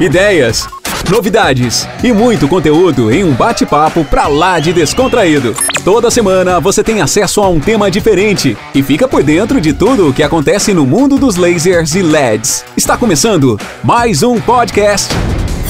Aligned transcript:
ideias, 0.00 0.66
novidades 1.10 1.86
e 2.02 2.10
muito 2.10 2.48
conteúdo 2.48 3.12
em 3.12 3.22
um 3.22 3.34
bate-papo 3.34 4.02
pra 4.02 4.28
lá 4.28 4.58
de 4.58 4.72
descontraído. 4.72 5.54
Toda 5.84 6.10
semana 6.10 6.58
você 6.58 6.82
tem 6.82 7.02
acesso 7.02 7.42
a 7.42 7.48
um 7.50 7.60
tema 7.60 7.90
diferente 7.90 8.56
e 8.74 8.82
fica 8.82 9.06
por 9.06 9.22
dentro 9.22 9.60
de 9.60 9.74
tudo 9.74 10.08
o 10.08 10.14
que 10.14 10.22
acontece 10.22 10.72
no 10.72 10.86
mundo 10.86 11.18
dos 11.18 11.36
lasers 11.36 11.94
e 11.94 12.00
LEDs. 12.00 12.64
Está 12.74 12.96
começando 12.96 13.58
mais 13.84 14.22
um 14.22 14.40
podcast 14.40 15.12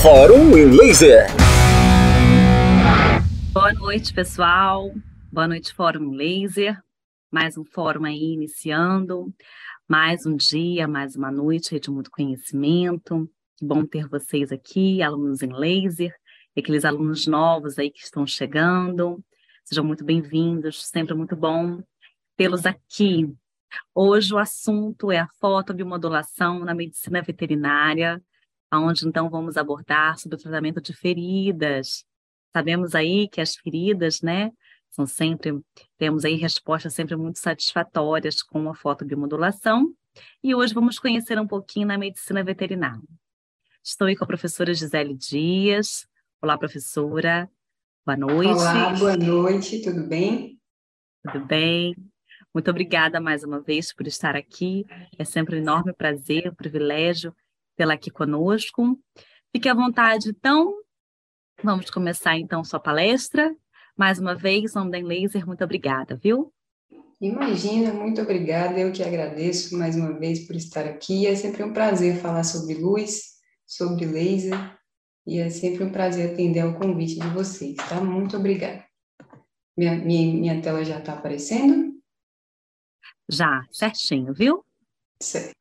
Fórum 0.00 0.56
em 0.56 0.66
Laser. 0.66 1.26
Boa 3.52 3.72
noite, 3.72 4.14
pessoal. 4.14 4.92
Boa 5.32 5.48
noite, 5.48 5.74
Fórum 5.74 6.12
Laser. 6.12 6.78
Mais 7.32 7.58
um 7.58 7.64
fórum 7.64 8.04
aí 8.04 8.34
iniciando. 8.34 9.26
Mais 9.88 10.24
um 10.24 10.36
dia, 10.36 10.86
mais 10.86 11.16
uma 11.16 11.32
noite 11.32 11.80
de 11.80 11.90
muito 11.90 12.12
conhecimento. 12.12 13.28
Que 13.60 13.66
bom 13.66 13.84
ter 13.84 14.08
vocês 14.08 14.50
aqui, 14.50 15.02
alunos 15.02 15.42
em 15.42 15.52
laser, 15.52 16.16
e 16.56 16.60
aqueles 16.60 16.82
alunos 16.82 17.26
novos 17.26 17.78
aí 17.78 17.90
que 17.90 18.02
estão 18.02 18.26
chegando. 18.26 19.22
Sejam 19.66 19.84
muito 19.84 20.02
bem-vindos, 20.02 20.88
sempre 20.88 21.12
muito 21.12 21.36
bom 21.36 21.82
tê-los 22.38 22.64
aqui. 22.64 23.30
Hoje 23.94 24.32
o 24.32 24.38
assunto 24.38 25.12
é 25.12 25.18
a 25.18 25.28
fotobiomodulação 25.38 26.60
na 26.60 26.72
medicina 26.72 27.20
veterinária, 27.20 28.22
onde 28.72 29.06
então 29.06 29.28
vamos 29.28 29.58
abordar 29.58 30.18
sobre 30.18 30.36
o 30.36 30.40
tratamento 30.40 30.80
de 30.80 30.94
feridas. 30.94 32.02
Sabemos 32.56 32.94
aí 32.94 33.28
que 33.28 33.42
as 33.42 33.56
feridas, 33.56 34.22
né, 34.22 34.50
são 34.90 35.06
sempre, 35.06 35.60
temos 35.98 36.24
aí 36.24 36.36
respostas 36.36 36.94
sempre 36.94 37.14
muito 37.14 37.38
satisfatórias 37.38 38.42
com 38.42 38.70
a 38.70 38.74
fotobiomodulação. 38.74 39.94
E 40.42 40.54
hoje 40.54 40.72
vamos 40.72 40.98
conhecer 40.98 41.38
um 41.38 41.46
pouquinho 41.46 41.86
na 41.86 41.98
medicina 41.98 42.42
veterinária. 42.42 43.19
Estou 43.82 44.08
aí 44.08 44.14
com 44.14 44.24
a 44.24 44.26
professora 44.26 44.74
Gisele 44.74 45.14
Dias. 45.14 46.06
Olá, 46.42 46.58
professora. 46.58 47.50
Boa 48.04 48.16
noite. 48.16 48.52
Olá, 48.52 48.92
boa 48.92 49.16
noite, 49.16 49.80
tudo 49.80 50.06
bem? 50.06 50.60
Tudo 51.24 51.46
bem. 51.46 51.96
Muito 52.52 52.70
obrigada 52.70 53.18
mais 53.22 53.42
uma 53.42 53.58
vez 53.58 53.90
por 53.90 54.06
estar 54.06 54.36
aqui. 54.36 54.84
É 55.18 55.24
sempre 55.24 55.56
um 55.56 55.60
enorme 55.60 55.94
prazer, 55.94 56.50
um 56.50 56.54
privilégio 56.54 57.34
tê-la 57.74 57.94
aqui 57.94 58.10
conosco. 58.10 59.00
Fique 59.50 59.66
à 59.66 59.72
vontade, 59.72 60.28
então. 60.28 60.74
Vamos 61.64 61.88
começar, 61.88 62.36
então, 62.38 62.62
sua 62.62 62.80
palestra. 62.80 63.56
Mais 63.96 64.18
uma 64.18 64.34
vez, 64.34 64.76
Onda 64.76 64.98
Laser, 64.98 65.46
muito 65.46 65.64
obrigada, 65.64 66.16
viu? 66.16 66.52
Imagina, 67.18 67.94
muito 67.94 68.20
obrigada. 68.20 68.78
Eu 68.78 68.92
que 68.92 69.02
agradeço 69.02 69.76
mais 69.78 69.96
uma 69.96 70.18
vez 70.18 70.46
por 70.46 70.54
estar 70.54 70.84
aqui. 70.84 71.26
É 71.26 71.34
sempre 71.34 71.62
um 71.62 71.72
prazer 71.72 72.16
falar 72.16 72.44
sobre 72.44 72.74
luz, 72.74 73.29
sobre 73.70 74.04
laser 74.04 74.76
e 75.24 75.38
é 75.38 75.48
sempre 75.48 75.84
um 75.84 75.92
prazer 75.92 76.32
atender 76.32 76.60
ao 76.60 76.74
convite 76.74 77.20
de 77.20 77.28
vocês, 77.28 77.76
tá? 77.76 78.00
Muito 78.00 78.36
obrigada. 78.36 78.84
Minha, 79.78 79.94
minha, 79.94 80.34
minha 80.34 80.60
tela 80.60 80.84
já 80.84 80.98
está 80.98 81.12
aparecendo? 81.12 81.94
Já, 83.30 83.64
certinho, 83.70 84.34
viu? 84.34 84.64
Certo. 85.22 85.54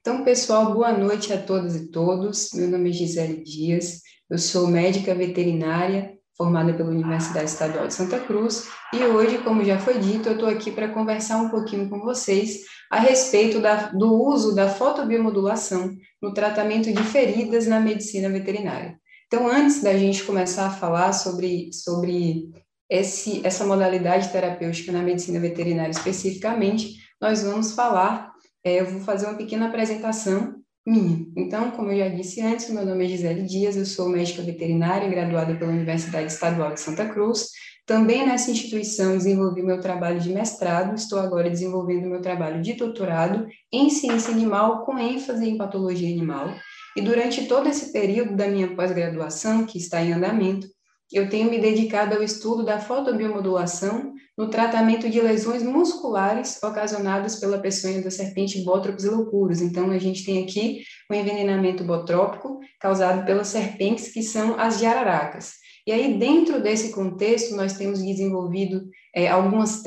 Então, 0.00 0.24
pessoal, 0.24 0.74
boa 0.74 0.92
noite 0.92 1.32
a 1.32 1.42
todas 1.42 1.74
e 1.74 1.90
todos. 1.90 2.52
Meu 2.52 2.68
nome 2.68 2.90
é 2.90 2.92
Gisele 2.92 3.42
Dias, 3.42 4.02
eu 4.28 4.36
sou 4.36 4.66
médica 4.66 5.14
veterinária 5.14 6.18
formada 6.36 6.74
pela 6.74 6.90
Universidade 6.90 7.48
Estadual 7.48 7.86
de 7.86 7.94
Santa 7.94 8.18
Cruz, 8.18 8.68
e 8.92 9.04
hoje, 9.04 9.38
como 9.38 9.64
já 9.64 9.78
foi 9.78 9.98
dito, 9.98 10.28
eu 10.28 10.34
estou 10.34 10.48
aqui 10.48 10.70
para 10.70 10.88
conversar 10.88 11.36
um 11.38 11.50
pouquinho 11.50 11.88
com 11.88 12.00
vocês 12.00 12.62
a 12.92 13.00
respeito 13.00 13.58
da, 13.58 13.86
do 13.86 14.22
uso 14.22 14.54
da 14.54 14.68
fotobiomodulação 14.68 15.96
no 16.20 16.34
tratamento 16.34 16.92
de 16.92 17.02
feridas 17.04 17.66
na 17.66 17.80
medicina 17.80 18.28
veterinária. 18.28 19.00
Então, 19.26 19.48
antes 19.48 19.82
da 19.82 19.96
gente 19.96 20.22
começar 20.24 20.66
a 20.66 20.70
falar 20.70 21.14
sobre, 21.14 21.72
sobre 21.72 22.50
esse, 22.90 23.40
essa 23.46 23.64
modalidade 23.64 24.28
terapêutica 24.28 24.92
na 24.92 25.00
medicina 25.00 25.40
veterinária 25.40 25.90
especificamente, 25.90 26.98
nós 27.18 27.42
vamos 27.42 27.72
falar, 27.72 28.30
é, 28.62 28.82
eu 28.82 28.84
vou 28.84 29.00
fazer 29.00 29.24
uma 29.24 29.38
pequena 29.38 29.68
apresentação 29.68 30.56
minha. 30.86 31.24
Então, 31.34 31.70
como 31.70 31.92
eu 31.92 31.98
já 31.98 32.08
disse 32.14 32.42
antes, 32.42 32.68
meu 32.68 32.84
nome 32.84 33.06
é 33.06 33.08
Gisele 33.08 33.46
Dias, 33.46 33.74
eu 33.74 33.86
sou 33.86 34.06
médica 34.06 34.42
veterinária, 34.42 35.08
graduada 35.08 35.54
pela 35.54 35.72
Universidade 35.72 36.30
Estadual 36.30 36.74
de 36.74 36.80
Santa 36.80 37.08
Cruz. 37.08 37.48
Também 37.84 38.24
nessa 38.24 38.50
instituição 38.50 39.16
desenvolvi 39.16 39.62
meu 39.62 39.80
trabalho 39.80 40.20
de 40.20 40.32
mestrado, 40.32 40.94
estou 40.94 41.18
agora 41.18 41.50
desenvolvendo 41.50 42.08
meu 42.08 42.20
trabalho 42.20 42.62
de 42.62 42.74
doutorado 42.74 43.46
em 43.72 43.90
ciência 43.90 44.32
animal, 44.32 44.84
com 44.84 44.96
ênfase 44.98 45.48
em 45.48 45.58
patologia 45.58 46.08
animal. 46.08 46.54
E 46.96 47.00
durante 47.00 47.46
todo 47.46 47.68
esse 47.68 47.92
período 47.92 48.36
da 48.36 48.46
minha 48.46 48.76
pós-graduação, 48.76 49.66
que 49.66 49.78
está 49.78 50.00
em 50.02 50.12
andamento, 50.12 50.68
eu 51.12 51.28
tenho 51.28 51.50
me 51.50 51.58
dedicado 51.58 52.14
ao 52.14 52.22
estudo 52.22 52.64
da 52.64 52.78
fotobiomodulação 52.78 54.12
no 54.38 54.48
tratamento 54.48 55.10
de 55.10 55.20
lesões 55.20 55.62
musculares 55.62 56.62
ocasionadas 56.62 57.36
pela 57.36 57.58
peçonha 57.58 58.00
da 58.00 58.10
serpente 58.10 58.62
Botropos 58.64 59.04
loucuros. 59.04 59.60
Então, 59.60 59.90
a 59.90 59.98
gente 59.98 60.24
tem 60.24 60.42
aqui 60.42 60.82
o 61.10 61.14
um 61.14 61.18
envenenamento 61.18 61.84
botrópico 61.84 62.60
causado 62.80 63.26
pelas 63.26 63.48
serpentes, 63.48 64.08
que 64.08 64.22
são 64.22 64.58
as 64.58 64.78
jararacas. 64.80 65.61
E 65.86 65.90
aí, 65.90 66.16
dentro 66.16 66.62
desse 66.62 66.92
contexto, 66.92 67.56
nós 67.56 67.72
temos 67.72 68.02
desenvolvido 68.02 68.84
é, 69.14 69.28
algumas 69.28 69.82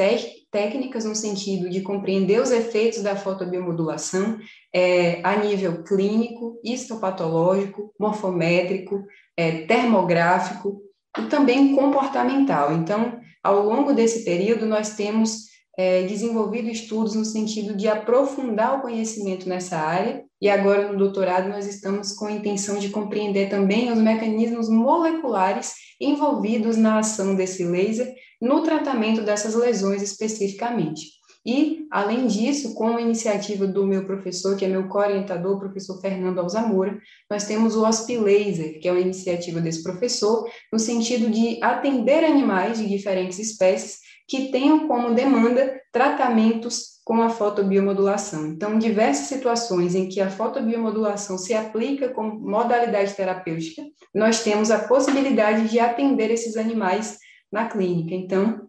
técnicas 0.51 1.05
no 1.05 1.15
sentido 1.15 1.69
de 1.69 1.81
compreender 1.81 2.41
os 2.41 2.51
efeitos 2.51 3.01
da 3.01 3.15
fotobiomodulação 3.15 4.37
é, 4.73 5.21
a 5.23 5.37
nível 5.37 5.83
clínico, 5.83 6.59
histopatológico, 6.63 7.93
morfométrico, 7.99 9.03
é, 9.37 9.65
termográfico, 9.65 10.81
e 11.17 11.27
também 11.27 11.73
comportamental. 11.75 12.73
Então, 12.73 13.19
ao 13.41 13.63
longo 13.63 13.93
desse 13.93 14.25
período, 14.25 14.65
nós 14.65 14.95
temos 14.95 15.45
é, 15.77 16.03
desenvolvido 16.03 16.69
estudos 16.69 17.15
no 17.15 17.23
sentido 17.23 17.75
de 17.75 17.87
aprofundar 17.87 18.77
o 18.77 18.81
conhecimento 18.81 19.47
nessa 19.47 19.77
área, 19.77 20.24
e 20.41 20.49
agora 20.49 20.91
no 20.91 20.97
doutorado 20.97 21.49
nós 21.49 21.65
estamos 21.65 22.11
com 22.13 22.25
a 22.25 22.31
intenção 22.31 22.77
de 22.77 22.89
compreender 22.89 23.49
também 23.49 23.91
os 23.91 23.99
mecanismos 23.99 24.69
moleculares 24.69 25.73
envolvidos 25.99 26.75
na 26.75 26.99
ação 26.99 27.35
desse 27.35 27.63
laser 27.63 28.13
no 28.41 28.61
tratamento 28.63 29.21
dessas 29.21 29.55
lesões 29.55 30.01
especificamente. 30.01 31.15
E, 31.45 31.85
além 31.91 32.25
disso, 32.25 32.73
com 32.73 32.97
a 32.97 33.01
iniciativa 33.01 33.67
do 33.67 33.85
meu 33.85 34.03
professor, 34.03 34.57
que 34.57 34.65
é 34.65 34.67
meu 34.67 34.87
co-orientador, 34.87 35.55
o 35.55 35.59
professor 35.59 36.01
Fernando 36.01 36.39
Alzamora, 36.39 36.97
nós 37.29 37.43
temos 37.43 37.75
o 37.75 37.85
Hospilaser, 37.85 38.79
que 38.79 38.87
é 38.87 38.91
uma 38.91 38.99
iniciativa 38.99 39.61
desse 39.61 39.83
professor, 39.83 40.49
no 40.73 40.79
sentido 40.79 41.29
de 41.29 41.59
atender 41.63 42.23
animais 42.23 42.79
de 42.79 42.87
diferentes 42.87 43.37
espécies 43.37 43.99
que 44.27 44.51
tenham 44.51 44.87
como 44.87 45.13
demanda 45.13 45.79
tratamentos 45.91 46.95
com 47.05 47.21
a 47.21 47.29
fotobiomodulação. 47.29 48.47
Então, 48.47 48.79
diversas 48.79 49.27
situações 49.27 49.93
em 49.93 50.09
que 50.09 50.19
a 50.19 50.31
fotobiomodulação 50.31 51.37
se 51.37 51.53
aplica 51.53 52.09
como 52.09 52.39
modalidade 52.39 53.13
terapêutica, 53.13 53.83
nós 54.13 54.43
temos 54.43 54.71
a 54.71 54.79
possibilidade 54.79 55.69
de 55.69 55.79
atender 55.79 56.31
esses 56.31 56.57
animais 56.57 57.19
na 57.51 57.67
clínica. 57.67 58.15
Então, 58.15 58.64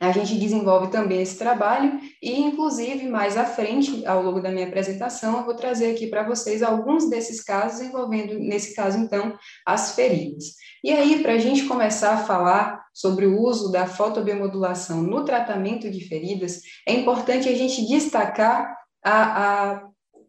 a 0.00 0.12
gente 0.12 0.38
desenvolve 0.38 0.90
também 0.90 1.20
esse 1.20 1.36
trabalho 1.36 2.00
e, 2.22 2.40
inclusive, 2.40 3.06
mais 3.06 3.36
à 3.36 3.44
frente, 3.44 4.04
ao 4.06 4.22
longo 4.22 4.40
da 4.40 4.50
minha 4.50 4.66
apresentação, 4.66 5.36
eu 5.36 5.44
vou 5.44 5.54
trazer 5.54 5.92
aqui 5.92 6.06
para 6.06 6.26
vocês 6.26 6.62
alguns 6.62 7.10
desses 7.10 7.44
casos 7.44 7.82
envolvendo, 7.82 8.38
nesse 8.38 8.74
caso, 8.74 8.96
então, 8.96 9.36
as 9.66 9.94
feridas. 9.94 10.54
E 10.82 10.90
aí, 10.90 11.22
para 11.22 11.34
a 11.34 11.38
gente 11.38 11.66
começar 11.66 12.14
a 12.14 12.24
falar 12.24 12.82
sobre 12.94 13.26
o 13.26 13.38
uso 13.38 13.70
da 13.70 13.86
fotobiomodulação 13.86 15.02
no 15.02 15.22
tratamento 15.22 15.90
de 15.90 16.00
feridas, 16.08 16.62
é 16.88 16.94
importante 16.94 17.46
a 17.46 17.54
gente 17.54 17.86
destacar 17.86 18.74
a, 19.04 19.74
a, 19.74 19.82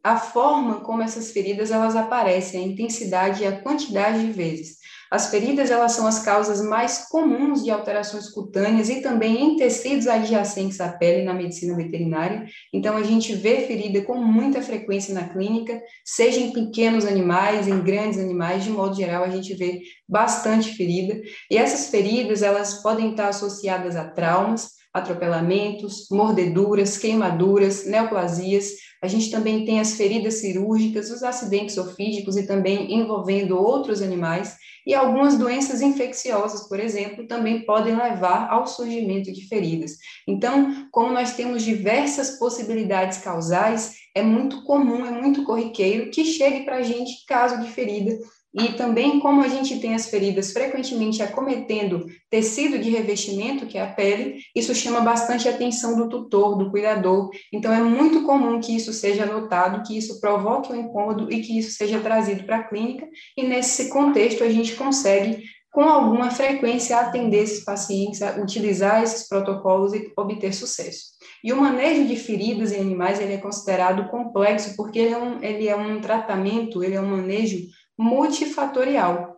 a 0.03 0.17
forma 0.17 0.81
como 0.81 1.01
essas 1.01 1.31
feridas 1.31 1.71
elas 1.71 1.95
aparecem, 1.95 2.61
a 2.61 2.67
intensidade 2.67 3.43
e 3.43 3.47
a 3.47 3.61
quantidade 3.61 4.19
de 4.19 4.33
vezes. 4.33 4.80
As 5.11 5.29
feridas 5.29 5.69
elas 5.69 5.91
são 5.91 6.07
as 6.07 6.19
causas 6.19 6.61
mais 6.61 7.09
comuns 7.09 7.61
de 7.61 7.69
alterações 7.69 8.29
cutâneas 8.29 8.87
e 8.87 9.01
também 9.01 9.43
em 9.43 9.55
tecidos 9.57 10.07
adjacentes 10.07 10.79
à 10.79 10.87
pele 10.87 11.25
na 11.25 11.33
medicina 11.33 11.75
veterinária. 11.75 12.45
Então 12.73 12.95
a 12.95 13.03
gente 13.03 13.35
vê 13.35 13.67
ferida 13.67 14.01
com 14.03 14.15
muita 14.15 14.61
frequência 14.61 15.13
na 15.13 15.27
clínica, 15.27 15.81
seja 16.05 16.39
em 16.39 16.53
pequenos 16.53 17.05
animais, 17.05 17.67
em 17.67 17.81
grandes 17.81 18.19
animais, 18.19 18.63
de 18.63 18.69
modo 18.69 18.95
geral 18.95 19.25
a 19.25 19.29
gente 19.29 19.53
vê 19.53 19.81
bastante 20.07 20.73
ferida. 20.75 21.21
E 21.49 21.57
essas 21.57 21.89
feridas 21.89 22.41
elas 22.41 22.81
podem 22.81 23.11
estar 23.11 23.27
associadas 23.27 23.97
a 23.97 24.05
traumas, 24.05 24.80
atropelamentos, 24.93 26.07
mordeduras, 26.11 26.97
queimaduras, 26.97 27.85
neoplasias. 27.85 28.73
A 29.01 29.07
gente 29.07 29.31
também 29.31 29.65
tem 29.65 29.79
as 29.79 29.93
feridas 29.93 30.35
cirúrgicas, 30.35 31.09
os 31.09 31.23
acidentes 31.23 31.77
ofídicos 31.77 32.35
e 32.37 32.45
também 32.45 32.93
envolvendo 32.93 33.57
outros 33.57 34.01
animais. 34.01 34.55
E 34.85 34.93
algumas 34.93 35.37
doenças 35.37 35.81
infecciosas, 35.81 36.67
por 36.67 36.79
exemplo, 36.79 37.27
também 37.27 37.65
podem 37.65 37.95
levar 37.95 38.49
ao 38.49 38.65
surgimento 38.67 39.31
de 39.31 39.47
feridas. 39.47 39.93
Então, 40.27 40.87
como 40.91 41.13
nós 41.13 41.35
temos 41.35 41.63
diversas 41.63 42.39
possibilidades 42.39 43.19
causais, 43.19 43.93
é 44.15 44.21
muito 44.21 44.63
comum, 44.63 45.05
é 45.05 45.11
muito 45.11 45.43
corriqueiro 45.43 46.09
que 46.11 46.25
chegue 46.25 46.65
para 46.65 46.77
a 46.77 46.81
gente 46.81 47.25
caso 47.27 47.61
de 47.61 47.69
ferida 47.69 48.17
e 48.53 48.73
também, 48.73 49.19
como 49.19 49.41
a 49.41 49.47
gente 49.47 49.79
tem 49.79 49.95
as 49.95 50.09
feridas 50.09 50.51
frequentemente 50.51 51.23
acometendo 51.23 52.05
tecido 52.29 52.77
de 52.79 52.89
revestimento, 52.89 53.65
que 53.65 53.77
é 53.77 53.81
a 53.81 53.87
pele, 53.87 54.39
isso 54.53 54.75
chama 54.75 54.99
bastante 54.99 55.47
a 55.47 55.51
atenção 55.51 55.95
do 55.95 56.09
tutor, 56.09 56.57
do 56.57 56.69
cuidador. 56.69 57.29
Então, 57.53 57.73
é 57.73 57.81
muito 57.81 58.23
comum 58.23 58.59
que 58.59 58.75
isso 58.75 58.91
seja 58.91 59.25
notado, 59.25 59.83
que 59.87 59.97
isso 59.97 60.19
provoque 60.19 60.73
um 60.73 60.75
incômodo 60.75 61.31
e 61.31 61.41
que 61.41 61.57
isso 61.57 61.71
seja 61.71 61.99
trazido 62.01 62.43
para 62.43 62.57
a 62.57 62.63
clínica. 62.63 63.07
E 63.37 63.43
nesse 63.43 63.89
contexto, 63.89 64.43
a 64.43 64.49
gente 64.49 64.75
consegue, 64.75 65.43
com 65.71 65.83
alguma 65.83 66.29
frequência, 66.29 66.97
atender 66.97 67.43
esses 67.43 67.63
pacientes, 67.63 68.19
utilizar 68.37 69.01
esses 69.01 69.29
protocolos 69.29 69.93
e 69.93 70.11
obter 70.17 70.53
sucesso. 70.53 71.11
E 71.43 71.51
o 71.51 71.59
manejo 71.59 72.05
de 72.05 72.15
feridas 72.15 72.71
em 72.71 72.81
animais 72.81 73.19
ele 73.19 73.33
é 73.33 73.37
considerado 73.37 74.09
complexo 74.09 74.75
porque 74.75 74.99
ele 74.99 75.13
é 75.13 75.17
um, 75.17 75.41
ele 75.41 75.67
é 75.67 75.75
um 75.75 75.99
tratamento, 75.99 76.83
ele 76.83 76.93
é 76.93 77.01
um 77.01 77.07
manejo 77.07 77.57
multifatorial. 78.01 79.37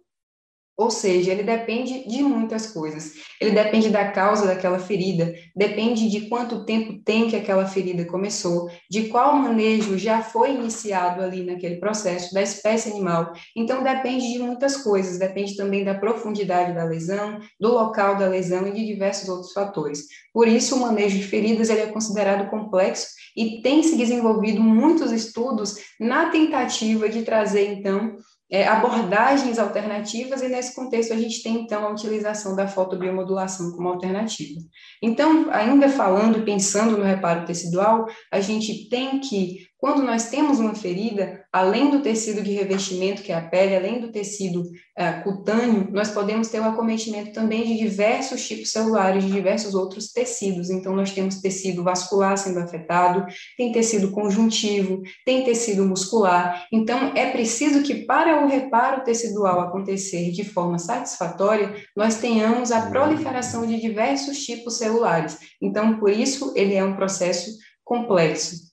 Ou 0.75 0.89
seja, 0.89 1.31
ele 1.31 1.43
depende 1.43 2.07
de 2.07 2.23
muitas 2.23 2.65
coisas. 2.65 3.13
Ele 3.39 3.51
depende 3.51 3.89
da 3.89 4.09
causa 4.11 4.47
daquela 4.47 4.79
ferida, 4.79 5.35
depende 5.55 6.09
de 6.09 6.21
quanto 6.27 6.65
tempo 6.65 6.99
tem 7.03 7.29
que 7.29 7.35
aquela 7.35 7.67
ferida 7.67 8.05
começou, 8.05 8.67
de 8.89 9.03
qual 9.09 9.35
manejo 9.35 9.99
já 9.99 10.23
foi 10.23 10.55
iniciado 10.55 11.21
ali 11.21 11.43
naquele 11.43 11.75
processo, 11.75 12.33
da 12.33 12.41
espécie 12.41 12.89
animal. 12.89 13.33
Então, 13.55 13.83
depende 13.83 14.33
de 14.33 14.39
muitas 14.39 14.77
coisas, 14.77 15.19
depende 15.19 15.55
também 15.55 15.83
da 15.83 15.93
profundidade 15.93 16.73
da 16.73 16.85
lesão, 16.85 17.39
do 17.59 17.71
local 17.71 18.15
da 18.15 18.27
lesão 18.27 18.65
e 18.65 18.71
de 18.71 18.83
diversos 18.83 19.29
outros 19.29 19.53
fatores. 19.53 20.07
Por 20.33 20.47
isso, 20.47 20.75
o 20.75 20.79
manejo 20.79 21.17
de 21.17 21.23
feridas 21.23 21.69
ele 21.69 21.81
é 21.81 21.91
considerado 21.91 22.49
complexo 22.49 23.09
e 23.37 23.61
tem 23.61 23.83
se 23.83 23.95
desenvolvido 23.95 24.59
muitos 24.59 25.11
estudos 25.11 25.75
na 25.99 26.31
tentativa 26.31 27.07
de 27.07 27.21
trazer, 27.21 27.71
então, 27.71 28.15
é, 28.53 28.67
abordagens 28.67 29.57
alternativas, 29.57 30.43
e 30.43 30.47
nesse 30.47 30.75
contexto 30.75 31.11
a 31.11 31.17
gente 31.17 31.41
tem, 31.41 31.55
então, 31.55 31.83
a 31.83 31.89
utilização 31.89 32.55
da 32.55 32.67
fotobiomodulação 32.67 33.71
como 33.71 33.87
alternativa. 33.87 34.61
Então, 35.01 35.47
ainda 35.49 35.89
falando 35.89 36.37
e 36.37 36.45
pensando 36.45 36.95
no 36.95 37.03
reparo 37.03 37.47
tecidual, 37.47 38.05
a 38.31 38.39
gente 38.39 38.87
tem 38.89 39.19
que 39.19 39.65
quando 39.83 40.01
nós 40.01 40.29
temos 40.29 40.59
uma 40.59 40.73
ferida, 40.73 41.45
além 41.51 41.91
do 41.91 42.01
tecido 42.01 42.41
de 42.41 42.53
revestimento, 42.53 43.21
que 43.21 43.33
é 43.33 43.35
a 43.35 43.41
pele, 43.41 43.75
além 43.75 43.99
do 43.99 44.13
tecido 44.13 44.61
uh, 44.61 45.23
cutâneo, 45.25 45.89
nós 45.91 46.09
podemos 46.09 46.47
ter 46.47 46.61
o 46.61 46.63
acometimento 46.63 47.33
também 47.33 47.65
de 47.65 47.77
diversos 47.77 48.47
tipos 48.47 48.71
celulares, 48.71 49.25
de 49.25 49.29
diversos 49.29 49.75
outros 49.75 50.13
tecidos. 50.13 50.69
Então, 50.69 50.95
nós 50.95 51.11
temos 51.11 51.41
tecido 51.41 51.83
vascular 51.83 52.37
sendo 52.37 52.59
afetado, 52.59 53.25
tem 53.57 53.73
tecido 53.73 54.11
conjuntivo, 54.11 55.01
tem 55.25 55.43
tecido 55.43 55.85
muscular. 55.85 56.65
Então, 56.71 57.11
é 57.13 57.31
preciso 57.31 57.83
que, 57.83 58.05
para 58.05 58.41
o 58.41 58.47
reparo 58.47 59.03
tecidual 59.03 59.59
acontecer 59.59 60.31
de 60.31 60.45
forma 60.45 60.79
satisfatória, 60.79 61.75
nós 61.93 62.21
tenhamos 62.21 62.71
a 62.71 62.89
proliferação 62.89 63.67
de 63.67 63.81
diversos 63.81 64.45
tipos 64.45 64.77
celulares. 64.77 65.39
Então, 65.61 65.99
por 65.99 66.09
isso, 66.09 66.53
ele 66.55 66.73
é 66.73 66.85
um 66.85 66.95
processo 66.95 67.51
complexo. 67.83 68.72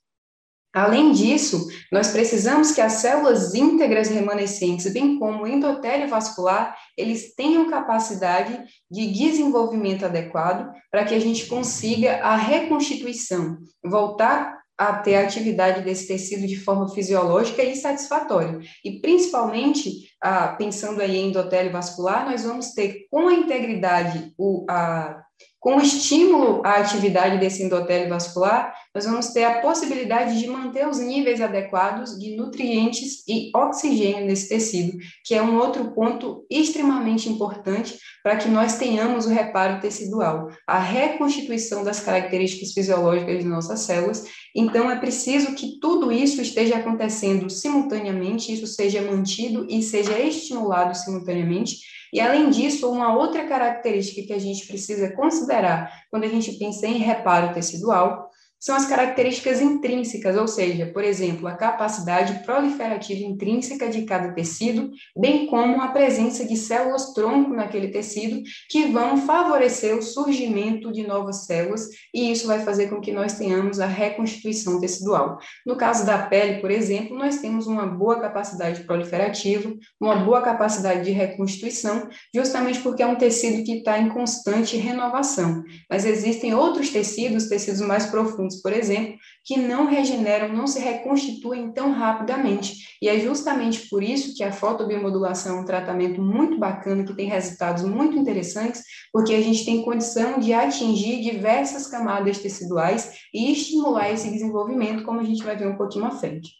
Além 0.72 1.11
disso, 1.11 1.67
nós 1.90 2.12
precisamos 2.12 2.70
que 2.70 2.81
as 2.81 2.94
células 2.94 3.55
íntegras 3.55 4.08
remanescentes, 4.08 4.93
bem 4.93 5.19
como 5.19 5.43
o 5.43 5.46
endotélio 5.46 6.08
vascular, 6.08 6.76
eles 6.96 7.34
tenham 7.34 7.69
capacidade 7.69 8.56
de 8.88 9.06
desenvolvimento 9.08 10.05
adequado 10.05 10.72
para 10.90 11.05
que 11.05 11.14
a 11.14 11.19
gente 11.19 11.46
consiga 11.46 12.22
a 12.22 12.37
reconstituição, 12.37 13.58
voltar 13.84 14.61
a 14.78 14.94
ter 14.94 15.17
a 15.17 15.25
atividade 15.25 15.82
desse 15.82 16.06
tecido 16.06 16.46
de 16.46 16.56
forma 16.56 16.88
fisiológica 16.88 17.62
e 17.62 17.76
satisfatória. 17.76 18.61
E 18.82 19.00
principalmente, 19.00 20.08
pensando 20.56 21.02
aí 21.02 21.17
em 21.17 21.28
endotélio 21.28 21.70
vascular, 21.70 22.25
nós 22.25 22.44
vamos 22.44 22.72
ter 22.72 23.06
com 23.11 23.28
a 23.28 23.34
integridade 23.34 24.32
o, 24.38 24.64
a 24.70 25.20
com 25.60 25.76
o 25.76 25.82
estímulo 25.82 26.62
à 26.64 26.76
atividade 26.76 27.38
desse 27.38 27.62
endotélio 27.62 28.08
vascular, 28.08 28.75
nós 28.94 29.04
vamos 29.04 29.28
ter 29.28 29.44
a 29.44 29.60
possibilidade 29.60 30.40
de 30.40 30.46
manter 30.46 30.88
os 30.88 30.98
níveis 30.98 31.38
adequados 31.42 32.19
de 32.19 32.34
nutrientes 32.34 33.22
e 33.28 33.50
oxigênio 33.54 34.25
nesse 34.25 34.48
tecido, 34.48 34.96
que 35.22 35.34
é 35.34 35.42
um 35.42 35.58
outro 35.58 35.92
ponto 35.92 36.46
extremamente 36.50 37.28
importante 37.28 37.98
para 38.25 38.37
que 38.37 38.48
nós 38.48 38.78
tenhamos 38.78 39.26
o 39.26 39.28
reparo 39.28 39.81
tecidual, 39.81 40.48
a 40.66 40.78
reconstituição 40.78 41.84
das 41.84 42.00
características 42.00 42.72
fisiológicas 42.72 43.40
de 43.40 43.44
nossas 43.44 43.81
células. 43.81 44.25
Então, 44.56 44.90
é 44.90 44.98
preciso 44.98 45.54
que 45.54 45.78
tudo 45.78 46.10
isso 46.10 46.40
esteja 46.40 46.76
acontecendo 46.76 47.50
simultaneamente, 47.50 48.50
isso 48.50 48.66
seja 48.66 49.02
mantido 49.02 49.66
e 49.69 49.82
seja 49.82 50.19
estimulado 50.19 50.96
simultaneamente 50.96 51.76
e, 52.12 52.20
além 52.20 52.50
disso, 52.50 52.90
uma 52.90 53.14
outra 53.14 53.46
característica 53.46 54.26
que 54.26 54.32
a 54.32 54.38
gente 54.38 54.66
precisa 54.66 55.14
considerar 55.14 56.04
quando 56.10 56.24
a 56.24 56.28
gente 56.28 56.52
pensa 56.52 56.86
em 56.86 56.98
reparo 56.98 57.52
tecidual 57.52 58.30
são 58.60 58.76
as 58.76 58.84
características 58.84 59.60
intrínsecas, 59.60 60.36
ou 60.36 60.46
seja, 60.46 60.86
por 60.86 61.02
exemplo, 61.02 61.48
a 61.48 61.56
capacidade 61.56 62.44
proliferativa 62.44 63.20
intrínseca 63.20 63.88
de 63.88 64.02
cada 64.02 64.32
tecido, 64.32 64.90
bem 65.16 65.46
como 65.46 65.80
a 65.80 65.88
presença 65.88 66.44
de 66.44 66.56
células 66.56 67.14
tronco 67.14 67.54
naquele 67.54 67.88
tecido, 67.88 68.42
que 68.68 68.86
vão 68.88 69.16
favorecer 69.16 69.96
o 69.96 70.02
surgimento 70.02 70.92
de 70.92 71.06
novas 71.06 71.46
células, 71.46 71.88
e 72.14 72.30
isso 72.30 72.46
vai 72.46 72.60
fazer 72.60 72.88
com 72.88 73.00
que 73.00 73.12
nós 73.12 73.32
tenhamos 73.32 73.80
a 73.80 73.86
reconstituição 73.86 74.78
tecidual. 74.78 75.38
No 75.66 75.76
caso 75.76 76.04
da 76.04 76.18
pele, 76.18 76.60
por 76.60 76.70
exemplo, 76.70 77.16
nós 77.16 77.38
temos 77.38 77.66
uma 77.66 77.86
boa 77.86 78.20
capacidade 78.20 78.84
proliferativa, 78.84 79.72
uma 79.98 80.16
boa 80.16 80.42
capacidade 80.42 81.04
de 81.04 81.12
reconstituição, 81.12 82.08
justamente 82.34 82.80
porque 82.80 83.02
é 83.02 83.06
um 83.06 83.16
tecido 83.16 83.64
que 83.64 83.78
está 83.78 83.98
em 83.98 84.10
constante 84.10 84.76
renovação. 84.76 85.62
Mas 85.88 86.04
existem 86.04 86.54
outros 86.54 86.90
tecidos, 86.90 87.48
tecidos 87.48 87.80
mais 87.80 88.06
profundos, 88.06 88.50
por 88.56 88.73
exemplo, 88.73 89.17
que 89.44 89.56
não 89.56 89.87
regeneram, 89.87 90.52
não 90.52 90.67
se 90.67 90.79
reconstituem 90.79 91.73
tão 91.73 91.93
rapidamente. 91.93 92.97
E 93.02 93.08
é 93.08 93.19
justamente 93.19 93.88
por 93.88 94.02
isso 94.02 94.35
que 94.35 94.43
a 94.43 94.52
fotobiomodulação 94.52 95.58
é 95.58 95.61
um 95.61 95.64
tratamento 95.64 96.23
muito 96.23 96.58
bacana, 96.58 97.05
que 97.05 97.14
tem 97.14 97.29
resultados 97.29 97.82
muito 97.85 98.17
interessantes, 98.17 98.82
porque 99.12 99.35
a 99.35 99.41
gente 99.41 99.64
tem 99.64 99.82
condição 99.82 100.38
de 100.38 100.52
atingir 100.52 101.20
diversas 101.20 101.87
camadas 101.87 102.38
teciduais 102.38 103.12
e 103.35 103.52
estimular 103.52 104.11
esse 104.11 104.31
desenvolvimento, 104.31 105.05
como 105.05 105.20
a 105.20 105.25
gente 105.25 105.43
vai 105.43 105.56
ver 105.56 105.69
um 105.69 105.77
pouquinho 105.77 106.06
à 106.06 106.10
frente. 106.10 106.51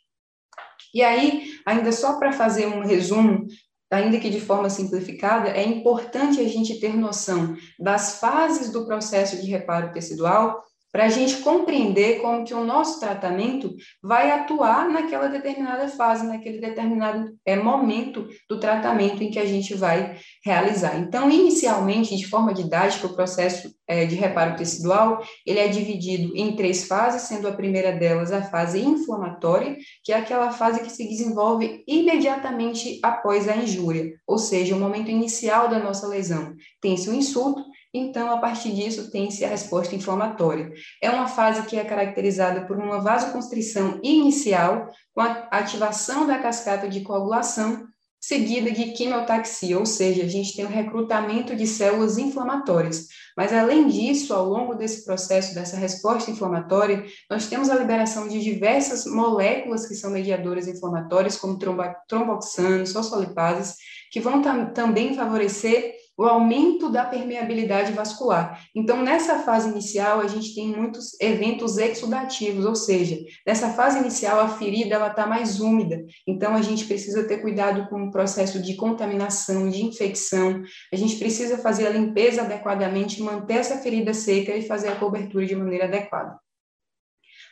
E 0.95 1.03
aí, 1.03 1.45
ainda 1.65 1.93
só 1.93 2.19
para 2.19 2.33
fazer 2.33 2.67
um 2.67 2.81
resumo 2.81 3.47
ainda 3.91 4.21
que 4.21 4.31
de 4.31 4.41
forma 4.41 4.71
simplificada, 4.71 5.49
é 5.49 5.65
importante 5.65 6.41
a 6.41 6.49
gente 6.49 6.79
ter 6.79 6.97
noção 6.97 7.57
das 7.79 8.21
fases 8.21 8.71
do 8.71 8.87
processo 8.87 9.41
de 9.41 9.51
reparo 9.51 9.93
tecidual 9.93 10.63
para 10.93 11.05
a 11.05 11.09
gente 11.09 11.39
compreender 11.39 12.21
como 12.21 12.45
que 12.45 12.55
o 12.55 12.65
nosso 12.65 12.99
tratamento 12.99 13.75
vai 14.03 14.31
atuar 14.31 14.89
naquela 14.89 15.29
determinada 15.29 15.89
fase, 15.89 16.27
naquele 16.27 16.61
determinado 16.61 17.33
é, 17.47 17.57
momento 17.57 18.29
do 18.49 18.59
tratamento 18.59 19.23
em 19.23 19.31
que 19.31 19.39
a 19.39 19.47
gente 19.47 19.75
vai 19.75 20.17
realizar. 20.45 20.99
Então, 20.99 21.31
inicialmente, 21.31 22.17
de 22.17 22.27
forma 22.27 22.53
didática, 22.53 23.07
o 23.07 23.15
processo 23.15 23.73
é, 23.87 24.05
de 24.05 24.15
reparo 24.15 24.57
tecidual, 24.57 25.23
ele 25.47 25.59
é 25.59 25.69
dividido 25.69 26.33
em 26.37 26.55
três 26.57 26.87
fases, 26.87 27.23
sendo 27.23 27.49
a 27.49 27.53
primeira 27.53 27.93
delas 27.93 28.33
a 28.33 28.43
fase 28.43 28.81
inflamatória, 28.81 29.77
que 30.05 30.13
é 30.13 30.17
aquela 30.17 30.53
fase 30.53 30.81
que 30.81 30.91
se 30.91 31.09
desenvolve 31.09 31.83
imediatamente 31.87 32.99
após 33.03 33.49
a 33.49 33.57
injúria, 33.57 34.13
ou 34.27 34.39
seja, 34.39 34.75
o 34.75 34.81
momento 34.81 35.11
inicial 35.11 35.69
da 35.69 35.79
nossa 35.79 36.07
lesão. 36.07 36.55
Tem-se 36.81 37.09
o 37.09 37.15
insulto, 37.15 37.63
então, 37.93 38.31
a 38.31 38.39
partir 38.39 38.73
disso, 38.73 39.11
tem-se 39.11 39.45
a 39.45 39.49
resposta 39.49 39.97
inflamatória. 39.97 40.73
É 41.03 41.11
uma 41.11 41.27
fase 41.27 41.67
que 41.67 41.77
é 41.77 41.85
caracterizada 41.85 42.65
por 42.65 42.77
uma 42.79 43.01
vasoconstrição 43.01 43.99
inicial, 44.03 44.89
com 45.13 45.21
a 45.21 45.49
ativação 45.51 46.27
da 46.27 46.39
cascata 46.39 46.89
de 46.89 47.01
coagulação, 47.01 47.89
seguida 48.21 48.71
de 48.71 48.93
quinotaxia, 48.93 49.79
ou 49.79 49.87
seja, 49.87 50.23
a 50.23 50.29
gente 50.29 50.55
tem 50.55 50.65
o 50.65 50.69
recrutamento 50.69 51.57
de 51.57 51.67
células 51.67 52.17
inflamatórias. 52.17 53.09
Mas, 53.37 53.53
além 53.53 53.89
disso, 53.89 54.35
ao 54.35 54.45
longo 54.45 54.75
desse 54.75 55.05
processo, 55.05 55.55
dessa 55.55 55.77
resposta 55.77 56.31
inflamatória, 56.31 57.05
nós 57.29 57.49
temos 57.49 57.71
a 57.71 57.75
liberação 57.75 58.29
de 58.29 58.39
diversas 58.41 59.05
moléculas 59.07 59.87
que 59.87 59.95
são 59.95 60.11
mediadoras 60.11 60.69
inflamatórias, 60.69 61.37
como 61.37 61.59
tromboxanos, 62.07 62.93
fosfolipases, 62.93 63.77
que 64.13 64.21
vão 64.21 64.43
tam 64.43 64.73
também 64.73 65.15
favorecer 65.15 65.95
o 66.21 66.25
aumento 66.25 66.91
da 66.91 67.03
permeabilidade 67.03 67.93
vascular. 67.93 68.63
Então, 68.77 69.03
nessa 69.03 69.39
fase 69.39 69.71
inicial, 69.71 70.21
a 70.21 70.27
gente 70.27 70.55
tem 70.55 70.69
muitos 70.69 71.19
eventos 71.19 71.79
exudativos, 71.79 72.67
ou 72.67 72.75
seja, 72.75 73.19
nessa 73.47 73.71
fase 73.71 74.01
inicial, 74.01 74.39
a 74.39 74.49
ferida 74.49 75.07
está 75.07 75.27
mais 75.27 75.61
úmida. 75.61 76.05
Então, 76.29 76.55
a 76.55 76.61
gente 76.61 76.85
precisa 76.85 77.27
ter 77.27 77.39
cuidado 77.39 77.89
com 77.89 78.03
o 78.03 78.11
processo 78.11 78.61
de 78.61 78.75
contaminação, 78.75 79.71
de 79.71 79.83
infecção. 79.83 80.63
A 80.93 80.97
gente 80.97 81.17
precisa 81.17 81.57
fazer 81.57 81.87
a 81.87 81.91
limpeza 81.91 82.43
adequadamente, 82.43 83.23
manter 83.23 83.55
essa 83.55 83.79
ferida 83.79 84.13
seca 84.13 84.55
e 84.55 84.61
fazer 84.61 84.89
a 84.89 84.97
cobertura 84.97 85.47
de 85.47 85.57
maneira 85.57 85.87
adequada. 85.87 86.39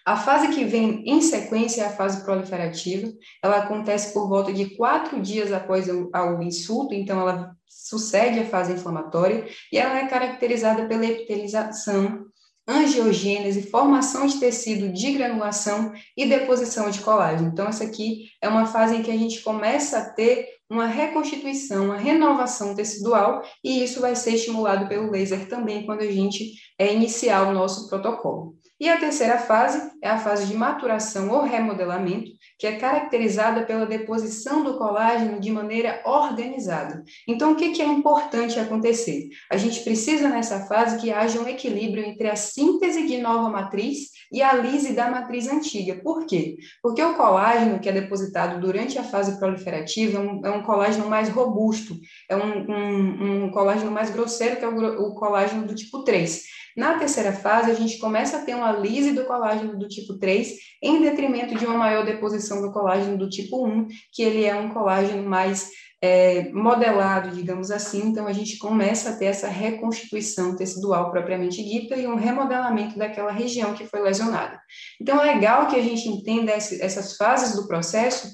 A 0.08 0.16
fase 0.16 0.48
que 0.48 0.64
vem 0.64 1.02
em 1.04 1.20
sequência 1.20 1.82
é 1.82 1.84
a 1.84 1.90
fase 1.90 2.24
proliferativa. 2.24 3.12
Ela 3.44 3.58
acontece 3.58 4.14
por 4.14 4.26
volta 4.26 4.50
de 4.50 4.74
quatro 4.74 5.20
dias 5.20 5.52
após 5.52 5.86
o, 5.86 6.10
o 6.10 6.42
insulto, 6.42 6.94
então 6.94 7.20
ela 7.20 7.54
sucede 7.68 8.38
a 8.38 8.46
fase 8.46 8.72
inflamatória 8.72 9.46
e 9.70 9.76
ela 9.76 9.98
é 9.98 10.06
caracterizada 10.06 10.88
pela 10.88 11.04
epitelização, 11.04 12.24
angiogênese, 12.66 13.68
formação 13.68 14.26
de 14.26 14.40
tecido 14.40 14.90
de 14.90 15.12
granulação 15.12 15.92
e 16.16 16.24
deposição 16.24 16.88
de 16.88 17.00
colágeno. 17.00 17.50
Então, 17.50 17.68
essa 17.68 17.84
aqui 17.84 18.30
é 18.40 18.48
uma 18.48 18.64
fase 18.64 18.96
em 18.96 19.02
que 19.02 19.10
a 19.10 19.16
gente 19.16 19.42
começa 19.42 19.98
a 19.98 20.08
ter 20.08 20.48
uma 20.70 20.86
reconstituição, 20.86 21.84
uma 21.84 21.98
renovação 21.98 22.74
tecidual, 22.74 23.42
e 23.62 23.84
isso 23.84 24.00
vai 24.00 24.16
ser 24.16 24.36
estimulado 24.36 24.88
pelo 24.88 25.10
laser 25.10 25.46
também 25.50 25.84
quando 25.84 26.00
a 26.00 26.10
gente 26.10 26.54
é, 26.78 26.94
iniciar 26.94 27.42
o 27.42 27.52
nosso 27.52 27.90
protocolo. 27.90 28.56
E 28.80 28.88
a 28.88 28.96
terceira 28.96 29.38
fase 29.38 29.90
é 30.00 30.08
a 30.08 30.18
fase 30.18 30.46
de 30.46 30.54
maturação 30.54 31.30
ou 31.30 31.42
remodelamento, 31.42 32.30
que 32.56 32.66
é 32.66 32.76
caracterizada 32.76 33.64
pela 33.64 33.86
deposição 33.86 34.62
do 34.62 34.78
colágeno 34.78 35.40
de 35.40 35.50
maneira 35.50 36.00
organizada. 36.04 37.02
Então, 37.26 37.52
o 37.52 37.56
que, 37.56 37.82
é 37.82 37.84
importante 37.84 38.58
acontecer? 38.58 39.30
A 39.50 39.56
gente 39.56 39.80
precisa, 39.80 40.28
nessa 40.28 40.66
fase, 40.66 41.00
que 41.00 41.10
haja 41.10 41.40
um 41.40 41.48
equilíbrio 41.48 42.04
entre 42.04 42.28
a 42.28 42.36
síntese 42.36 43.06
de 43.06 43.18
nova 43.18 43.48
matriz 43.48 44.10
e 44.30 44.42
a 44.42 44.52
lise 44.52 44.92
da 44.92 45.10
matriz 45.10 45.48
antiga. 45.48 46.00
Por 46.02 46.26
quê? 46.26 46.56
Porque 46.82 47.02
o 47.02 47.14
colágeno 47.14 47.80
que 47.80 47.88
é 47.88 47.92
depositado 47.92 48.60
durante 48.60 48.98
a 48.98 49.04
fase 49.04 49.38
proliferativa 49.38 50.18
é 50.18 50.20
um, 50.20 50.46
é 50.46 50.50
um 50.50 50.62
colágeno 50.62 51.08
mais 51.08 51.28
robusto, 51.28 51.96
é 52.28 52.36
um, 52.36 52.70
um, 52.70 53.44
um, 53.44 53.50
colágeno 53.50 53.90
mais 53.90 54.10
grosseiro, 54.10 54.56
que 54.56 54.64
é 54.64 54.68
o, 54.68 55.08
o 55.08 55.14
colágeno 55.14 55.66
do 55.66 55.74
tipo 55.74 56.04
3. 56.04 56.58
Na 56.78 56.96
terceira 56.96 57.32
fase, 57.32 57.72
a 57.72 57.74
gente 57.74 57.98
começa 57.98 58.36
a 58.36 58.42
ter 58.42 58.54
uma 58.54 58.70
lise 58.70 59.10
do 59.10 59.24
colágeno 59.24 59.76
do 59.76 59.88
tipo 59.88 60.16
3, 60.16 60.54
em 60.80 61.02
detrimento 61.02 61.56
de 61.56 61.66
uma 61.66 61.76
maior 61.76 62.06
deposição 62.06 62.62
do 62.62 62.70
colágeno 62.70 63.18
do 63.18 63.28
tipo 63.28 63.66
1, 63.66 63.88
que 64.12 64.22
ele 64.22 64.44
é 64.44 64.54
um 64.54 64.68
colágeno 64.68 65.28
mais 65.28 65.70
é, 66.00 66.52
modelado, 66.52 67.34
digamos 67.34 67.72
assim, 67.72 68.06
então 68.06 68.28
a 68.28 68.32
gente 68.32 68.58
começa 68.58 69.10
a 69.10 69.16
ter 69.16 69.24
essa 69.24 69.48
reconstituição 69.48 70.54
tecidual 70.54 71.10
propriamente 71.10 71.64
dita 71.64 71.96
e 71.96 72.06
um 72.06 72.14
remodelamento 72.14 72.96
daquela 72.96 73.32
região 73.32 73.74
que 73.74 73.84
foi 73.84 74.00
lesionada. 74.00 74.56
Então 75.02 75.20
é 75.20 75.34
legal 75.34 75.66
que 75.66 75.74
a 75.74 75.82
gente 75.82 76.08
entenda 76.08 76.56
esse, 76.56 76.80
essas 76.80 77.16
fases 77.16 77.56
do 77.56 77.66
processo 77.66 78.28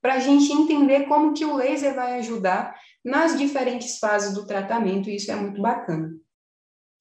para 0.00 0.14
a 0.14 0.20
gente 0.20 0.52
entender 0.52 1.08
como 1.08 1.34
que 1.34 1.44
o 1.44 1.56
laser 1.56 1.96
vai 1.96 2.20
ajudar 2.20 2.76
nas 3.04 3.36
diferentes 3.36 3.98
fases 3.98 4.34
do 4.34 4.46
tratamento, 4.46 5.10
e 5.10 5.16
isso 5.16 5.32
é 5.32 5.34
muito 5.34 5.60
bacana. 5.60 6.12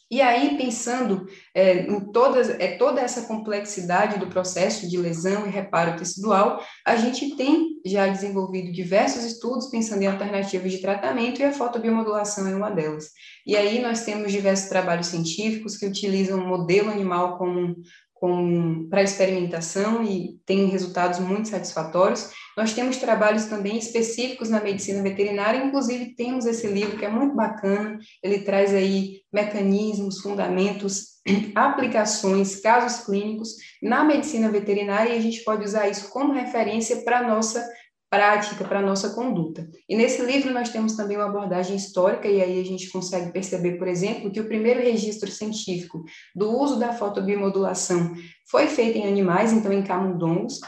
E 0.10 0.22
aí, 0.22 0.58
pensando 0.58 1.28
é, 1.54 1.82
em 1.82 2.00
todas, 2.12 2.50
é, 2.50 2.78
toda 2.78 3.02
essa 3.02 3.24
complexidade 3.24 4.18
do 4.18 4.28
processo 4.28 4.88
de 4.88 4.98
lesão 4.98 5.46
e 5.46 5.50
reparo 5.50 5.98
tecidual, 5.98 6.64
a 6.86 6.96
gente 6.96 7.36
tem 7.36 7.76
já 7.86 8.08
desenvolvido 8.08 8.72
diversos 8.72 9.26
estudos 9.26 9.70
pensando 9.70 10.02
em 10.02 10.08
alternativas 10.08 10.72
de 10.72 10.80
tratamento 10.80 11.42
e 11.42 11.44
a 11.44 11.52
fotobiomodulação 11.52 12.48
é 12.48 12.56
uma 12.56 12.70
delas. 12.70 13.10
E 13.46 13.56
aí 13.58 13.82
nós 13.82 14.06
temos 14.06 14.32
diversos 14.32 14.70
trabalhos 14.70 15.08
científicos 15.08 15.76
que 15.76 15.86
utilizam 15.86 16.40
o 16.40 16.48
modelo 16.48 16.90
animal 16.90 17.38
como 17.38 17.76
para 18.90 19.04
experimentação 19.04 20.04
e 20.04 20.40
tem 20.46 20.66
resultados 20.68 21.20
muito 21.20 21.50
satisfatórios. 21.50 22.32
Nós 22.56 22.74
temos 22.74 22.98
trabalhos 22.98 23.46
também 23.46 23.78
específicos 23.78 24.50
na 24.50 24.60
medicina 24.60 25.04
veterinária, 25.04 25.64
inclusive 25.64 26.16
temos 26.16 26.46
esse 26.46 26.68
livro 26.68 26.98
que 26.98 27.06
é 27.06 27.10
muito 27.10 27.36
bacana, 27.36 28.00
ele 28.24 28.40
traz 28.40 28.74
aí 28.74 29.22
mecanismos, 29.32 30.20
fundamentos, 30.20 31.18
aplicações, 31.56 32.60
casos 32.60 33.06
clínicos 33.06 33.56
na 33.82 34.04
medicina 34.04 34.50
veterinária 34.50 35.14
e 35.14 35.18
a 35.18 35.22
gente 35.22 35.44
pode 35.44 35.64
usar 35.64 35.88
isso 35.88 36.10
como 36.10 36.34
referência 36.34 36.98
para 37.04 37.20
a 37.20 37.28
nossa 37.28 37.68
prática 38.10 38.64
para 38.64 38.80
a 38.80 38.82
nossa 38.82 39.10
conduta. 39.10 39.68
E 39.88 39.96
nesse 39.96 40.22
livro 40.24 40.54
nós 40.54 40.70
temos 40.70 40.96
também 40.96 41.18
uma 41.18 41.28
abordagem 41.28 41.76
histórica, 41.76 42.28
e 42.28 42.42
aí 42.42 42.60
a 42.60 42.66
gente 42.66 42.90
consegue 42.90 43.32
perceber, 43.32 43.74
por 43.74 43.88
exemplo, 43.88 44.32
que 44.32 44.40
o 44.40 44.48
primeiro 44.48 44.80
registro 44.80 45.30
científico 45.30 46.04
do 46.36 46.58
uso 46.58 46.80
da 46.80 46.94
fotobiomodulação 46.94 48.14
foi 48.50 48.68
feito 48.68 48.98
em 48.98 49.08
animais, 49.08 49.52
então 49.52 49.74
em 49.74 49.84
camundongos, 49.84 50.60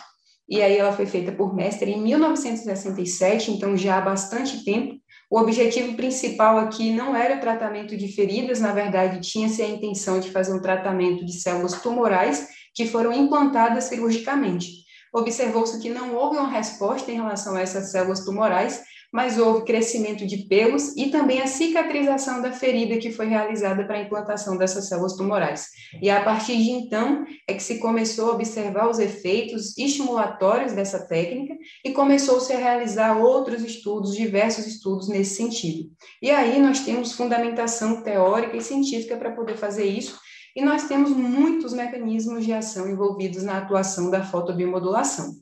e 0.50 0.62
aí 0.62 0.78
ela 0.78 0.92
foi 0.92 1.06
feita 1.06 1.32
por 1.32 1.56
Mestre 1.56 1.92
em 1.92 2.02
1967, 2.02 3.52
então 3.52 3.78
já 3.78 3.98
há 3.98 4.02
bastante 4.02 4.66
tempo. 4.66 4.96
O 5.30 5.40
objetivo 5.40 5.96
principal 5.96 6.58
aqui 6.58 6.92
não 6.92 7.16
era 7.16 7.38
o 7.38 7.40
tratamento 7.40 7.96
de 7.96 8.08
feridas, 8.08 8.60
na 8.60 8.74
verdade, 8.74 9.22
tinha-se 9.22 9.62
a 9.62 9.70
intenção 9.70 10.20
de 10.20 10.32
fazer 10.32 10.52
um 10.52 10.62
tratamento 10.62 11.24
de 11.24 11.34
células 11.34 11.80
tumorais 11.82 12.48
que 12.74 12.88
foram 12.88 13.14
implantadas 13.14 13.86
cirurgicamente 13.86 14.89
observou-se 15.14 15.80
que 15.80 15.90
não 15.90 16.16
houve 16.16 16.38
uma 16.38 16.50
resposta 16.50 17.12
em 17.12 17.16
relação 17.16 17.56
a 17.56 17.62
essas 17.62 17.92
células 17.92 18.24
tumorais, 18.24 18.82
mas 19.12 19.40
houve 19.40 19.66
crescimento 19.66 20.26
de 20.26 20.38
pelos 20.46 20.96
e 20.96 21.10
também 21.10 21.42
a 21.42 21.48
cicatrização 21.48 22.42
da 22.42 22.52
ferida 22.52 22.98
que 22.98 23.12
foi 23.12 23.28
realizada 23.28 23.84
para 23.84 23.98
a 23.98 24.02
implantação 24.02 24.58
dessas 24.58 24.88
células 24.88 25.16
tumorais. 25.16 25.68
E 26.02 26.10
a 26.10 26.24
partir 26.24 26.56
de 26.58 26.70
então 26.70 27.26
é 27.48 27.54
que 27.54 27.64
se 27.64 27.80
começou 27.80 28.30
a 28.30 28.34
observar 28.36 28.88
os 28.88 29.00
efeitos 29.00 29.76
estimulatórios 29.78 30.74
dessa 30.74 31.00
técnica 31.08 31.56
e 31.84 31.92
começou-se 31.92 32.54
a 32.54 32.58
realizar 32.58 33.18
outros 33.18 33.64
estudos, 33.64 34.16
diversos 34.16 34.68
estudos 34.68 35.08
nesse 35.08 35.36
sentido. 35.36 35.90
E 36.22 36.30
aí 36.30 36.60
nós 36.60 36.82
temos 36.82 37.14
fundamentação 37.14 38.04
teórica 38.04 38.58
e 38.58 38.62
científica 38.62 39.18
para 39.18 39.32
poder 39.32 39.58
fazer 39.58 39.86
isso, 39.86 40.20
e 40.56 40.64
nós 40.64 40.88
temos 40.88 41.12
muitos 41.12 41.74
mecanismos 41.74 42.46
de 42.46 42.54
ação 42.54 42.90
envolvidos 42.90 43.44
na 43.44 43.58
atuação 43.58 44.10
da 44.10 44.24
fotobiomodulação. 44.24 45.36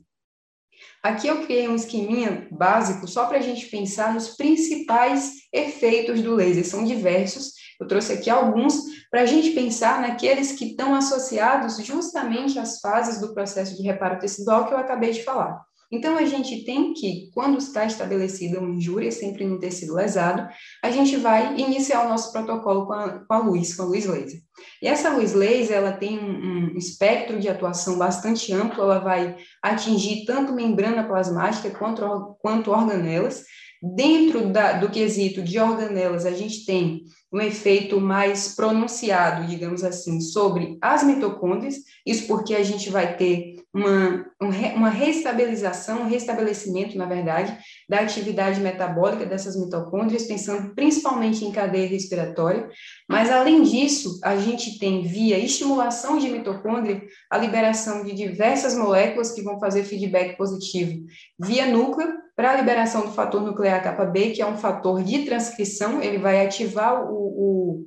Aqui 1.02 1.28
eu 1.28 1.44
criei 1.44 1.68
um 1.68 1.74
esqueminha 1.74 2.48
básico 2.50 3.06
só 3.06 3.26
para 3.26 3.38
a 3.38 3.42
gente 3.42 3.66
pensar 3.66 4.12
nos 4.12 4.36
principais 4.36 5.32
efeitos 5.52 6.20
do 6.20 6.34
laser. 6.34 6.66
São 6.66 6.84
diversos, 6.84 7.52
eu 7.80 7.86
trouxe 7.86 8.12
aqui 8.12 8.28
alguns 8.28 8.74
para 9.10 9.22
a 9.22 9.26
gente 9.26 9.50
pensar 9.50 10.00
naqueles 10.00 10.52
que 10.52 10.66
estão 10.66 10.94
associados 10.94 11.78
justamente 11.84 12.58
às 12.58 12.80
fases 12.80 13.20
do 13.20 13.32
processo 13.32 13.76
de 13.76 13.82
reparo 13.82 14.18
tecidual 14.18 14.66
que 14.66 14.74
eu 14.74 14.78
acabei 14.78 15.12
de 15.12 15.24
falar. 15.24 15.67
Então, 15.90 16.18
a 16.18 16.24
gente 16.26 16.64
tem 16.64 16.92
que, 16.92 17.30
quando 17.32 17.56
está 17.56 17.86
estabelecida 17.86 18.60
uma 18.60 18.74
injúria, 18.74 19.10
sempre 19.10 19.46
no 19.46 19.58
tecido 19.58 19.94
lesado, 19.94 20.46
a 20.82 20.90
gente 20.90 21.16
vai 21.16 21.58
iniciar 21.58 22.04
o 22.04 22.08
nosso 22.10 22.30
protocolo 22.30 22.86
com 22.86 22.92
a, 22.92 23.24
com 23.26 23.34
a 23.34 23.38
luz, 23.38 23.74
com 23.74 23.84
a 23.84 23.86
luz 23.86 24.04
laser. 24.04 24.40
E 24.82 24.86
essa 24.86 25.10
luz 25.10 25.32
laser, 25.32 25.76
ela 25.76 25.92
tem 25.92 26.18
um, 26.18 26.74
um 26.74 26.76
espectro 26.76 27.38
de 27.38 27.48
atuação 27.48 27.96
bastante 27.96 28.52
amplo, 28.52 28.82
ela 28.82 28.98
vai 28.98 29.36
atingir 29.62 30.26
tanto 30.26 30.52
membrana 30.52 31.04
plasmática 31.04 31.70
quanto, 31.70 32.36
quanto 32.40 32.70
organelas. 32.70 33.44
Dentro 33.80 34.48
da, 34.48 34.72
do 34.72 34.90
quesito 34.90 35.40
de 35.40 35.58
organelas, 35.58 36.26
a 36.26 36.32
gente 36.32 36.66
tem 36.66 37.04
um 37.32 37.40
efeito 37.40 38.00
mais 38.00 38.54
pronunciado, 38.54 39.46
digamos 39.46 39.84
assim, 39.84 40.20
sobre 40.20 40.76
as 40.82 41.04
mitocôndrias, 41.04 41.76
isso 42.04 42.26
porque 42.26 42.54
a 42.54 42.64
gente 42.64 42.90
vai 42.90 43.16
ter 43.16 43.57
uma, 43.72 44.26
uma 44.74 44.88
restabilização, 44.88 46.02
um 46.02 46.08
restabelecimento, 46.08 46.96
na 46.96 47.04
verdade, 47.04 47.56
da 47.88 48.00
atividade 48.00 48.60
metabólica 48.60 49.26
dessas 49.26 49.56
mitocôndrias, 49.56 50.24
pensando 50.24 50.74
principalmente 50.74 51.44
em 51.44 51.52
cadeia 51.52 51.86
respiratória, 51.86 52.68
mas 53.08 53.30
além 53.30 53.62
disso, 53.62 54.18
a 54.24 54.36
gente 54.36 54.78
tem 54.78 55.02
via 55.02 55.38
estimulação 55.38 56.18
de 56.18 56.28
mitocôndria 56.28 57.02
a 57.30 57.36
liberação 57.36 58.04
de 58.04 58.14
diversas 58.14 58.76
moléculas 58.76 59.32
que 59.32 59.42
vão 59.42 59.60
fazer 59.60 59.84
feedback 59.84 60.36
positivo 60.36 61.04
via 61.38 61.66
núcleo. 61.66 62.16
Para 62.34 62.52
a 62.52 62.56
liberação 62.56 63.00
do 63.00 63.10
fator 63.10 63.42
nuclear 63.42 63.82
kappa 63.82 64.04
B, 64.04 64.30
que 64.30 64.40
é 64.40 64.46
um 64.46 64.56
fator 64.56 65.02
de 65.02 65.24
transcrição, 65.24 66.00
ele 66.00 66.18
vai 66.18 66.46
ativar 66.46 67.10
o, 67.10 67.16
o 67.16 67.86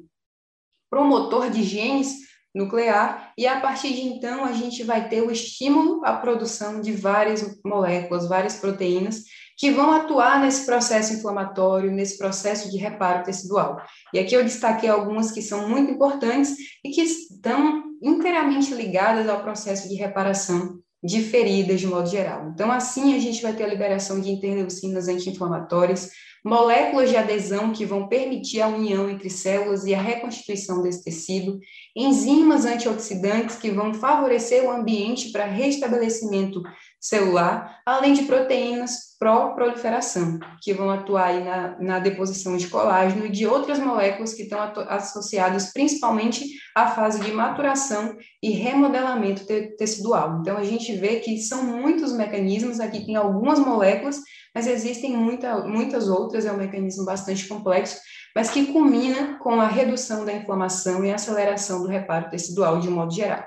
promotor 0.89 1.49
de 1.49 1.63
genes 1.63 2.30
nuclear, 2.53 3.31
e 3.37 3.47
a 3.47 3.59
partir 3.59 3.93
de 3.93 4.01
então 4.01 4.43
a 4.43 4.51
gente 4.51 4.83
vai 4.83 5.07
ter 5.07 5.21
o 5.21 5.31
estímulo 5.31 6.05
à 6.05 6.13
produção 6.17 6.81
de 6.81 6.91
várias 6.91 7.59
moléculas, 7.63 8.27
várias 8.27 8.57
proteínas, 8.57 9.23
que 9.57 9.71
vão 9.71 9.91
atuar 9.91 10.41
nesse 10.41 10.65
processo 10.65 11.13
inflamatório, 11.13 11.91
nesse 11.91 12.17
processo 12.17 12.69
de 12.71 12.77
reparo 12.77 13.23
tecidual. 13.23 13.79
E 14.13 14.19
aqui 14.19 14.33
eu 14.33 14.43
destaquei 14.43 14.89
algumas 14.89 15.31
que 15.31 15.41
são 15.41 15.69
muito 15.69 15.91
importantes 15.91 16.55
e 16.83 16.89
que 16.89 17.01
estão 17.01 17.83
inteiramente 18.01 18.73
ligadas 18.73 19.29
ao 19.29 19.43
processo 19.43 19.87
de 19.87 19.95
reparação 19.95 20.79
de 21.03 21.21
feridas 21.21 21.79
de 21.79 21.87
modo 21.87 22.09
geral. 22.09 22.49
Então, 22.53 22.71
assim, 22.71 23.15
a 23.15 23.19
gente 23.19 23.41
vai 23.41 23.53
ter 23.53 23.63
a 23.63 23.67
liberação 23.67 24.19
de 24.19 24.31
interleucinas 24.31 25.07
anti-inflamatórias, 25.07 26.11
moléculas 26.43 27.09
de 27.09 27.17
adesão 27.17 27.71
que 27.71 27.85
vão 27.85 28.07
permitir 28.07 28.61
a 28.61 28.67
união 28.67 29.09
entre 29.09 29.29
células 29.29 29.85
e 29.85 29.93
a 29.93 30.01
reconstituição 30.01 30.81
desse 30.81 31.03
tecido, 31.03 31.59
enzimas 31.95 32.65
antioxidantes 32.65 33.57
que 33.57 33.69
vão 33.69 33.93
favorecer 33.93 34.63
o 34.63 34.71
ambiente 34.71 35.31
para 35.31 35.45
restabelecimento 35.45 36.61
celular, 37.01 37.81
além 37.83 38.13
de 38.13 38.23
proteínas 38.23 39.11
pró-proliferação, 39.17 40.39
que 40.61 40.73
vão 40.73 40.89
atuar 40.89 41.25
aí 41.25 41.43
na, 41.43 41.79
na 41.79 41.99
deposição 41.99 42.55
de 42.55 42.67
colágeno 42.67 43.25
e 43.25 43.31
de 43.31 43.47
outras 43.47 43.79
moléculas 43.79 44.33
que 44.33 44.43
estão 44.43 44.59
associadas 44.87 45.73
principalmente 45.73 46.45
à 46.75 46.87
fase 46.87 47.19
de 47.21 47.31
maturação 47.31 48.15
e 48.41 48.51
remodelamento 48.51 49.45
te 49.45 49.75
tecidual. 49.77 50.39
Então, 50.41 50.57
a 50.57 50.63
gente 50.63 50.95
vê 50.95 51.19
que 51.19 51.37
são 51.39 51.63
muitos 51.63 52.13
mecanismos, 52.13 52.79
aqui 52.79 53.05
tem 53.05 53.15
algumas 53.15 53.59
moléculas, 53.59 54.19
mas 54.53 54.67
existem 54.67 55.15
muita, 55.15 55.59
muitas 55.65 56.07
outras, 56.07 56.45
é 56.45 56.51
um 56.51 56.57
mecanismo 56.57 57.05
bastante 57.05 57.47
complexo, 57.47 57.99
mas 58.35 58.49
que 58.49 58.67
culmina 58.67 59.37
com 59.39 59.59
a 59.59 59.67
redução 59.67 60.23
da 60.23 60.33
inflamação 60.33 61.03
e 61.03 61.11
aceleração 61.11 61.81
do 61.81 61.87
reparo 61.87 62.29
tecidual 62.29 62.79
de 62.79 62.87
um 62.87 62.93
modo 62.93 63.13
geral. 63.13 63.43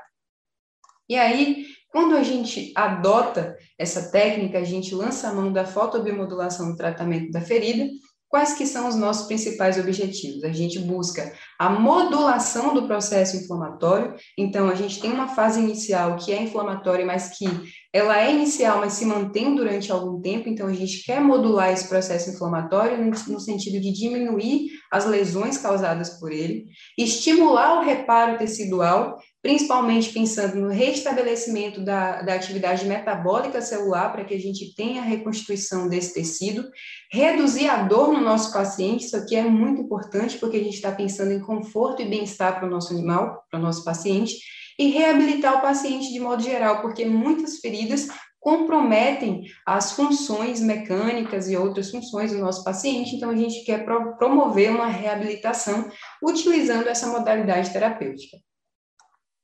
E 1.09 1.17
aí, 1.17 1.67
quando 1.95 2.17
a 2.17 2.25
gente 2.25 2.73
adota 2.75 3.57
essa 3.79 4.11
técnica, 4.11 4.59
a 4.59 4.65
gente 4.65 4.93
lança 4.93 5.29
a 5.29 5.33
mão 5.33 5.53
da 5.53 5.65
fotobiomodulação 5.65 6.71
no 6.71 6.77
tratamento 6.77 7.31
da 7.31 7.41
ferida, 7.41 7.89
Quais 8.35 8.55
que 8.55 8.67
são 8.67 8.89
os 8.89 8.97
nossos 8.97 9.29
principais 9.29 9.79
objetivos? 9.79 10.43
A 10.43 10.51
gente 10.51 10.81
busca 10.81 11.33
a 11.57 11.71
modulação 11.71 12.75
do 12.75 12.85
processo 12.85 13.37
inflamatório, 13.37 14.17
então 14.37 14.69
a 14.69 14.75
gente 14.75 15.01
tem 15.01 15.13
uma 15.13 15.29
fase 15.29 15.61
inicial 15.61 16.17
que 16.17 16.33
é 16.33 16.43
inflamatória, 16.43 17.07
mas 17.07 17.39
que 17.39 17.47
ela 17.93 18.21
é 18.21 18.33
inicial, 18.35 18.81
mas 18.81 18.95
se 18.95 19.07
mantém 19.07 19.55
durante 19.55 19.93
algum 19.93 20.21
tempo, 20.21 20.49
então 20.49 20.67
a 20.67 20.73
gente 20.73 21.05
quer 21.05 21.21
modular 21.21 21.71
esse 21.71 21.89
processo 21.89 22.31
inflamatório 22.31 22.99
no, 22.99 23.13
no 23.35 23.39
sentido 23.39 23.81
de 23.81 23.93
diminuir 23.93 24.69
as 24.91 25.07
lesões 25.07 25.57
causadas 25.57 26.19
por 26.19 26.33
ele, 26.33 26.65
estimular 26.99 27.79
o 27.79 27.85
reparo 27.85 28.37
tecidual, 28.37 29.17
principalmente 29.45 30.11
pensando 30.11 30.57
no 30.57 30.71
restabelecimento 30.71 31.85
da, 31.85 32.23
da 32.23 32.33
atividade 32.33 32.87
metabólica 32.87 33.61
celular, 33.61 34.11
para 34.11 34.25
que 34.25 34.33
a 34.33 34.41
gente 34.41 34.75
tenha 34.75 35.03
a 35.03 35.05
reconstituição 35.05 35.87
desse 35.87 36.15
tecido, 36.15 36.67
reduzir 37.13 37.69
a 37.69 37.83
dor 37.83 38.11
no 38.11 38.23
nosso 38.23 38.51
paciente, 38.55 39.05
isso 39.05 39.15
aqui 39.19 39.37
é 39.37 39.43
muito 39.43 39.83
importante, 39.83 40.39
porque 40.39 40.57
a 40.57 40.65
gente 40.65 40.77
está 40.77 40.91
pensando 40.91 41.31
em 41.31 41.41
conforto 41.41 42.01
e 42.01 42.09
bem-estar 42.09 42.59
para 42.59 42.67
o 42.67 42.71
nosso 42.71 42.95
animal, 42.95 43.45
para 43.51 43.61
o 43.61 43.63
nosso 43.63 43.85
paciente, 43.85 44.35
e 44.79 44.89
reabilitar 44.89 45.59
o 45.59 45.61
paciente 45.61 46.11
de 46.11 46.21
modo 46.21 46.43
geral, 46.43 46.81
porque 46.81 47.05
muitas 47.05 47.59
feridas 47.59 48.09
comprometem 48.41 49.45
as 49.67 49.93
funções 49.93 50.59
mecânicas 50.63 51.51
e 51.51 51.57
outras 51.57 51.91
funções 51.91 52.33
do 52.33 52.39
nosso 52.39 52.65
paciente, 52.65 53.15
então 53.15 53.29
a 53.29 53.37
gente 53.37 53.63
quer 53.63 53.85
pro 53.85 54.17
promover 54.17 54.71
uma 54.71 54.87
reabilitação 54.87 55.91
utilizando 56.23 56.89
essa 56.89 57.09
modalidade 57.09 57.71
terapêutica. 57.75 58.39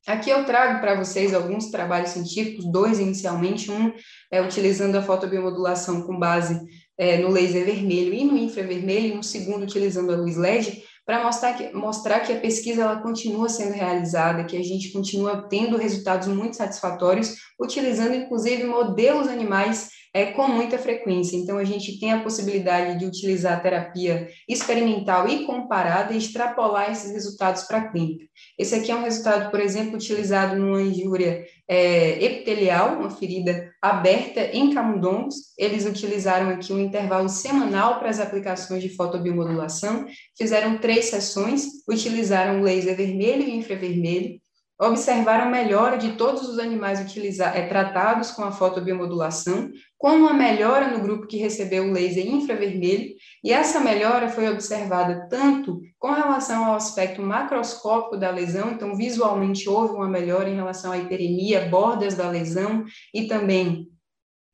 Aqui 0.07 0.31
eu 0.31 0.45
trago 0.45 0.81
para 0.81 0.95
vocês 0.95 1.33
alguns 1.33 1.69
trabalhos 1.69 2.09
científicos, 2.09 2.71
dois 2.71 2.99
inicialmente, 2.99 3.71
um 3.71 3.93
é 4.31 4.41
utilizando 4.41 4.95
a 4.95 5.01
fotobiomodulação 5.01 6.01
com 6.01 6.17
base 6.17 6.59
é, 6.97 7.17
no 7.17 7.29
laser 7.29 7.65
vermelho 7.65 8.13
e 8.13 8.23
no 8.23 8.37
infravermelho, 8.37 9.13
e 9.13 9.17
um 9.17 9.23
segundo 9.23 9.63
utilizando 9.63 10.11
a 10.11 10.15
luz 10.15 10.37
LED, 10.37 10.83
para 11.05 11.23
mostrar 11.23 11.53
que, 11.53 11.71
mostrar 11.73 12.19
que 12.21 12.33
a 12.33 12.39
pesquisa 12.39 12.81
ela 12.81 13.01
continua 13.01 13.47
sendo 13.47 13.73
realizada, 13.73 14.43
que 14.43 14.57
a 14.57 14.63
gente 14.63 14.91
continua 14.91 15.47
tendo 15.47 15.77
resultados 15.77 16.27
muito 16.27 16.55
satisfatórios, 16.55 17.35
utilizando 17.59 18.15
inclusive 18.15 18.63
modelos 18.63 19.27
animais 19.27 19.89
é, 20.13 20.25
com 20.25 20.47
muita 20.47 20.77
frequência. 20.77 21.37
Então, 21.37 21.57
a 21.57 21.63
gente 21.63 21.99
tem 21.99 22.11
a 22.11 22.21
possibilidade 22.21 22.99
de 22.99 23.05
utilizar 23.05 23.53
a 23.53 23.59
terapia 23.59 24.27
experimental 24.47 25.27
e 25.27 25.45
comparada 25.45 26.13
e 26.13 26.17
extrapolar 26.17 26.91
esses 26.91 27.11
resultados 27.11 27.63
para 27.63 27.77
a 27.77 27.87
clínica. 27.89 28.25
Esse 28.57 28.75
aqui 28.75 28.91
é 28.91 28.95
um 28.95 29.03
resultado, 29.03 29.49
por 29.49 29.59
exemplo, 29.59 29.95
utilizado 29.95 30.57
numa 30.57 30.81
injúria 30.81 31.45
é, 31.67 32.21
epitelial, 32.21 32.99
uma 32.99 33.09
ferida 33.09 33.71
aberta 33.81 34.41
em 34.51 34.73
camundongos. 34.73 35.35
Eles 35.57 35.85
utilizaram 35.85 36.49
aqui 36.49 36.73
um 36.73 36.79
intervalo 36.79 37.29
semanal 37.29 37.97
para 37.97 38.09
as 38.09 38.19
aplicações 38.19 38.83
de 38.83 38.89
fotobiomodulação, 38.89 40.05
fizeram 40.37 40.77
três 40.79 41.05
sessões, 41.05 41.65
utilizaram 41.87 42.61
laser 42.61 42.97
vermelho 42.97 43.43
e 43.43 43.55
infravermelho, 43.55 44.40
observaram 44.81 45.51
melhora 45.51 45.95
de 45.95 46.13
todos 46.13 46.49
os 46.49 46.57
animais 46.57 46.99
utilizados, 46.99 47.55
é, 47.55 47.67
tratados 47.67 48.31
com 48.31 48.43
a 48.43 48.51
fotobiomodulação, 48.51 49.69
com 49.95 50.09
uma 50.09 50.33
melhora 50.33 50.87
no 50.87 50.99
grupo 50.99 51.27
que 51.27 51.37
recebeu 51.37 51.85
o 51.85 51.91
laser 51.91 52.25
infravermelho, 52.25 53.13
e 53.43 53.53
essa 53.53 53.79
melhora 53.79 54.27
foi 54.27 54.49
observada 54.49 55.27
tanto 55.29 55.79
com 55.99 56.11
relação 56.11 56.65
ao 56.65 56.73
aspecto 56.73 57.21
macroscópico 57.21 58.17
da 58.17 58.31
lesão, 58.31 58.71
então 58.71 58.95
visualmente 58.95 59.69
houve 59.69 59.93
uma 59.93 60.09
melhora 60.09 60.49
em 60.49 60.55
relação 60.55 60.91
à 60.91 60.97
hiperemia, 60.97 61.69
bordas 61.69 62.15
da 62.15 62.27
lesão 62.27 62.83
e 63.13 63.27
também 63.27 63.87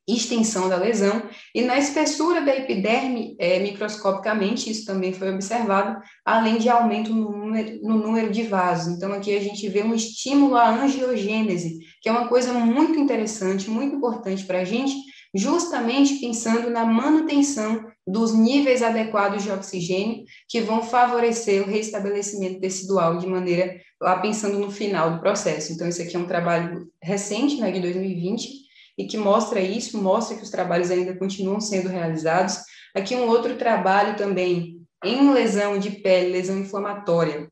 extensão 0.08 0.68
da 0.68 0.76
lesão, 0.76 1.22
e 1.54 1.62
na 1.62 1.78
espessura 1.78 2.40
da 2.40 2.56
epiderme, 2.56 3.36
é, 3.38 3.58
microscopicamente, 3.58 4.70
isso 4.70 4.86
também 4.86 5.12
foi 5.12 5.32
observado, 5.32 6.00
além 6.24 6.56
de 6.56 6.68
aumento 6.68 7.14
no 7.14 7.30
número, 7.30 7.78
no 7.82 7.98
número 7.98 8.30
de 8.30 8.42
vasos. 8.44 8.94
Então, 8.94 9.12
aqui 9.12 9.36
a 9.36 9.40
gente 9.40 9.68
vê 9.68 9.82
um 9.82 9.94
estímulo 9.94 10.56
à 10.56 10.70
angiogênese, 10.70 11.78
que 12.00 12.08
é 12.08 12.12
uma 12.12 12.26
coisa 12.26 12.52
muito 12.52 12.98
interessante, 12.98 13.68
muito 13.68 13.96
importante 13.96 14.44
para 14.44 14.60
a 14.60 14.64
gente, 14.64 14.94
justamente 15.34 16.14
pensando 16.14 16.70
na 16.70 16.86
manutenção 16.86 17.84
dos 18.06 18.32
níveis 18.32 18.82
adequados 18.82 19.42
de 19.42 19.50
oxigênio, 19.50 20.24
que 20.48 20.60
vão 20.62 20.82
favorecer 20.82 21.62
o 21.62 21.70
restabelecimento 21.70 22.60
tecidual 22.60 23.18
de 23.18 23.26
maneira, 23.26 23.78
lá 24.00 24.18
pensando 24.18 24.58
no 24.58 24.70
final 24.70 25.12
do 25.12 25.20
processo. 25.20 25.72
Então, 25.72 25.86
esse 25.86 26.00
aqui 26.00 26.16
é 26.16 26.18
um 26.18 26.26
trabalho 26.26 26.88
recente, 27.02 27.60
né, 27.60 27.70
de 27.70 27.80
2020, 27.80 28.67
e 28.98 29.06
que 29.06 29.16
mostra 29.16 29.60
isso, 29.60 30.02
mostra 30.02 30.36
que 30.36 30.42
os 30.42 30.50
trabalhos 30.50 30.90
ainda 30.90 31.16
continuam 31.16 31.60
sendo 31.60 31.88
realizados. 31.88 32.58
Aqui 32.94 33.14
um 33.14 33.28
outro 33.28 33.56
trabalho 33.56 34.16
também 34.16 34.78
em 35.04 35.32
lesão 35.32 35.78
de 35.78 35.90
pele, 35.90 36.32
lesão 36.32 36.58
inflamatória, 36.58 37.48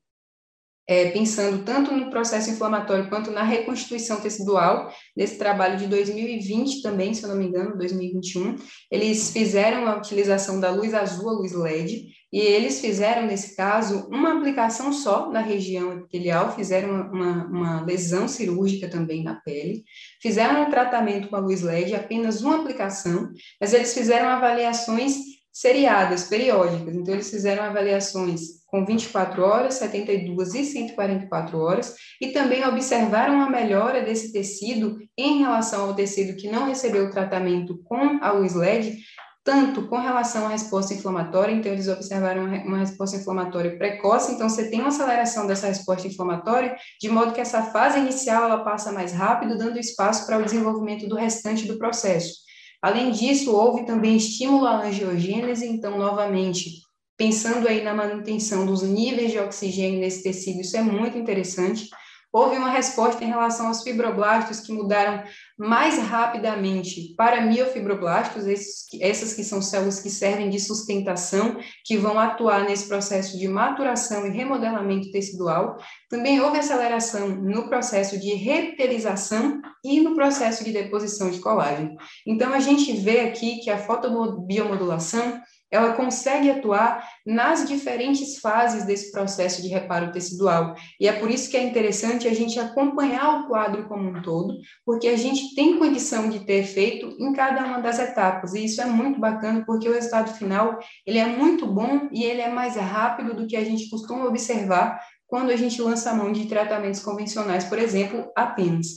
é, 0.89 1.11
pensando 1.11 1.65
tanto 1.65 1.93
no 1.93 2.11
processo 2.11 2.51
inflamatório 2.51 3.09
quanto 3.09 3.31
na 3.31 3.43
reconstituição 3.43 4.21
tecidual, 4.21 4.93
desse 5.17 5.39
trabalho 5.39 5.77
de 5.77 5.87
2020 5.87 6.83
também, 6.83 7.15
se 7.15 7.23
eu 7.23 7.29
não 7.29 7.37
me 7.37 7.47
engano, 7.47 7.77
2021, 7.77 8.57
eles 8.91 9.31
fizeram 9.31 9.87
a 9.87 9.97
utilização 9.97 10.61
da 10.61 10.71
luz 10.71 10.95
azul, 10.95 11.29
a 11.29 11.33
luz 11.33 11.53
LED, 11.53 12.09
e 12.37 12.39
eles 12.39 12.83
fizeram, 12.83 13.27
nesse 13.27 13.57
caso, 13.57 14.07
uma 14.11 14.37
aplicação 14.37 14.93
só 14.93 15.31
na 15.31 15.41
região 15.41 15.95
epitelial, 15.95 16.55
fizeram 16.55 17.11
uma, 17.11 17.47
uma 17.47 17.81
lesão 17.81 18.29
cirúrgica 18.29 18.91
também 18.91 19.25
na 19.25 19.37
pele, 19.37 19.85
fizeram 20.21 20.65
um 20.65 20.71
tratamento 20.71 21.29
com 21.29 21.37
a 21.37 21.39
luz 21.39 21.63
LED, 21.63 21.95
apenas 21.95 22.43
uma 22.43 22.57
aplicação, 22.57 23.31
mas 23.59 23.73
eles 23.73 23.95
fizeram 23.95 24.29
avaliações 24.29 25.17
seriadas, 25.51 26.25
periódicas. 26.25 26.95
Então, 26.95 27.15
eles 27.15 27.31
fizeram 27.31 27.65
avaliações 27.65 28.57
com 28.67 28.85
24 28.85 29.43
horas, 29.43 29.77
72 29.77 30.55
e 30.55 30.65
144 30.67 31.59
horas, 31.59 31.95
e 32.21 32.33
também 32.33 32.67
observaram 32.67 33.41
a 33.41 33.49
melhora 33.49 34.03
desse 34.03 34.31
tecido 34.31 34.99
em 35.17 35.39
relação 35.39 35.89
ao 35.89 35.95
tecido 35.95 36.37
que 36.37 36.51
não 36.51 36.67
recebeu 36.67 37.07
o 37.07 37.11
tratamento 37.11 37.83
com 37.85 38.23
a 38.23 38.33
luz 38.33 38.55
LED, 38.55 38.99
tanto 39.47 39.87
com 39.87 39.97
relação 39.97 40.45
à 40.45 40.49
resposta 40.49 40.93
inflamatória, 40.93 41.55
então 41.55 41.71
eles 41.71 41.87
observaram 41.87 42.47
uma 42.65 42.79
resposta 42.79 43.17
inflamatória 43.17 43.79
precoce, 43.79 44.33
então 44.33 44.49
você 44.49 44.69
tem 44.69 44.81
uma 44.81 44.89
aceleração 44.89 45.47
dessa 45.47 45.69
resposta 45.69 46.09
inflamatória, 46.09 46.77
de 47.01 47.09
modo 47.09 47.33
que 47.33 47.41
essa 47.41 47.63
fase 47.63 48.01
inicial 48.01 48.43
ela 48.43 48.65
passa 48.65 48.91
mais 48.91 49.13
rápido, 49.13 49.57
dando 49.57 49.79
espaço 49.79 50.27
para 50.27 50.39
o 50.39 50.45
desenvolvimento 50.45 51.09
do 51.09 51.15
restante 51.15 51.65
do 51.65 51.79
processo. 51.79 52.35
Além 52.83 53.13
disso, 53.13 53.55
houve 53.55 53.87
também 53.87 54.17
estímulo 54.17 54.67
à 54.67 54.85
angiogênese, 54.85 55.65
então, 55.65 55.97
novamente, 55.97 56.83
pensando 57.17 57.69
aí 57.69 57.85
na 57.85 57.95
manutenção 57.95 58.67
dos 58.67 58.83
níveis 58.83 59.31
de 59.31 59.39
oxigênio 59.39 60.01
nesse 60.01 60.25
tecido, 60.25 60.61
isso 60.61 60.77
é 60.77 60.83
muito 60.83 61.17
interessante. 61.17 61.89
Houve 62.33 62.57
uma 62.57 62.71
resposta 62.71 63.25
em 63.25 63.29
relação 63.29 63.69
aos 63.69 63.83
fibroblastos 63.83 64.61
que 64.61 64.73
mudaram 64.73 65.23
mais 65.59 65.99
rapidamente 65.99 67.15
para 67.17 67.41
miofibroblastos, 67.41 68.47
esses, 68.47 68.87
essas 69.01 69.33
que 69.33 69.43
são 69.43 69.63
células 69.63 70.01
que 70.01 70.11
servem 70.11 70.51
de 70.51 70.61
sustentação, 70.61 71.57
que 71.85 71.97
vão 71.97 72.19
atuar 72.19 72.65
nesse 72.65 72.89
processo 72.89 73.39
de 73.39 73.49
maturação 73.49 74.27
e 74.27 74.31
remodelamento 74.31 75.11
tecidual. 75.11 75.77
Também 76.11 76.41
houve 76.41 76.59
aceleração 76.59 77.29
no 77.29 77.69
processo 77.69 78.19
de 78.19 78.35
reptilização 78.35 79.61
e 79.83 80.01
no 80.01 80.15
processo 80.15 80.63
de 80.63 80.73
deposição 80.73 81.31
de 81.31 81.41
colágeno. 81.41 81.97
Então, 82.27 82.53
a 82.53 82.61
gente 82.61 82.93
vê 82.93 83.21
aqui 83.21 83.61
que 83.61 83.71
a 83.71 83.79
fotobiomodulação 83.79 85.41
ela 85.71 85.95
consegue 85.95 86.51
atuar 86.51 87.07
nas 87.27 87.67
diferentes 87.67 88.39
fases 88.39 88.85
desse 88.85 89.11
processo 89.11 89.61
de 89.61 89.69
reparo 89.69 90.13
tecidual. 90.13 90.75
E 91.01 91.09
é 91.09 91.13
por 91.13 91.31
isso 91.31 91.51
que 91.51 91.57
é 91.57 91.63
interessante 91.63 92.29
a 92.29 92.35
gente 92.35 92.59
acompanhar 92.59 93.41
o 93.41 93.49
quadro 93.49 93.89
como 93.89 94.09
um 94.09 94.23
todo, 94.23 94.55
porque 94.85 95.09
a 95.09 95.17
gente 95.17 95.55
tem 95.55 95.79
condição 95.79 96.29
de 96.29 96.41
ter 96.41 96.61
efeito 96.61 97.17
em 97.19 97.33
cada 97.33 97.65
uma 97.65 97.81
das 97.81 97.99
etapas. 97.99 98.55
E 98.55 98.65
isso 98.65 98.81
é 98.81 98.87
muito 98.87 99.19
bacana, 99.19 99.65
porque 99.67 99.89
o 99.89 99.93
resultado 99.93 100.33
final, 100.35 100.79
ele 101.05 101.19
é 101.19 101.27
muito 101.27 101.67
bom 101.67 102.09
e 102.13 102.23
ele 102.23 102.41
é 102.41 102.49
mais 102.49 102.77
rápido 102.77 103.35
do 103.35 103.47
que 103.47 103.57
a 103.57 103.65
gente 103.65 103.91
costuma 103.91 104.27
observar 104.27 105.01
quando 105.27 105.51
a 105.51 105.57
gente 105.57 105.83
lança 105.83 106.11
a 106.11 106.15
mão 106.15 106.31
de 106.31 106.47
tratamentos 106.47 107.01
convencionais, 107.01 107.65
por 107.65 107.79
exemplo, 107.79 108.31
apenas. 108.37 108.95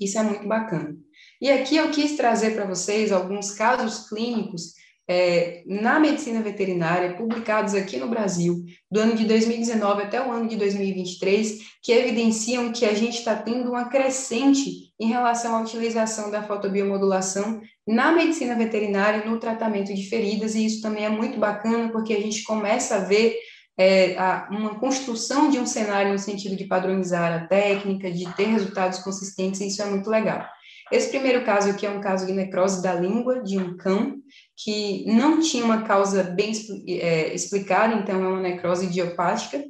Isso 0.00 0.16
é 0.16 0.22
muito 0.22 0.46
bacana. 0.46 0.94
E 1.40 1.50
aqui 1.50 1.76
eu 1.76 1.90
quis 1.90 2.16
trazer 2.16 2.54
para 2.54 2.66
vocês 2.66 3.10
alguns 3.10 3.50
casos 3.50 4.08
clínicos 4.08 4.77
é, 5.08 5.62
na 5.66 5.98
medicina 5.98 6.42
veterinária, 6.42 7.14
publicados 7.14 7.74
aqui 7.74 7.96
no 7.96 8.08
Brasil, 8.08 8.62
do 8.90 9.00
ano 9.00 9.14
de 9.14 9.24
2019 9.24 10.02
até 10.02 10.20
o 10.20 10.30
ano 10.30 10.46
de 10.46 10.56
2023, 10.56 11.60
que 11.82 11.92
evidenciam 11.92 12.70
que 12.70 12.84
a 12.84 12.92
gente 12.92 13.18
está 13.18 13.34
tendo 13.34 13.70
uma 13.70 13.88
crescente 13.88 14.92
em 15.00 15.08
relação 15.08 15.56
à 15.56 15.62
utilização 15.62 16.30
da 16.30 16.42
fotobiomodulação 16.42 17.62
na 17.86 18.12
medicina 18.12 18.54
veterinária, 18.54 19.24
no 19.24 19.40
tratamento 19.40 19.94
de 19.94 20.10
feridas, 20.10 20.54
e 20.54 20.66
isso 20.66 20.82
também 20.82 21.06
é 21.06 21.08
muito 21.08 21.38
bacana, 21.38 21.90
porque 21.90 22.12
a 22.12 22.20
gente 22.20 22.42
começa 22.42 22.96
a 22.96 23.00
ver 23.00 23.34
é, 23.78 24.18
a, 24.18 24.46
uma 24.50 24.78
construção 24.78 25.48
de 25.48 25.58
um 25.58 25.64
cenário 25.64 26.12
no 26.12 26.18
sentido 26.18 26.54
de 26.54 26.66
padronizar 26.66 27.32
a 27.32 27.46
técnica, 27.46 28.10
de 28.10 28.30
ter 28.34 28.48
resultados 28.48 28.98
consistentes, 28.98 29.60
e 29.60 29.68
isso 29.68 29.80
é 29.80 29.86
muito 29.86 30.10
legal. 30.10 30.44
Esse 30.90 31.10
primeiro 31.10 31.44
caso 31.44 31.70
aqui 31.70 31.86
é 31.86 31.90
um 31.90 32.00
caso 32.00 32.26
de 32.26 32.32
necrose 32.32 32.82
da 32.82 32.94
língua 32.94 33.42
de 33.42 33.58
um 33.58 33.76
cão, 33.76 34.16
que 34.56 35.04
não 35.06 35.40
tinha 35.40 35.64
uma 35.64 35.82
causa 35.82 36.22
bem 36.22 36.52
é, 36.86 37.34
explicada, 37.34 37.94
então 37.94 38.22
é 38.22 38.28
uma 38.28 38.40
necrose 38.40 38.86
idiopática, 38.86 39.62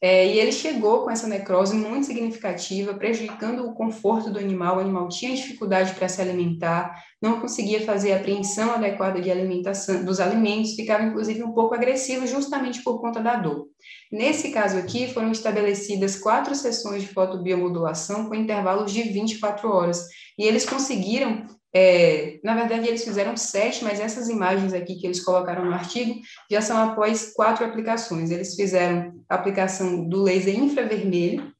é, 0.00 0.26
e 0.26 0.38
ele 0.38 0.52
chegou 0.52 1.04
com 1.04 1.10
essa 1.10 1.26
necrose 1.26 1.74
muito 1.74 2.06
significativa, 2.06 2.92
prejudicando 2.94 3.64
o 3.64 3.72
conforto 3.72 4.30
do 4.30 4.38
animal. 4.38 4.76
O 4.76 4.80
animal 4.80 5.08
tinha 5.08 5.34
dificuldade 5.34 5.94
para 5.94 6.06
se 6.06 6.20
alimentar, 6.20 7.02
não 7.20 7.40
conseguia 7.40 7.80
fazer 7.80 8.12
a 8.12 8.16
apreensão 8.16 8.72
adequada 8.72 9.20
de 9.22 9.30
alimentação 9.30 10.04
dos 10.04 10.20
alimentos, 10.20 10.74
ficava 10.74 11.02
inclusive 11.02 11.42
um 11.42 11.52
pouco 11.52 11.74
agressivo 11.74 12.26
justamente 12.26 12.82
por 12.82 13.00
conta 13.00 13.22
da 13.22 13.36
dor. 13.36 13.68
Nesse 14.12 14.50
caso 14.50 14.76
aqui, 14.76 15.08
foram 15.08 15.32
estabelecidas 15.32 16.18
quatro 16.18 16.54
sessões 16.54 17.02
de 17.02 17.08
fotobiomodulação 17.08 18.28
com 18.28 18.34
intervalos 18.34 18.92
de 18.92 19.02
24 19.02 19.70
horas, 19.70 20.06
e 20.38 20.44
eles 20.44 20.66
conseguiram 20.66 21.46
é, 21.78 22.40
na 22.42 22.54
verdade, 22.54 22.88
eles 22.88 23.04
fizeram 23.04 23.36
sete, 23.36 23.84
mas 23.84 24.00
essas 24.00 24.30
imagens 24.30 24.72
aqui 24.72 24.96
que 24.96 25.06
eles 25.06 25.22
colocaram 25.22 25.66
no 25.66 25.74
artigo 25.74 26.18
já 26.50 26.62
são 26.62 26.78
após 26.78 27.34
quatro 27.34 27.66
aplicações. 27.66 28.30
Eles 28.30 28.54
fizeram 28.54 29.22
a 29.28 29.34
aplicação 29.34 30.08
do 30.08 30.22
laser 30.22 30.58
infravermelho, 30.58 31.52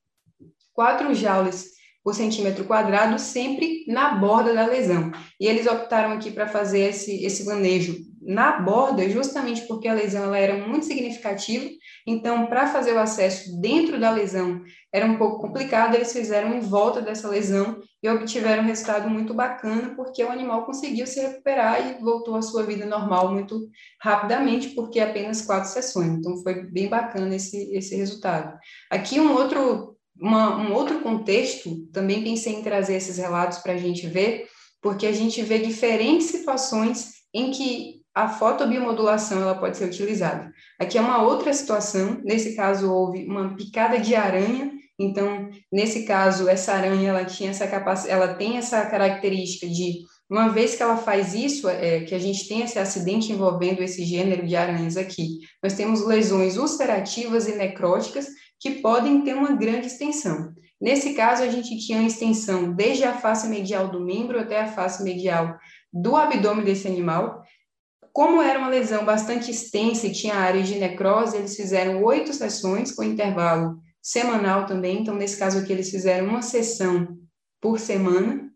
quatro 0.73 1.13
joules 1.15 1.67
por 2.03 2.15
centímetro 2.15 2.65
quadrado, 2.65 3.19
sempre 3.19 3.85
na 3.89 4.15
borda 4.15 4.55
da 4.55 4.65
lesão. 4.65 5.13
E 5.39 5.47
eles 5.47 5.67
optaram 5.67 6.13
aqui 6.13 6.31
para 6.31 6.49
fazer 6.49 6.89
esse, 6.89 7.23
esse 7.23 7.45
manejo 7.45 7.99
na 8.27 8.59
borda, 8.61 9.09
justamente 9.09 9.63
porque 9.69 9.87
a 9.87 9.95
lesão 9.95 10.25
ela 10.25 10.39
era 10.39 10.67
muito 10.67 10.85
significativa, 10.85 11.71
então, 12.07 12.47
para 12.47 12.67
fazer 12.67 12.93
o 12.93 12.99
acesso 12.99 13.61
dentro 13.61 14.01
da 14.01 14.11
lesão 14.11 14.63
era 14.93 15.07
um 15.07 15.17
pouco 15.17 15.41
complicado, 15.41 15.95
eles 15.95 16.13
fizeram 16.13 16.55
em 16.55 16.61
volta 16.61 17.01
dessa 17.01 17.29
lesão 17.29 17.81
e 18.03 18.09
obtiveram 18.09 18.63
um 18.63 18.67
resultado 18.67 19.09
muito 19.09 19.35
bacana, 19.35 19.95
porque 19.95 20.25
o 20.25 20.31
animal 20.31 20.65
conseguiu 20.65 21.07
se 21.07 21.21
recuperar 21.21 21.87
e 21.87 22.03
voltou 22.03 22.35
à 22.35 22.43
sua 22.43 22.63
vida 22.63 22.85
normal 22.87 23.33
muito 23.33 23.69
rapidamente, 24.01 24.71
porque 24.71 24.99
apenas 24.99 25.43
quatro 25.43 25.69
sessões. 25.69 26.19
Então, 26.19 26.37
foi 26.43 26.65
bem 26.65 26.89
bacana 26.89 27.37
esse, 27.37 27.73
esse 27.75 27.95
resultado. 27.95 28.59
Aqui, 28.91 29.21
um 29.21 29.35
outro, 29.35 29.97
uma, 30.21 30.57
um 30.57 30.73
outro 30.73 31.01
contexto, 31.01 31.87
também 31.93 32.25
pensei 32.25 32.55
em 32.55 32.63
trazer 32.63 32.95
esses 32.95 33.19
relatos 33.19 33.59
para 33.59 33.75
a 33.75 33.79
gente 33.79 34.07
ver, 34.07 34.47
porque 34.81 35.07
a 35.07 35.13
gente 35.13 35.43
vê 35.43 35.59
diferentes 35.59 36.29
situações 36.29 37.17
em 37.35 37.51
que 37.51 37.96
a 38.17 38.31
fotobiomodulação 38.31 39.43
ela 39.43 39.55
pode 39.55 39.77
ser 39.77 39.85
utilizada. 39.85 40.51
Aqui 40.81 40.97
é 40.97 41.01
uma 41.03 41.23
outra 41.23 41.53
situação, 41.53 42.19
nesse 42.25 42.57
caso 42.57 42.91
houve 42.91 43.27
uma 43.27 43.55
picada 43.55 44.01
de 44.01 44.15
aranha, 44.15 44.73
então 44.99 45.51
nesse 45.71 46.07
caso 46.07 46.49
essa 46.49 46.73
aranha 46.73 47.11
ela 47.11 47.27
tinha 47.27 47.51
essa 47.51 47.67
capacidade, 47.67 48.15
ela 48.15 48.33
tem 48.33 48.57
essa 48.57 48.87
característica 48.87 49.67
de 49.67 49.99
uma 50.31 50.49
vez 50.49 50.75
que 50.75 50.83
ela 50.83 50.97
faz 50.97 51.35
isso, 51.35 51.69
é, 51.69 52.01
que 52.01 52.15
a 52.15 52.19
gente 52.19 52.49
tem 52.49 52.63
esse 52.63 52.79
acidente 52.79 53.31
envolvendo 53.31 53.83
esse 53.83 54.03
gênero 54.03 54.47
de 54.47 54.57
aranhas 54.57 54.97
aqui, 54.97 55.41
nós 55.63 55.75
temos 55.75 56.03
lesões 56.03 56.57
ulcerativas 56.57 57.47
e 57.47 57.55
necróticas 57.55 58.29
que 58.59 58.81
podem 58.81 59.21
ter 59.25 59.35
uma 59.35 59.53
grande 59.53 59.89
extensão. 59.89 60.55
Nesse 60.81 61.13
caso, 61.13 61.43
a 61.43 61.49
gente 61.49 61.79
tinha 61.79 61.99
uma 61.99 62.07
extensão 62.07 62.73
desde 62.73 63.05
a 63.05 63.13
face 63.13 63.47
medial 63.47 63.89
do 63.89 64.01
membro 64.01 64.41
até 64.41 64.61
a 64.61 64.69
face 64.69 65.03
medial 65.03 65.55
do 65.93 66.17
abdômen 66.17 66.65
desse 66.65 66.87
animal, 66.87 67.43
como 68.17 68.41
era 68.41 68.59
uma 68.59 68.71
lesão 68.71 69.05
bastante 69.05 69.51
extensa 69.51 70.07
e 70.07 70.13
tinha 70.13 70.37
área 70.37 70.63
de 70.63 70.79
necrose, 70.79 71.37
eles 71.37 71.55
fizeram 71.55 72.03
oito 72.03 72.33
sessões 72.33 72.91
com 72.91 73.05
intervalo 73.05 73.79
semanal 74.01 74.65
também. 74.65 75.03
Então, 75.03 75.15
nesse 75.15 75.39
caso 75.39 75.59
aqui, 75.59 75.71
eles 75.71 75.91
fizeram 75.91 76.27
uma 76.27 76.41
sessão 76.41 77.19
por 77.61 77.79
semana 77.79 78.51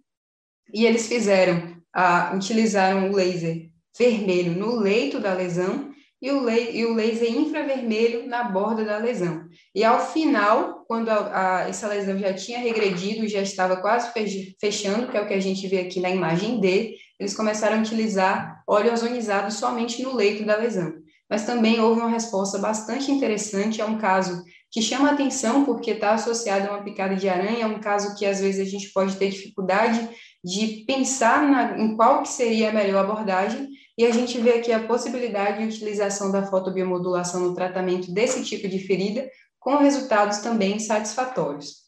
e 0.73 0.87
eles 0.87 1.07
fizeram, 1.07 1.77
a, 1.93 2.33
utilizaram 2.35 3.11
o 3.11 3.15
laser 3.15 3.69
vermelho 3.99 4.53
no 4.53 4.77
leito 4.77 5.21
da 5.21 5.35
lesão 5.35 5.91
e 6.23 6.31
o, 6.31 6.49
e 6.49 6.87
o 6.87 6.95
laser 6.95 7.31
infravermelho 7.31 8.27
na 8.27 8.45
borda 8.45 8.83
da 8.83 8.97
lesão. 8.97 9.45
E 9.75 9.85
ao 9.85 10.11
final, 10.11 10.87
quando 10.89 11.11
a, 11.11 11.59
a, 11.59 11.69
essa 11.69 11.87
lesão 11.87 12.19
já 12.19 12.33
tinha 12.33 12.59
regredido, 12.59 13.29
já 13.29 13.43
estava 13.43 13.77
quase 13.77 14.11
fechando, 14.59 15.09
que 15.09 15.19
é 15.19 15.21
o 15.21 15.29
que 15.29 15.35
a 15.35 15.41
gente 15.41 15.69
vê 15.69 15.81
aqui 15.81 16.01
na 16.01 16.09
imagem 16.09 16.61
D, 16.61 16.97
eles 17.19 17.37
começaram 17.37 17.77
a 17.77 17.81
utilizar 17.81 18.60
óleo 18.71 18.93
ozonizado 18.93 19.53
somente 19.53 20.03
no 20.03 20.15
leito 20.15 20.45
da 20.45 20.57
lesão. 20.57 20.93
Mas 21.29 21.45
também 21.45 21.81
houve 21.81 22.01
uma 22.01 22.11
resposta 22.11 22.59
bastante 22.59 23.11
interessante, 23.11 23.81
é 23.81 23.85
um 23.85 23.99
caso 23.99 24.45
que 24.71 24.81
chama 24.81 25.11
atenção 25.11 25.65
porque 25.65 25.91
está 25.93 26.13
associado 26.13 26.69
a 26.69 26.73
uma 26.73 26.85
picada 26.85 27.17
de 27.17 27.29
aranha, 27.29 27.65
é 27.65 27.67
um 27.67 27.81
caso 27.81 28.17
que 28.17 28.25
às 28.25 28.41
vezes 28.41 28.67
a 28.67 28.71
gente 28.71 28.93
pode 28.93 29.17
ter 29.17 29.31
dificuldade 29.31 30.09
de 30.45 30.85
pensar 30.87 31.43
na, 31.43 31.79
em 31.79 31.97
qual 31.97 32.23
que 32.23 32.29
seria 32.29 32.71
a 32.71 32.73
melhor 32.73 33.05
abordagem, 33.05 33.69
e 33.99 34.07
a 34.07 34.13
gente 34.13 34.39
vê 34.39 34.55
aqui 34.55 34.73
a 34.73 34.87
possibilidade 34.87 35.59
de 35.59 35.75
utilização 35.75 36.31
da 36.31 36.47
fotobiomodulação 36.47 37.41
no 37.41 37.55
tratamento 37.55 38.13
desse 38.13 38.45
tipo 38.45 38.69
de 38.69 38.79
ferida, 38.79 39.29
com 39.59 39.77
resultados 39.77 40.39
também 40.39 40.79
satisfatórios. 40.79 41.81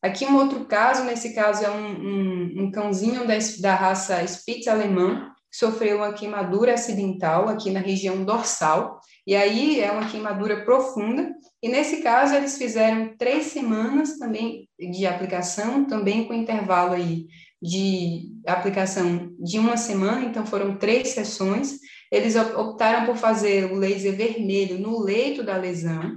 Aqui 0.00 0.26
um 0.26 0.36
outro 0.36 0.66
caso, 0.66 1.02
nesse 1.04 1.34
caso 1.34 1.64
é 1.64 1.70
um, 1.70 1.86
um, 1.86 2.64
um 2.64 2.70
cãozinho 2.70 3.26
da, 3.26 3.34
da 3.60 3.74
raça 3.74 4.22
Spitz 4.22 4.68
alemã, 4.68 5.33
sofreu 5.54 5.98
uma 5.98 6.12
queimadura 6.12 6.74
acidental 6.74 7.48
aqui 7.48 7.70
na 7.70 7.78
região 7.78 8.24
dorsal, 8.24 8.98
e 9.24 9.36
aí 9.36 9.78
é 9.78 9.92
uma 9.92 10.10
queimadura 10.10 10.64
profunda, 10.64 11.32
e 11.62 11.68
nesse 11.68 11.98
caso 11.98 12.34
eles 12.34 12.58
fizeram 12.58 13.16
três 13.16 13.46
semanas 13.46 14.18
também 14.18 14.68
de 14.76 15.06
aplicação, 15.06 15.84
também 15.84 16.24
com 16.24 16.34
intervalo 16.34 16.94
aí 16.94 17.26
de 17.62 18.32
aplicação 18.44 19.30
de 19.38 19.56
uma 19.60 19.76
semana, 19.76 20.24
então 20.24 20.44
foram 20.44 20.76
três 20.76 21.10
sessões, 21.10 21.78
eles 22.10 22.34
optaram 22.34 23.06
por 23.06 23.16
fazer 23.16 23.70
o 23.70 23.76
laser 23.76 24.16
vermelho 24.16 24.76
no 24.80 25.00
leito 25.00 25.44
da 25.44 25.56
lesão, 25.56 26.16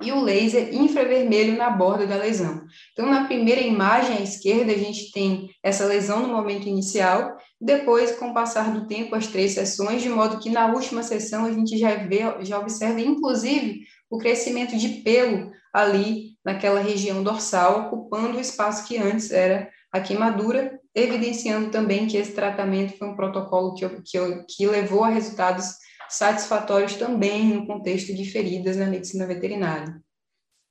e 0.00 0.12
o 0.12 0.20
laser 0.20 0.72
infravermelho 0.72 1.56
na 1.56 1.70
borda 1.70 2.06
da 2.06 2.16
lesão. 2.16 2.62
Então, 2.92 3.10
na 3.10 3.24
primeira 3.24 3.60
imagem 3.60 4.18
à 4.18 4.20
esquerda, 4.20 4.72
a 4.72 4.78
gente 4.78 5.10
tem 5.10 5.50
essa 5.62 5.84
lesão 5.84 6.22
no 6.22 6.28
momento 6.28 6.68
inicial, 6.68 7.36
depois, 7.60 8.12
com 8.12 8.30
o 8.30 8.34
passar 8.34 8.72
do 8.72 8.86
tempo, 8.86 9.14
as 9.14 9.26
três 9.26 9.52
sessões, 9.52 10.00
de 10.00 10.08
modo 10.08 10.38
que 10.38 10.48
na 10.48 10.72
última 10.72 11.02
sessão 11.02 11.44
a 11.44 11.52
gente 11.52 11.76
já 11.76 11.94
vê, 11.96 12.20
já 12.44 12.58
observa, 12.58 13.00
inclusive, 13.00 13.80
o 14.08 14.18
crescimento 14.18 14.76
de 14.76 14.88
pelo 15.02 15.50
ali 15.72 16.36
naquela 16.44 16.80
região 16.80 17.22
dorsal, 17.22 17.86
ocupando 17.86 18.38
o 18.38 18.40
espaço 18.40 18.86
que 18.86 18.96
antes 18.96 19.30
era 19.32 19.68
a 19.92 20.00
queimadura, 20.00 20.78
evidenciando 20.94 21.70
também 21.70 22.06
que 22.06 22.16
esse 22.16 22.32
tratamento 22.32 22.96
foi 22.96 23.08
um 23.08 23.16
protocolo 23.16 23.74
que, 23.74 23.88
que, 24.02 24.18
que 24.48 24.66
levou 24.66 25.04
a 25.04 25.08
resultados 25.08 25.74
satisfatórios 26.08 26.94
também 26.94 27.46
no 27.46 27.66
contexto 27.66 28.14
de 28.14 28.24
feridas 28.24 28.76
na 28.76 28.86
medicina 28.86 29.26
veterinária. 29.26 30.00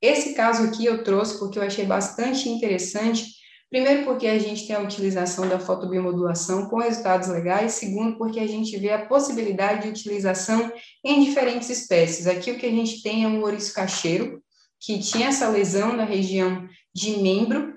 Esse 0.00 0.34
caso 0.34 0.64
aqui 0.64 0.84
eu 0.84 1.02
trouxe 1.04 1.38
porque 1.38 1.58
eu 1.58 1.62
achei 1.62 1.84
bastante 1.84 2.48
interessante, 2.48 3.37
primeiro 3.70 4.04
porque 4.04 4.26
a 4.26 4.38
gente 4.38 4.66
tem 4.66 4.76
a 4.76 4.80
utilização 4.80 5.48
da 5.48 5.58
fotobiomodulação 5.58 6.68
com 6.68 6.78
resultados 6.78 7.28
legais, 7.28 7.72
segundo 7.72 8.16
porque 8.16 8.40
a 8.40 8.46
gente 8.46 8.76
vê 8.78 8.90
a 8.92 9.06
possibilidade 9.06 9.82
de 9.82 9.88
utilização 9.88 10.72
em 11.04 11.22
diferentes 11.24 11.68
espécies. 11.68 12.26
Aqui 12.26 12.50
o 12.50 12.58
que 12.58 12.66
a 12.66 12.70
gente 12.70 13.02
tem 13.02 13.24
é 13.24 13.28
um 13.28 13.42
ouriço 13.42 13.74
cacheiro, 13.74 14.42
que 14.80 14.98
tinha 14.98 15.28
essa 15.28 15.48
lesão 15.48 15.92
na 15.92 16.04
região 16.04 16.68
de 16.94 17.18
membro, 17.18 17.76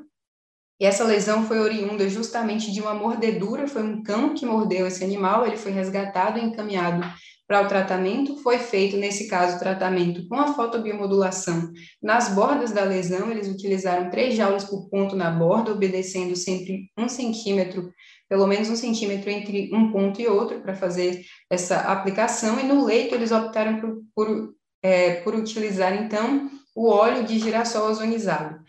E 0.82 0.86
essa 0.86 1.04
lesão 1.04 1.46
foi 1.46 1.60
oriunda 1.60 2.10
justamente 2.10 2.72
de 2.72 2.82
uma 2.82 2.96
mordedura, 2.96 3.68
foi 3.68 3.84
um 3.84 4.02
cão 4.02 4.34
que 4.34 4.48
mordeu 4.48 4.88
esse 4.88 5.04
animal, 5.04 5.46
ele 5.46 5.56
foi 5.56 5.72
resgatado 5.72 6.40
e 6.40 6.44
encaminhado 6.44 7.06
para 7.52 7.64
o 7.64 7.68
tratamento. 7.68 8.38
Foi 8.38 8.58
feito, 8.58 8.96
nesse 8.96 9.28
caso, 9.28 9.58
o 9.58 9.60
tratamento 9.60 10.26
com 10.30 10.36
a 10.36 10.54
fotobiomodulação 10.54 11.70
nas 12.02 12.30
bordas 12.30 12.72
da 12.72 12.86
lesão. 12.86 13.30
Eles 13.30 13.50
utilizaram 13.50 14.10
três 14.10 14.36
jaulas 14.36 14.64
por 14.64 14.90
ponto 14.90 15.18
na 15.18 15.30
borda, 15.30 15.74
obedecendo 15.74 16.34
sempre 16.34 16.90
um 16.98 17.10
centímetro, 17.10 17.92
pelo 18.30 18.48
menos 18.48 18.70
um 18.70 18.78
centímetro 18.78 19.30
entre 19.30 19.70
um 19.76 19.92
ponto 19.92 20.22
e 20.22 20.28
outro, 20.30 20.62
para 20.62 20.74
fazer 20.74 21.26
essa 21.50 21.82
aplicação. 21.82 22.58
E 22.58 22.64
no 22.64 22.86
leito, 22.86 23.16
eles 23.16 23.34
optaram 23.34 23.82
por, 23.82 24.02
por, 24.16 24.54
é, 24.82 25.16
por 25.16 25.36
utilizar, 25.36 25.94
então, 25.94 26.50
o 26.74 26.88
óleo 26.88 27.26
de 27.26 27.38
girassol 27.38 27.90
ozonizado, 27.90 28.62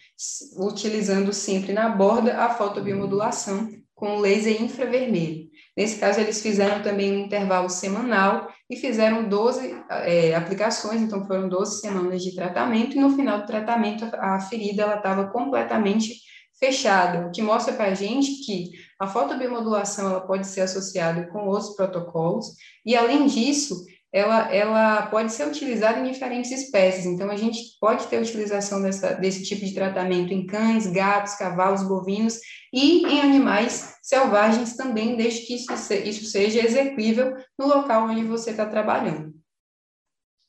utilizando 0.57 1.33
sempre 1.33 1.73
na 1.73 1.89
borda 1.89 2.37
a 2.37 2.51
fotobiomodulação 2.51 3.69
com 3.95 4.19
laser 4.19 4.61
infravermelho. 4.61 5.52
Nesse 5.77 5.99
caso, 5.99 6.21
eles 6.21 6.43
fizeram 6.43 6.83
também 6.83 7.13
um 7.13 7.25
intervalo 7.25 7.71
semanal 7.71 8.49
e 8.69 8.77
fizeram 8.77 9.29
12 9.29 9.75
é, 9.89 10.35
aplicações, 10.35 11.01
então 11.01 11.27
foram 11.27 11.49
12 11.49 11.81
semanas 11.81 12.23
de 12.23 12.35
tratamento, 12.35 12.97
e 12.97 13.01
no 13.01 13.17
final 13.17 13.41
do 13.41 13.47
tratamento 13.47 14.05
a 14.13 14.39
ferida 14.41 14.95
estava 14.95 15.29
completamente 15.31 16.15
fechada, 16.59 17.27
o 17.27 17.33
que 17.33 17.43
mostra 17.43 17.75
para 17.75 17.87
a 17.87 17.95
gente 17.95 18.45
que 18.45 18.71
a 19.01 19.09
fotobiomodulação 19.09 20.11
ela 20.11 20.21
pode 20.21 20.47
ser 20.47 20.61
associada 20.61 21.27
com 21.29 21.49
outros 21.49 21.75
protocolos, 21.75 22.47
e 22.87 22.95
além 22.95 23.27
disso, 23.27 23.85
ela, 24.13 24.55
ela 24.55 25.07
pode 25.07 25.33
ser 25.33 25.49
utilizada 25.49 25.99
em 25.99 26.11
diferentes 26.11 26.51
espécies. 26.51 27.07
Então, 27.07 27.31
a 27.31 27.37
gente 27.37 27.59
pode 27.81 28.07
ter 28.09 28.21
utilização 28.21 28.83
dessa, 28.83 29.15
desse 29.15 29.43
tipo 29.43 29.65
de 29.65 29.73
tratamento 29.73 30.35
em 30.35 30.47
cães, 30.47 30.87
gatos, 30.87 31.35
cavalos, 31.35 31.83
bovinos 31.83 32.39
e 32.73 33.07
em 33.07 33.21
animais 33.21 33.97
selvagens 34.03 34.77
também, 34.77 35.17
desde 35.17 35.47
que 35.47 35.55
isso, 35.55 35.73
isso 35.95 36.27
seja 36.27 36.65
execuível 36.65 37.35
no 37.59 37.67
local 37.67 38.09
onde 38.09 38.23
você 38.25 38.51
está 38.51 38.67
trabalhando. 38.67 39.33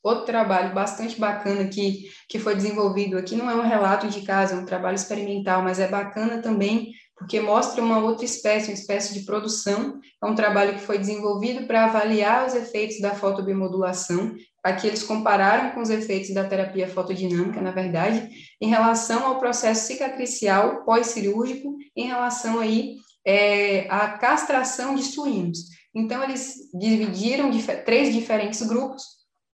Outro 0.02 0.26
trabalho 0.26 0.74
bastante 0.74 1.18
bacana 1.18 1.66
que, 1.66 2.10
que 2.28 2.38
foi 2.38 2.54
desenvolvido 2.54 3.16
aqui, 3.16 3.34
não 3.34 3.48
é 3.48 3.54
um 3.54 3.66
relato 3.66 4.06
de 4.06 4.20
caso, 4.20 4.52
é 4.52 4.56
um 4.58 4.66
trabalho 4.66 4.96
experimental, 4.96 5.62
mas 5.62 5.80
é 5.80 5.88
bacana 5.88 6.42
também 6.42 6.92
porque 7.16 7.40
mostra 7.40 7.82
uma 7.82 7.98
outra 7.98 8.24
espécie, 8.24 8.70
uma 8.70 8.74
espécie 8.74 9.14
de 9.14 9.24
produção. 9.24 10.00
É 10.22 10.26
um 10.26 10.34
trabalho 10.34 10.74
que 10.74 10.80
foi 10.80 10.98
desenvolvido 10.98 11.66
para 11.66 11.84
avaliar 11.84 12.46
os 12.46 12.54
efeitos 12.54 13.00
da 13.00 13.14
fotobiomodulação. 13.14 14.34
Aqui 14.62 14.86
eles 14.86 15.02
compararam 15.02 15.70
com 15.70 15.80
os 15.80 15.90
efeitos 15.90 16.34
da 16.34 16.44
terapia 16.44 16.88
fotodinâmica, 16.88 17.60
na 17.60 17.70
verdade, 17.70 18.28
em 18.60 18.68
relação 18.68 19.26
ao 19.26 19.38
processo 19.38 19.86
cicatricial 19.86 20.84
pós-cirúrgico, 20.84 21.76
em 21.96 22.06
relação 22.06 22.58
aí 22.58 22.96
é, 23.24 23.86
à 23.88 24.08
castração 24.18 24.94
de 24.94 25.04
suínos. 25.04 25.58
Então, 25.94 26.22
eles 26.24 26.56
dividiram 26.74 27.50
três 27.84 28.12
diferentes 28.12 28.60
grupos. 28.66 29.04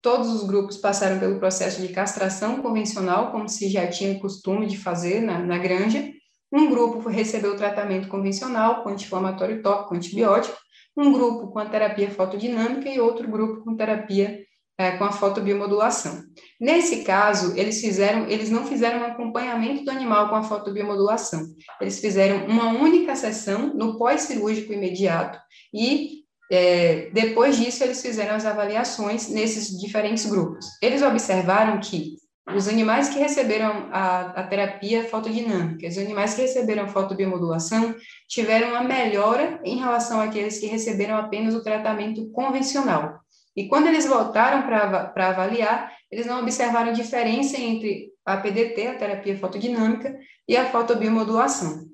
Todos 0.01 0.29
os 0.29 0.43
grupos 0.43 0.77
passaram 0.77 1.19
pelo 1.19 1.39
processo 1.39 1.81
de 1.81 1.87
castração 1.87 2.61
convencional, 2.61 3.31
como 3.31 3.49
se 3.49 3.67
já 3.67 3.87
tinha 3.87 4.19
costume 4.19 4.67
de 4.67 4.77
fazer 4.77 5.21
na, 5.21 5.39
na 5.39 5.57
granja, 5.57 6.13
um 6.51 6.69
grupo 6.69 7.09
recebeu 7.09 7.55
tratamento 7.55 8.07
convencional 8.07 8.83
com 8.83 8.89
anti-inflamatório 8.89 9.61
tópico, 9.61 9.95
antibiótico, 9.95 10.57
um 10.95 11.11
grupo 11.11 11.47
com 11.47 11.59
a 11.59 11.65
terapia 11.65 12.09
fotodinâmica 12.09 12.89
e 12.89 12.99
outro 12.99 13.27
grupo 13.27 13.63
com 13.63 13.75
terapia 13.75 14.39
é, 14.79 14.91
com 14.91 15.03
a 15.03 15.11
fotobiomodulação. 15.11 16.23
Nesse 16.59 17.03
caso, 17.03 17.57
eles 17.57 17.81
fizeram, 17.81 18.27
eles 18.27 18.49
não 18.49 18.65
fizeram 18.65 18.99
um 18.99 19.05
acompanhamento 19.05 19.83
do 19.83 19.91
animal 19.91 20.29
com 20.29 20.35
a 20.35 20.43
fotobiomodulação. 20.43 21.43
Eles 21.81 21.99
fizeram 21.99 22.45
uma 22.45 22.69
única 22.69 23.15
sessão 23.15 23.73
no 23.73 23.97
pós-cirúrgico 23.97 24.73
imediato 24.73 25.39
e 25.73 26.23
é, 26.51 27.09
depois 27.11 27.57
disso 27.57 27.83
eles 27.83 28.01
fizeram 28.01 28.35
as 28.35 28.45
avaliações 28.45 29.29
nesses 29.29 29.77
diferentes 29.79 30.25
grupos. 30.25 30.65
Eles 30.81 31.01
observaram 31.01 31.79
que 31.79 32.15
os 32.55 32.67
animais 32.67 33.09
que 33.09 33.19
receberam 33.19 33.89
a, 33.91 34.21
a 34.31 34.43
terapia 34.43 35.03
fotodinâmica, 35.09 35.87
os 35.87 35.97
animais 35.97 36.33
que 36.33 36.41
receberam 36.41 36.87
fotobiomodulação, 36.87 37.95
tiveram 38.27 38.69
uma 38.69 38.83
melhora 38.83 39.59
em 39.63 39.77
relação 39.77 40.21
àqueles 40.21 40.57
que 40.59 40.65
receberam 40.65 41.17
apenas 41.17 41.53
o 41.53 41.63
tratamento 41.63 42.29
convencional. 42.31 43.19
E 43.55 43.67
quando 43.67 43.87
eles 43.87 44.05
voltaram 44.05 44.63
para 44.63 45.29
avaliar, 45.29 45.91
eles 46.09 46.25
não 46.25 46.39
observaram 46.39 46.93
diferença 46.93 47.59
entre 47.59 48.11
a 48.25 48.37
PDT, 48.37 48.87
a 48.87 48.97
terapia 48.97 49.37
fotodinâmica, 49.37 50.17
e 50.47 50.55
a 50.55 50.69
fotobiomodulação. 50.69 51.85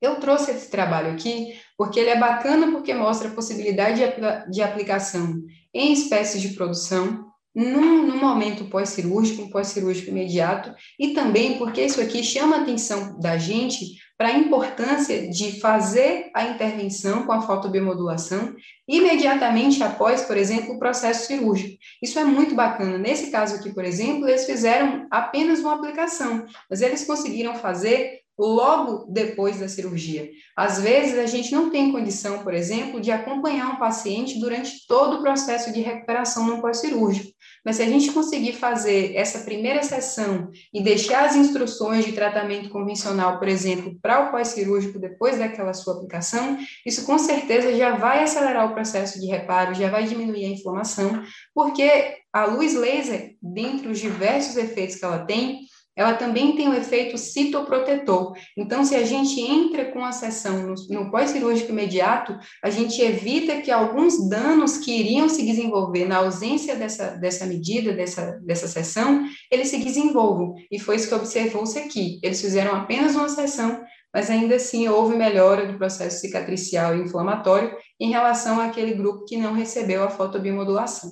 Eu 0.00 0.20
trouxe 0.20 0.50
esse 0.50 0.70
trabalho 0.70 1.12
aqui 1.12 1.58
porque 1.76 1.98
ele 1.98 2.10
é 2.10 2.18
bacana 2.18 2.70
porque 2.70 2.92
mostra 2.94 3.28
a 3.28 3.34
possibilidade 3.34 4.00
de, 4.00 4.50
de 4.50 4.62
aplicação 4.62 5.42
em 5.72 5.92
espécies 5.92 6.42
de 6.42 6.50
produção, 6.50 7.27
num, 7.58 8.06
num 8.06 8.18
momento 8.18 8.66
pós-cirúrgico, 8.66 9.42
um 9.42 9.50
pós-cirúrgico 9.50 10.10
imediato, 10.10 10.72
e 10.96 11.08
também 11.08 11.58
porque 11.58 11.82
isso 11.82 12.00
aqui 12.00 12.22
chama 12.22 12.56
a 12.56 12.60
atenção 12.60 13.18
da 13.18 13.36
gente 13.36 13.98
para 14.16 14.28
a 14.28 14.38
importância 14.38 15.28
de 15.28 15.60
fazer 15.60 16.30
a 16.34 16.44
intervenção 16.44 17.24
com 17.24 17.32
a 17.32 17.42
fotobiomodulação 17.42 18.54
imediatamente 18.86 19.82
após, 19.82 20.22
por 20.22 20.36
exemplo, 20.36 20.74
o 20.74 20.78
processo 20.78 21.26
cirúrgico. 21.26 21.76
Isso 22.00 22.18
é 22.18 22.24
muito 22.24 22.54
bacana. 22.54 22.96
Nesse 22.96 23.30
caso 23.30 23.56
aqui, 23.56 23.74
por 23.74 23.84
exemplo, 23.84 24.28
eles 24.28 24.46
fizeram 24.46 25.08
apenas 25.10 25.58
uma 25.58 25.74
aplicação, 25.74 26.46
mas 26.70 26.80
eles 26.80 27.04
conseguiram 27.04 27.56
fazer 27.56 28.20
logo 28.38 29.10
depois 29.10 29.58
da 29.58 29.68
cirurgia. 29.68 30.30
Às 30.56 30.80
vezes, 30.80 31.18
a 31.18 31.26
gente 31.26 31.50
não 31.50 31.70
tem 31.70 31.90
condição, 31.90 32.44
por 32.44 32.54
exemplo, 32.54 33.00
de 33.00 33.10
acompanhar 33.10 33.74
um 33.74 33.76
paciente 33.76 34.38
durante 34.38 34.86
todo 34.86 35.16
o 35.16 35.22
processo 35.22 35.72
de 35.72 35.80
recuperação 35.80 36.46
no 36.46 36.60
pós-cirúrgico. 36.60 37.32
Mas 37.64 37.76
se 37.76 37.82
a 37.82 37.86
gente 37.86 38.12
conseguir 38.12 38.52
fazer 38.52 39.14
essa 39.14 39.40
primeira 39.40 39.82
sessão 39.82 40.50
e 40.72 40.82
deixar 40.82 41.24
as 41.24 41.36
instruções 41.36 42.04
de 42.04 42.12
tratamento 42.12 42.68
convencional, 42.68 43.38
por 43.38 43.48
exemplo, 43.48 43.96
para 44.00 44.26
o 44.26 44.30
pós-cirúrgico 44.30 44.98
depois 44.98 45.38
daquela 45.38 45.74
sua 45.74 45.94
aplicação, 45.94 46.58
isso 46.86 47.04
com 47.04 47.18
certeza 47.18 47.74
já 47.76 47.96
vai 47.96 48.22
acelerar 48.22 48.70
o 48.70 48.74
processo 48.74 49.20
de 49.20 49.26
reparo, 49.26 49.74
já 49.74 49.90
vai 49.90 50.04
diminuir 50.04 50.44
a 50.44 50.50
inflamação, 50.50 51.22
porque 51.54 52.16
a 52.32 52.44
luz 52.44 52.74
laser, 52.74 53.34
dentre 53.42 53.88
os 53.88 53.98
diversos 53.98 54.56
efeitos 54.56 54.96
que 54.96 55.04
ela 55.04 55.24
tem, 55.24 55.60
ela 55.98 56.14
também 56.14 56.54
tem 56.54 56.68
o 56.68 56.70
um 56.70 56.74
efeito 56.74 57.18
citoprotetor. 57.18 58.32
Então, 58.56 58.84
se 58.84 58.94
a 58.94 59.04
gente 59.04 59.40
entra 59.40 59.86
com 59.86 60.04
a 60.04 60.12
sessão 60.12 60.64
no, 60.64 60.74
no 60.90 61.10
pós-cirúrgico 61.10 61.72
imediato, 61.72 62.38
a 62.62 62.70
gente 62.70 63.02
evita 63.02 63.60
que 63.60 63.68
alguns 63.68 64.28
danos 64.28 64.78
que 64.78 64.92
iriam 64.92 65.28
se 65.28 65.44
desenvolver 65.44 66.04
na 66.04 66.18
ausência 66.18 66.76
dessa, 66.76 67.16
dessa 67.16 67.44
medida, 67.46 67.92
dessa, 67.92 68.38
dessa 68.44 68.68
sessão, 68.68 69.24
eles 69.50 69.66
se 69.68 69.78
desenvolvam. 69.78 70.54
E 70.70 70.78
foi 70.78 70.94
isso 70.94 71.08
que 71.08 71.14
observou-se 71.16 71.76
aqui. 71.76 72.20
Eles 72.22 72.40
fizeram 72.40 72.76
apenas 72.76 73.16
uma 73.16 73.28
sessão, 73.28 73.82
mas 74.14 74.30
ainda 74.30 74.54
assim 74.54 74.86
houve 74.86 75.16
melhora 75.16 75.66
do 75.66 75.78
processo 75.78 76.20
cicatricial 76.20 76.96
e 76.96 77.00
inflamatório 77.00 77.76
em 77.98 78.10
relação 78.10 78.60
àquele 78.60 78.94
grupo 78.94 79.24
que 79.24 79.36
não 79.36 79.52
recebeu 79.52 80.04
a 80.04 80.10
fotobiomodulação. 80.10 81.10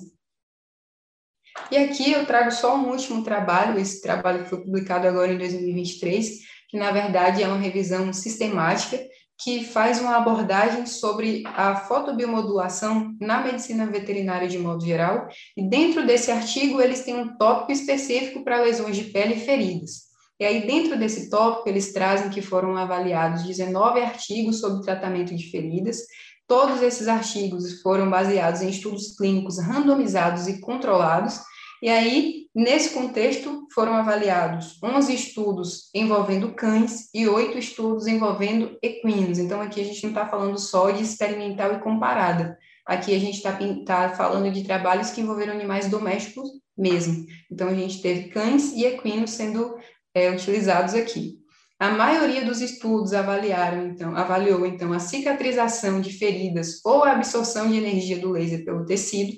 E 1.71 1.77
aqui 1.77 2.11
eu 2.11 2.25
trago 2.25 2.51
só 2.51 2.75
um 2.75 2.89
último 2.89 3.23
trabalho, 3.23 3.79
esse 3.79 4.01
trabalho 4.01 4.43
que 4.43 4.49
foi 4.49 4.61
publicado 4.61 5.07
agora 5.07 5.33
em 5.33 5.37
2023, 5.37 6.29
que 6.69 6.77
na 6.77 6.91
verdade 6.91 7.43
é 7.43 7.47
uma 7.47 7.57
revisão 7.57 8.11
sistemática 8.13 8.99
que 9.39 9.63
faz 9.63 10.01
uma 10.01 10.17
abordagem 10.17 10.85
sobre 10.85 11.43
a 11.45 11.75
fotobiomodulação 11.75 13.15
na 13.21 13.41
medicina 13.41 13.85
veterinária 13.85 14.47
de 14.47 14.57
modo 14.57 14.83
geral, 14.83 15.27
e 15.55 15.69
dentro 15.69 16.05
desse 16.05 16.31
artigo 16.31 16.81
eles 16.81 17.03
têm 17.03 17.15
um 17.15 17.37
tópico 17.37 17.71
específico 17.71 18.43
para 18.43 18.61
lesões 18.61 18.95
de 18.95 19.03
pele 19.05 19.35
e 19.35 19.39
feridas. 19.39 20.07
E 20.39 20.45
aí, 20.45 20.67
dentro 20.67 20.97
desse 20.97 21.31
tópico, 21.31 21.67
eles 21.67 21.91
trazem 21.91 22.29
que 22.29 22.43
foram 22.43 22.77
avaliados 22.77 23.43
19 23.43 23.99
artigos 24.01 24.59
sobre 24.59 24.83
tratamento 24.83 25.35
de 25.35 25.49
feridas. 25.49 25.97
Todos 26.47 26.81
esses 26.81 27.07
artigos 27.07 27.81
foram 27.81 28.09
baseados 28.09 28.61
em 28.61 28.69
estudos 28.69 29.15
clínicos 29.17 29.59
randomizados 29.59 30.47
e 30.47 30.61
controlados, 30.61 31.41
e 31.81 31.89
aí, 31.89 32.47
nesse 32.55 32.89
contexto, 32.89 33.67
foram 33.71 33.93
avaliados 33.93 34.81
11 34.83 35.13
estudos 35.13 35.89
envolvendo 35.93 36.53
cães 36.55 37.07
e 37.13 37.27
oito 37.27 37.57
estudos 37.57 38.07
envolvendo 38.07 38.77
equinos. 38.81 39.37
Então, 39.37 39.61
aqui 39.61 39.81
a 39.81 39.83
gente 39.83 40.01
não 40.01 40.09
está 40.09 40.25
falando 40.25 40.57
só 40.57 40.89
de 40.89 41.03
experimental 41.03 41.73
e 41.73 41.79
comparada. 41.79 42.57
Aqui 42.83 43.13
a 43.13 43.19
gente 43.19 43.35
está 43.35 43.55
tá 43.85 44.15
falando 44.15 44.51
de 44.51 44.63
trabalhos 44.63 45.11
que 45.11 45.21
envolveram 45.21 45.53
animais 45.53 45.87
domésticos 45.87 46.49
mesmo. 46.75 47.27
Então, 47.51 47.67
a 47.67 47.75
gente 47.75 48.01
teve 48.01 48.29
cães 48.29 48.71
e 48.73 48.83
equinos 48.83 49.31
sendo 49.31 49.77
é, 50.15 50.31
utilizados 50.31 50.95
aqui. 50.95 51.37
A 51.79 51.91
maioria 51.91 52.43
dos 52.43 52.59
estudos 52.59 53.13
avaliaram, 53.13 53.87
então, 53.87 54.15
avaliou, 54.15 54.65
então, 54.65 54.91
a 54.93 54.99
cicatrização 54.99 56.01
de 56.01 56.11
feridas 56.11 56.83
ou 56.83 57.03
a 57.03 57.11
absorção 57.11 57.69
de 57.69 57.77
energia 57.77 58.17
do 58.17 58.31
laser 58.31 58.65
pelo 58.65 58.83
tecido, 58.83 59.33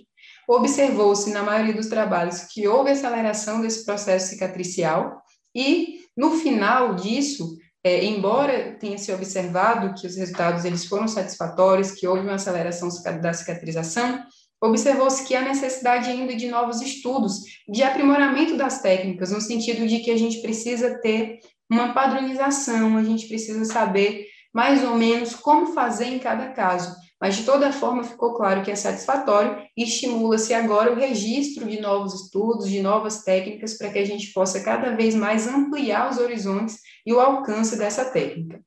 observou-se 0.47 1.29
na 1.31 1.43
maioria 1.43 1.73
dos 1.73 1.87
trabalhos 1.87 2.45
que 2.51 2.65
houve 2.65 2.91
aceleração 2.91 3.61
desse 3.61 3.85
processo 3.85 4.29
cicatricial. 4.29 5.21
E, 5.53 5.99
no 6.15 6.31
final 6.31 6.95
disso, 6.95 7.57
é, 7.83 8.05
embora 8.05 8.77
tenha 8.79 8.97
se 8.97 9.11
observado 9.11 9.93
que 9.99 10.07
os 10.07 10.15
resultados 10.15 10.63
eles 10.63 10.85
foram 10.85 11.07
satisfatórios, 11.07 11.91
que 11.91 12.07
houve 12.07 12.21
uma 12.21 12.35
aceleração 12.35 12.87
da 13.21 13.33
cicatrização, 13.33 14.23
observou-se 14.61 15.25
que 15.25 15.35
há 15.35 15.41
necessidade 15.41 16.09
ainda 16.09 16.35
de 16.35 16.47
novos 16.47 16.81
estudos, 16.81 17.41
de 17.67 17.83
aprimoramento 17.83 18.57
das 18.57 18.81
técnicas, 18.81 19.31
no 19.31 19.41
sentido 19.41 19.85
de 19.87 19.99
que 19.99 20.11
a 20.11 20.17
gente 20.17 20.41
precisa 20.41 20.99
ter 21.01 21.39
uma 21.69 21.93
padronização, 21.93 22.97
a 22.97 23.03
gente 23.03 23.27
precisa 23.27 23.63
saber 23.65 24.27
mais 24.53 24.83
ou 24.83 24.95
menos 24.95 25.35
como 25.35 25.73
fazer 25.73 26.05
em 26.05 26.19
cada 26.19 26.49
caso. 26.49 26.95
Mas, 27.21 27.35
de 27.35 27.43
toda 27.43 27.73
forma, 27.73 28.03
ficou 28.03 28.33
claro 28.33 28.63
que 28.63 28.71
é 28.71 28.75
satisfatório 28.75 29.61
e 29.75 29.83
estimula-se 29.83 30.53
agora 30.53 30.91
o 30.91 30.95
registro 30.95 31.67
de 31.67 31.81
novos 31.81 32.13
estudos, 32.13 32.69
de 32.69 32.81
novas 32.81 33.23
técnicas, 33.23 33.77
para 33.77 33.89
que 33.89 33.99
a 33.99 34.05
gente 34.05 34.31
possa 34.31 34.63
cada 34.63 34.95
vez 34.95 35.13
mais 35.13 35.45
ampliar 35.45 36.09
os 36.09 36.17
horizontes 36.17 36.77
e 37.05 37.13
o 37.13 37.19
alcance 37.19 37.77
dessa 37.77 38.05
técnica. 38.05 38.61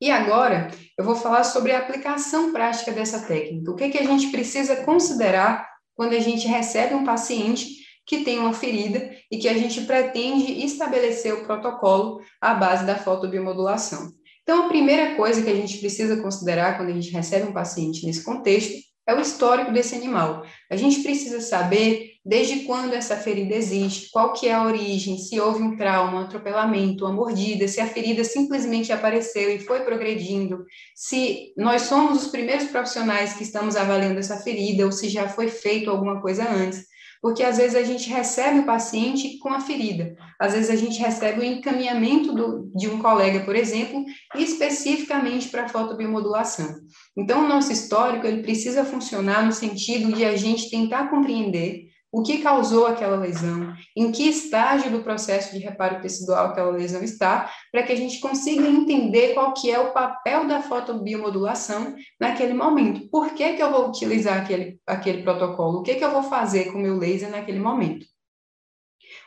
E 0.00 0.10
agora, 0.10 0.68
eu 0.96 1.04
vou 1.04 1.16
falar 1.16 1.42
sobre 1.42 1.72
a 1.72 1.78
aplicação 1.78 2.52
prática 2.52 2.92
dessa 2.92 3.20
técnica. 3.20 3.70
O 3.72 3.76
que, 3.76 3.90
que 3.90 3.98
a 3.98 4.04
gente 4.04 4.28
precisa 4.28 4.76
considerar 4.84 5.68
quando 5.94 6.14
a 6.14 6.20
gente 6.20 6.46
recebe 6.46 6.94
um 6.94 7.04
paciente 7.04 7.81
que 8.06 8.24
tem 8.24 8.38
uma 8.38 8.52
ferida 8.52 9.10
e 9.30 9.38
que 9.38 9.48
a 9.48 9.54
gente 9.54 9.82
pretende 9.82 10.64
estabelecer 10.64 11.34
o 11.34 11.44
protocolo 11.44 12.20
à 12.40 12.54
base 12.54 12.84
da 12.84 12.96
fotobiomodulação. 12.96 14.12
Então, 14.42 14.64
a 14.64 14.68
primeira 14.68 15.14
coisa 15.14 15.42
que 15.42 15.50
a 15.50 15.54
gente 15.54 15.78
precisa 15.78 16.20
considerar 16.20 16.76
quando 16.76 16.90
a 16.90 16.94
gente 16.94 17.10
recebe 17.10 17.48
um 17.48 17.52
paciente 17.52 18.04
nesse 18.04 18.24
contexto 18.24 18.74
é 19.06 19.14
o 19.14 19.20
histórico 19.20 19.72
desse 19.72 19.94
animal. 19.94 20.44
A 20.70 20.76
gente 20.76 21.00
precisa 21.02 21.40
saber 21.40 22.12
desde 22.24 22.60
quando 22.60 22.92
essa 22.92 23.16
ferida 23.16 23.54
existe, 23.54 24.10
qual 24.12 24.32
que 24.32 24.46
é 24.46 24.54
a 24.54 24.64
origem, 24.64 25.18
se 25.18 25.40
houve 25.40 25.60
um 25.60 25.76
trauma, 25.76 26.20
um 26.20 26.22
atropelamento, 26.22 27.04
uma 27.04 27.12
mordida, 27.12 27.66
se 27.66 27.80
a 27.80 27.86
ferida 27.86 28.22
simplesmente 28.22 28.92
apareceu 28.92 29.50
e 29.50 29.58
foi 29.58 29.80
progredindo, 29.80 30.64
se 30.94 31.52
nós 31.56 31.82
somos 31.82 32.22
os 32.22 32.30
primeiros 32.30 32.68
profissionais 32.68 33.32
que 33.32 33.42
estamos 33.42 33.74
avaliando 33.74 34.20
essa 34.20 34.36
ferida 34.36 34.84
ou 34.84 34.92
se 34.92 35.08
já 35.08 35.28
foi 35.28 35.48
feito 35.48 35.90
alguma 35.90 36.20
coisa 36.20 36.48
antes 36.48 36.91
porque 37.22 37.44
às 37.44 37.56
vezes 37.56 37.76
a 37.76 37.84
gente 37.84 38.10
recebe 38.10 38.58
o 38.58 38.66
paciente 38.66 39.38
com 39.38 39.50
a 39.50 39.60
ferida, 39.60 40.16
às 40.40 40.54
vezes 40.54 40.68
a 40.68 40.74
gente 40.74 40.98
recebe 40.98 41.40
o 41.40 41.44
encaminhamento 41.44 42.34
do, 42.34 42.70
de 42.74 42.88
um 42.88 42.98
colega, 42.98 43.44
por 43.44 43.54
exemplo, 43.54 44.04
especificamente 44.34 45.48
para 45.48 45.62
a 45.62 45.68
fotobiomodulação. 45.68 46.74
Então, 47.16 47.44
o 47.44 47.48
nosso 47.48 47.70
histórico 47.70 48.26
ele 48.26 48.42
precisa 48.42 48.84
funcionar 48.84 49.46
no 49.46 49.52
sentido 49.52 50.12
de 50.12 50.24
a 50.24 50.36
gente 50.36 50.68
tentar 50.68 51.08
compreender 51.08 51.91
o 52.12 52.22
que 52.22 52.42
causou 52.42 52.86
aquela 52.86 53.16
lesão, 53.16 53.74
em 53.96 54.12
que 54.12 54.28
estágio 54.28 54.90
do 54.90 55.02
processo 55.02 55.52
de 55.52 55.58
reparo 55.58 56.02
tecidual 56.02 56.48
aquela 56.48 56.70
lesão 56.70 57.02
está, 57.02 57.50
para 57.72 57.82
que 57.82 57.92
a 57.92 57.96
gente 57.96 58.20
consiga 58.20 58.68
entender 58.68 59.32
qual 59.32 59.54
que 59.54 59.70
é 59.70 59.78
o 59.78 59.92
papel 59.92 60.46
da 60.46 60.60
fotobiomodulação 60.60 61.96
naquele 62.20 62.52
momento. 62.52 63.08
Por 63.08 63.30
que, 63.30 63.54
que 63.54 63.62
eu 63.62 63.70
vou 63.70 63.88
utilizar 63.88 64.42
aquele, 64.42 64.78
aquele 64.86 65.22
protocolo? 65.22 65.78
O 65.78 65.82
que, 65.82 65.94
que 65.94 66.04
eu 66.04 66.12
vou 66.12 66.24
fazer 66.24 66.70
com 66.70 66.78
o 66.78 66.82
meu 66.82 66.98
laser 66.98 67.30
naquele 67.30 67.58
momento? 67.58 68.04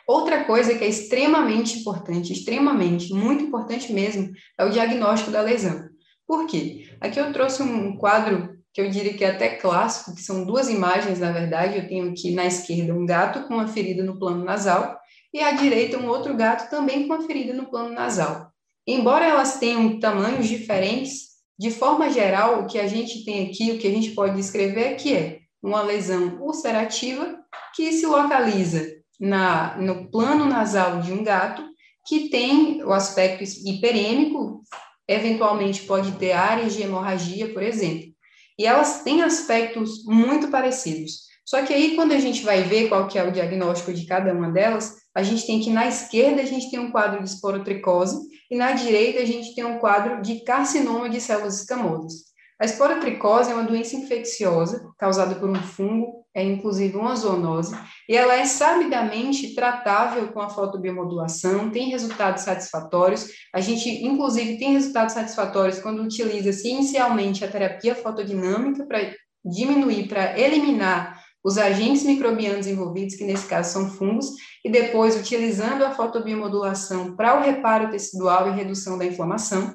Outra 0.08 0.44
coisa 0.44 0.76
que 0.76 0.84
é 0.84 0.88
extremamente 0.88 1.80
importante, 1.80 2.32
extremamente, 2.32 3.12
muito 3.12 3.44
importante 3.44 3.92
mesmo, 3.92 4.32
é 4.60 4.64
o 4.64 4.70
diagnóstico 4.70 5.32
da 5.32 5.42
lesão. 5.42 5.90
Por 6.28 6.46
quê? 6.46 6.88
Aqui 7.02 7.20
eu 7.20 7.34
trouxe 7.34 7.64
um 7.64 7.98
quadro 7.98 8.55
que 8.76 8.82
eu 8.82 8.90
diria 8.90 9.14
que 9.14 9.24
é 9.24 9.30
até 9.30 9.56
clássico, 9.56 10.14
que 10.14 10.22
são 10.22 10.44
duas 10.44 10.68
imagens, 10.68 11.18
na 11.18 11.32
verdade. 11.32 11.78
Eu 11.78 11.88
tenho 11.88 12.10
aqui 12.12 12.32
na 12.32 12.46
esquerda 12.46 12.94
um 12.94 13.06
gato 13.06 13.48
com 13.48 13.54
uma 13.54 13.70
ferida 13.70 14.04
no 14.04 14.20
plano 14.20 14.44
nasal 14.44 15.00
e 15.34 15.40
à 15.40 15.54
direita 15.54 15.98
um 15.98 16.10
outro 16.10 16.36
gato 16.36 16.70
também 16.70 17.08
com 17.08 17.14
uma 17.14 17.26
ferida 17.26 17.54
no 17.54 17.68
plano 17.68 17.94
nasal. 17.94 18.52
Embora 18.86 19.24
elas 19.24 19.60
tenham 19.60 19.98
tamanhos 19.98 20.46
diferentes, 20.50 21.36
de 21.58 21.72
forma 21.72 22.10
geral, 22.10 22.60
o 22.60 22.68
que 22.68 22.78
a 22.78 22.86
gente 22.86 23.24
tem 23.24 23.48
aqui, 23.48 23.72
o 23.72 23.80
que 23.80 23.88
a 23.88 23.92
gente 23.92 24.12
pode 24.12 24.36
descrever 24.36 24.90
aqui 24.90 25.16
é 25.16 25.40
uma 25.64 25.82
lesão 25.82 26.38
ulcerativa 26.42 27.40
que 27.74 27.94
se 27.94 28.06
localiza 28.06 28.86
na, 29.18 29.78
no 29.78 30.12
plano 30.12 30.44
nasal 30.44 31.00
de 31.00 31.14
um 31.14 31.24
gato, 31.24 31.64
que 32.06 32.28
tem 32.28 32.84
o 32.84 32.92
aspecto 32.92 33.42
hiperêmico, 33.66 34.62
eventualmente 35.08 35.84
pode 35.84 36.12
ter 36.18 36.34
áreas 36.34 36.74
de 36.74 36.84
hemorragia, 36.84 37.54
por 37.54 37.64
exemplo. 37.64 38.15
E 38.58 38.66
elas 38.66 39.04
têm 39.04 39.22
aspectos 39.22 40.04
muito 40.06 40.50
parecidos. 40.50 41.26
Só 41.46 41.64
que 41.64 41.74
aí, 41.74 41.96
quando 41.96 42.12
a 42.12 42.20
gente 42.20 42.44
vai 42.44 42.64
ver 42.64 42.90
qual 42.90 43.08
que 43.08 43.20
é 43.20 43.24
o 43.24 43.32
diagnóstico 43.32 43.94
de 43.94 44.06
cada 44.08 44.34
uma 44.34 44.52
delas, 44.52 44.96
a 45.14 45.22
gente 45.22 45.46
tem 45.46 45.62
que 45.62 45.70
na 45.70 45.88
esquerda 45.88 46.42
a 46.42 46.46
gente 46.46 46.72
tem 46.72 46.80
um 46.80 46.92
quadro 46.92 47.24
de 47.24 47.30
esporotricose 47.30 48.18
e 48.50 48.58
na 48.58 48.72
direita 48.72 49.22
a 49.22 49.26
gente 49.26 49.54
tem 49.54 49.64
um 49.64 49.78
quadro 49.78 50.22
de 50.22 50.44
carcinoma 50.44 51.10
de 51.10 51.22
células 51.22 51.60
escamosas. 51.60 52.26
A 52.60 52.66
esporotricose 52.66 53.52
é 53.52 53.54
uma 53.54 53.64
doença 53.64 53.96
infecciosa 53.96 54.92
causada 54.98 55.36
por 55.36 55.50
um 55.50 55.56
fungo, 55.56 56.25
é 56.36 56.44
inclusive 56.44 56.98
uma 56.98 57.16
zoonose, 57.16 57.74
e 58.10 58.16
ela 58.16 58.36
é 58.36 58.44
sabidamente 58.44 59.56
tratável 59.56 60.28
com 60.34 60.42
a 60.42 60.50
fotobiomodulação, 60.50 61.70
tem 61.70 61.90
resultados 61.90 62.44
satisfatórios. 62.44 63.28
A 63.54 63.62
gente, 63.62 63.90
inclusive, 64.06 64.58
tem 64.58 64.74
resultados 64.74 65.14
satisfatórios 65.14 65.80
quando 65.80 66.04
utiliza-se 66.04 66.68
inicialmente 66.68 67.46
a 67.46 67.48
terapia 67.48 67.96
fotodinâmica 67.96 68.86
para 68.86 69.14
diminuir, 69.46 70.10
para 70.10 70.38
eliminar 70.38 71.24
os 71.42 71.58
agentes 71.58 72.04
microbianos 72.04 72.68
envolvidos, 72.68 73.16
que 73.16 73.24
nesse 73.24 73.48
caso 73.48 73.72
são 73.72 73.90
fungos, 73.90 74.32
e 74.64 74.70
depois 74.70 75.16
utilizando 75.16 75.86
a 75.86 75.92
fotobiomodulação 75.92 77.16
para 77.16 77.40
o 77.40 77.44
reparo 77.44 77.90
tecidual 77.92 78.50
e 78.50 78.56
redução 78.56 78.98
da 78.98 79.06
inflamação, 79.06 79.74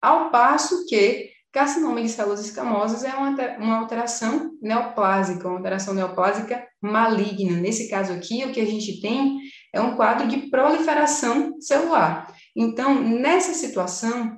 ao 0.00 0.30
passo 0.30 0.86
que 0.86 1.30
Carcinoma 1.50 2.02
de 2.02 2.08
células 2.08 2.44
escamosas 2.44 3.04
é 3.04 3.14
uma 3.14 3.78
alteração 3.78 4.50
neoplásica, 4.60 5.48
uma 5.48 5.56
alteração 5.56 5.94
neoplásica 5.94 6.66
maligna. 6.80 7.58
Nesse 7.58 7.88
caso 7.88 8.12
aqui, 8.12 8.44
o 8.44 8.52
que 8.52 8.60
a 8.60 8.66
gente 8.66 9.00
tem 9.00 9.38
é 9.72 9.80
um 9.80 9.96
quadro 9.96 10.28
de 10.28 10.50
proliferação 10.50 11.58
celular. 11.60 12.32
Então, 12.54 13.02
nessa 13.02 13.54
situação, 13.54 14.36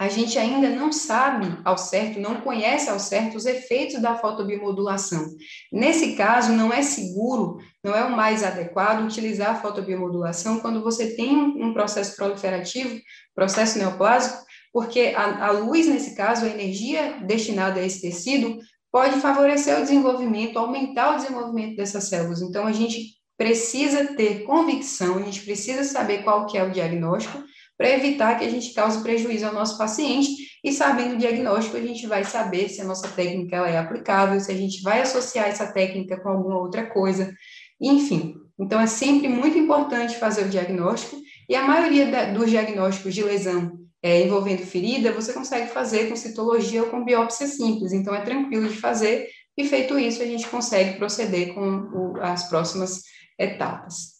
a 0.00 0.08
gente 0.08 0.38
ainda 0.38 0.70
não 0.70 0.90
sabe 0.90 1.46
ao 1.64 1.76
certo, 1.76 2.18
não 2.18 2.40
conhece 2.40 2.88
ao 2.88 2.98
certo 2.98 3.36
os 3.36 3.44
efeitos 3.44 4.00
da 4.00 4.16
fotobiomodulação. 4.16 5.26
Nesse 5.70 6.16
caso, 6.16 6.52
não 6.52 6.72
é 6.72 6.82
seguro, 6.82 7.58
não 7.84 7.94
é 7.94 8.04
o 8.04 8.16
mais 8.16 8.42
adequado 8.42 9.04
utilizar 9.04 9.50
a 9.50 9.60
fotobiomodulação 9.60 10.60
quando 10.60 10.82
você 10.82 11.14
tem 11.14 11.36
um 11.36 11.74
processo 11.74 12.16
proliferativo, 12.16 12.98
processo 13.34 13.78
neoplásico, 13.78 14.42
porque 14.72 15.12
a, 15.14 15.48
a 15.48 15.50
luz, 15.50 15.86
nesse 15.86 16.14
caso, 16.14 16.44
a 16.44 16.48
energia 16.48 17.18
destinada 17.26 17.80
a 17.80 17.84
esse 17.84 18.00
tecido, 18.00 18.58
pode 18.90 19.20
favorecer 19.20 19.78
o 19.78 19.82
desenvolvimento, 19.82 20.58
aumentar 20.58 21.14
o 21.14 21.16
desenvolvimento 21.16 21.76
dessas 21.76 22.04
células. 22.04 22.42
Então, 22.42 22.66
a 22.66 22.72
gente 22.72 23.14
precisa 23.36 24.14
ter 24.14 24.44
convicção, 24.44 25.18
a 25.18 25.22
gente 25.22 25.42
precisa 25.42 25.82
saber 25.84 26.22
qual 26.22 26.46
que 26.46 26.56
é 26.56 26.62
o 26.62 26.70
diagnóstico, 26.70 27.42
para 27.76 27.90
evitar 27.90 28.38
que 28.38 28.44
a 28.44 28.50
gente 28.50 28.72
cause 28.74 29.02
prejuízo 29.02 29.46
ao 29.46 29.54
nosso 29.54 29.76
paciente, 29.76 30.30
e 30.62 30.72
sabendo 30.72 31.14
o 31.14 31.18
diagnóstico, 31.18 31.76
a 31.76 31.80
gente 31.80 32.06
vai 32.06 32.22
saber 32.22 32.68
se 32.68 32.80
a 32.80 32.84
nossa 32.84 33.08
técnica 33.08 33.56
ela 33.56 33.68
é 33.68 33.78
aplicável, 33.78 34.38
se 34.38 34.52
a 34.52 34.54
gente 34.54 34.82
vai 34.82 35.00
associar 35.00 35.48
essa 35.48 35.66
técnica 35.66 36.20
com 36.20 36.28
alguma 36.28 36.58
outra 36.58 36.86
coisa, 36.86 37.34
enfim. 37.80 38.36
Então, 38.58 38.80
é 38.80 38.86
sempre 38.86 39.26
muito 39.26 39.58
importante 39.58 40.18
fazer 40.18 40.44
o 40.44 40.48
diagnóstico, 40.48 41.16
e 41.48 41.56
a 41.56 41.66
maioria 41.66 42.06
da, 42.06 42.26
dos 42.26 42.48
diagnósticos 42.48 43.14
de 43.14 43.24
lesão 43.24 43.81
é, 44.02 44.22
envolvendo 44.22 44.66
ferida, 44.66 45.12
você 45.12 45.32
consegue 45.32 45.68
fazer 45.68 46.08
com 46.08 46.16
citologia 46.16 46.82
ou 46.82 46.90
com 46.90 47.04
biópsia 47.04 47.46
simples, 47.46 47.92
então 47.92 48.14
é 48.14 48.22
tranquilo 48.22 48.68
de 48.68 48.76
fazer, 48.76 49.28
e 49.56 49.64
feito 49.64 49.98
isso, 49.98 50.22
a 50.22 50.26
gente 50.26 50.48
consegue 50.48 50.98
proceder 50.98 51.54
com 51.54 51.60
o, 51.60 52.16
as 52.20 52.48
próximas 52.48 53.02
etapas. 53.38 54.12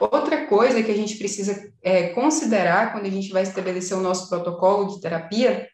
Outra 0.00 0.46
coisa 0.46 0.82
que 0.82 0.90
a 0.90 0.96
gente 0.96 1.16
precisa 1.16 1.72
é, 1.82 2.08
considerar 2.08 2.92
quando 2.92 3.06
a 3.06 3.10
gente 3.10 3.30
vai 3.30 3.42
estabelecer 3.42 3.96
o 3.96 4.02
nosso 4.02 4.28
protocolo 4.28 4.88
de 4.88 5.00
terapia 5.00 5.68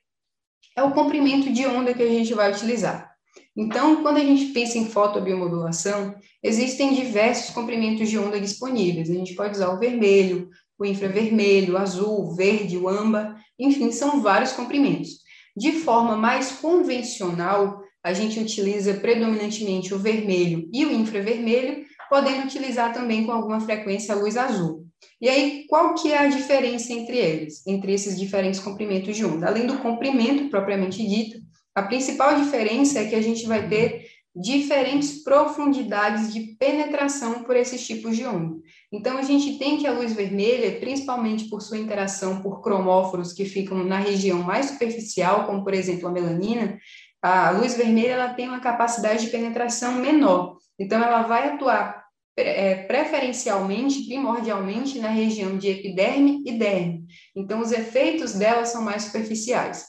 é 0.77 0.83
o 0.83 0.93
comprimento 0.93 1.53
de 1.53 1.67
onda 1.67 1.95
que 1.95 2.03
a 2.03 2.09
gente 2.09 2.35
vai 2.35 2.51
utilizar. 2.51 3.13
Então, 3.57 4.03
quando 4.03 4.17
a 4.17 4.25
gente 4.25 4.47
pensa 4.47 4.79
em 4.79 4.89
fotobiomodulação, 4.89 6.15
existem 6.43 6.93
diversos 6.93 7.55
comprimentos 7.55 8.09
de 8.09 8.19
onda 8.19 8.41
disponíveis. 8.41 9.09
A 9.09 9.15
gente 9.15 9.35
pode 9.35 9.55
usar 9.55 9.69
o 9.69 9.79
vermelho, 9.79 10.51
o 10.77 10.85
infravermelho, 10.85 11.75
o 11.75 11.79
azul, 11.79 12.21
o 12.21 12.35
verde, 12.35 12.77
o 12.77 12.89
âmbar, 12.89 13.41
enfim, 13.59 13.93
são 13.93 14.21
vários 14.21 14.53
comprimentos. 14.53 15.25
De 15.57 15.73
forma 15.73 16.17
mais 16.17 16.53
convencional, 16.53 17.81
a 18.03 18.13
gente 18.13 18.39
utiliza 18.39 18.95
predominantemente 18.95 19.95
o 19.95 19.99
vermelho 19.99 20.69
e 20.73 20.85
o 20.85 20.93
infravermelho, 20.93 21.85
podendo 22.11 22.45
utilizar 22.45 22.93
também 22.93 23.25
com 23.25 23.33
alguma 23.33 23.61
frequência 23.61 24.15
a 24.15 24.19
luz 24.19 24.37
azul. 24.37 24.85
E 25.21 25.29
aí, 25.29 25.65
qual 25.69 25.95
que 25.95 26.13
é 26.13 26.19
a 26.19 26.29
diferença 26.29 26.93
entre 26.93 27.17
eles, 27.17 27.67
entre 27.67 27.93
esses 27.93 28.19
diferentes 28.19 28.61
comprimentos 28.61 29.17
de 29.17 29.25
onda? 29.25 29.47
Além 29.47 29.67
do 29.67 29.79
comprimento 29.79 30.51
propriamente 30.51 31.07
dito, 31.07 31.39
a 31.75 31.83
principal 31.83 32.37
diferença 32.37 33.01
é 33.01 33.09
que 33.09 33.15
a 33.15 33.23
gente 33.23 33.47
vai 33.47 33.69
ter 33.69 34.07
diferentes 34.35 35.23
profundidades 35.23 36.33
de 36.33 36.57
penetração 36.59 37.45
por 37.45 37.57
esses 37.57 37.87
tipos 37.87 38.17
de 38.17 38.27
onda. 38.27 38.57
Então, 38.95 39.19
a 39.19 39.23
gente 39.23 39.59
tem 39.59 39.77
que 39.77 39.89
a 39.89 39.93
luz 39.93 40.13
vermelha, 40.13 40.79
principalmente 40.79 41.49
por 41.51 41.61
sua 41.61 41.79
interação 41.79 42.41
por 42.41 42.63
cromóforos 42.63 43.33
que 43.33 43.45
ficam 43.45 43.83
na 43.83 43.99
região 43.99 44.41
mais 44.41 44.67
superficial, 44.67 45.47
como, 45.47 45.65
por 45.65 45.75
exemplo, 45.75 46.07
a 46.07 46.13
melanina, 46.13 46.79
a 47.21 47.51
luz 47.51 47.77
vermelha 47.77 48.13
ela 48.13 48.35
tem 48.35 48.47
uma 48.47 48.61
capacidade 48.61 49.25
de 49.25 49.33
penetração 49.33 49.95
menor. 49.95 50.59
Então, 50.79 51.03
ela 51.03 51.23
vai 51.23 51.49
atuar 51.49 52.05
é, 52.37 52.85
preferencialmente, 52.85 54.07
primordialmente, 54.07 55.01
na 55.01 55.09
região 55.09 55.59
de 55.59 55.71
epiderme 55.71 56.45
e 56.47 56.53
derme. 56.57 57.05
Então, 57.35 57.61
os 57.61 57.73
efeitos 57.73 58.35
dela 58.35 58.65
são 58.65 58.81
mais 58.81 59.03
superficiais. 59.03 59.87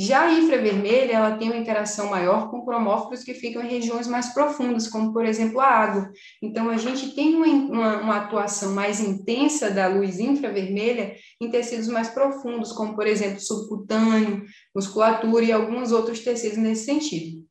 Já 0.00 0.26
a 0.26 0.32
infravermelha, 0.32 1.12
ela 1.12 1.36
tem 1.36 1.50
uma 1.50 1.56
interação 1.56 2.08
maior 2.08 2.52
com 2.52 2.64
cromóforos 2.64 3.24
que 3.24 3.34
ficam 3.34 3.60
em 3.60 3.68
regiões 3.68 4.06
mais 4.06 4.32
profundas, 4.32 4.86
como, 4.86 5.12
por 5.12 5.24
exemplo, 5.24 5.60
a 5.60 5.66
água. 5.66 6.12
Então, 6.40 6.70
a 6.70 6.76
gente 6.76 7.16
tem 7.16 7.34
uma, 7.34 7.46
uma, 7.48 8.00
uma 8.02 8.16
atuação 8.18 8.72
mais 8.72 9.00
intensa 9.00 9.72
da 9.72 9.88
luz 9.88 10.20
infravermelha 10.20 11.16
em 11.40 11.50
tecidos 11.50 11.88
mais 11.88 12.10
profundos, 12.10 12.70
como, 12.70 12.94
por 12.94 13.08
exemplo, 13.08 13.40
subcutâneo, 13.40 14.44
musculatura 14.72 15.44
e 15.44 15.50
alguns 15.50 15.90
outros 15.90 16.20
tecidos 16.20 16.58
nesse 16.58 16.84
sentido. 16.84 17.44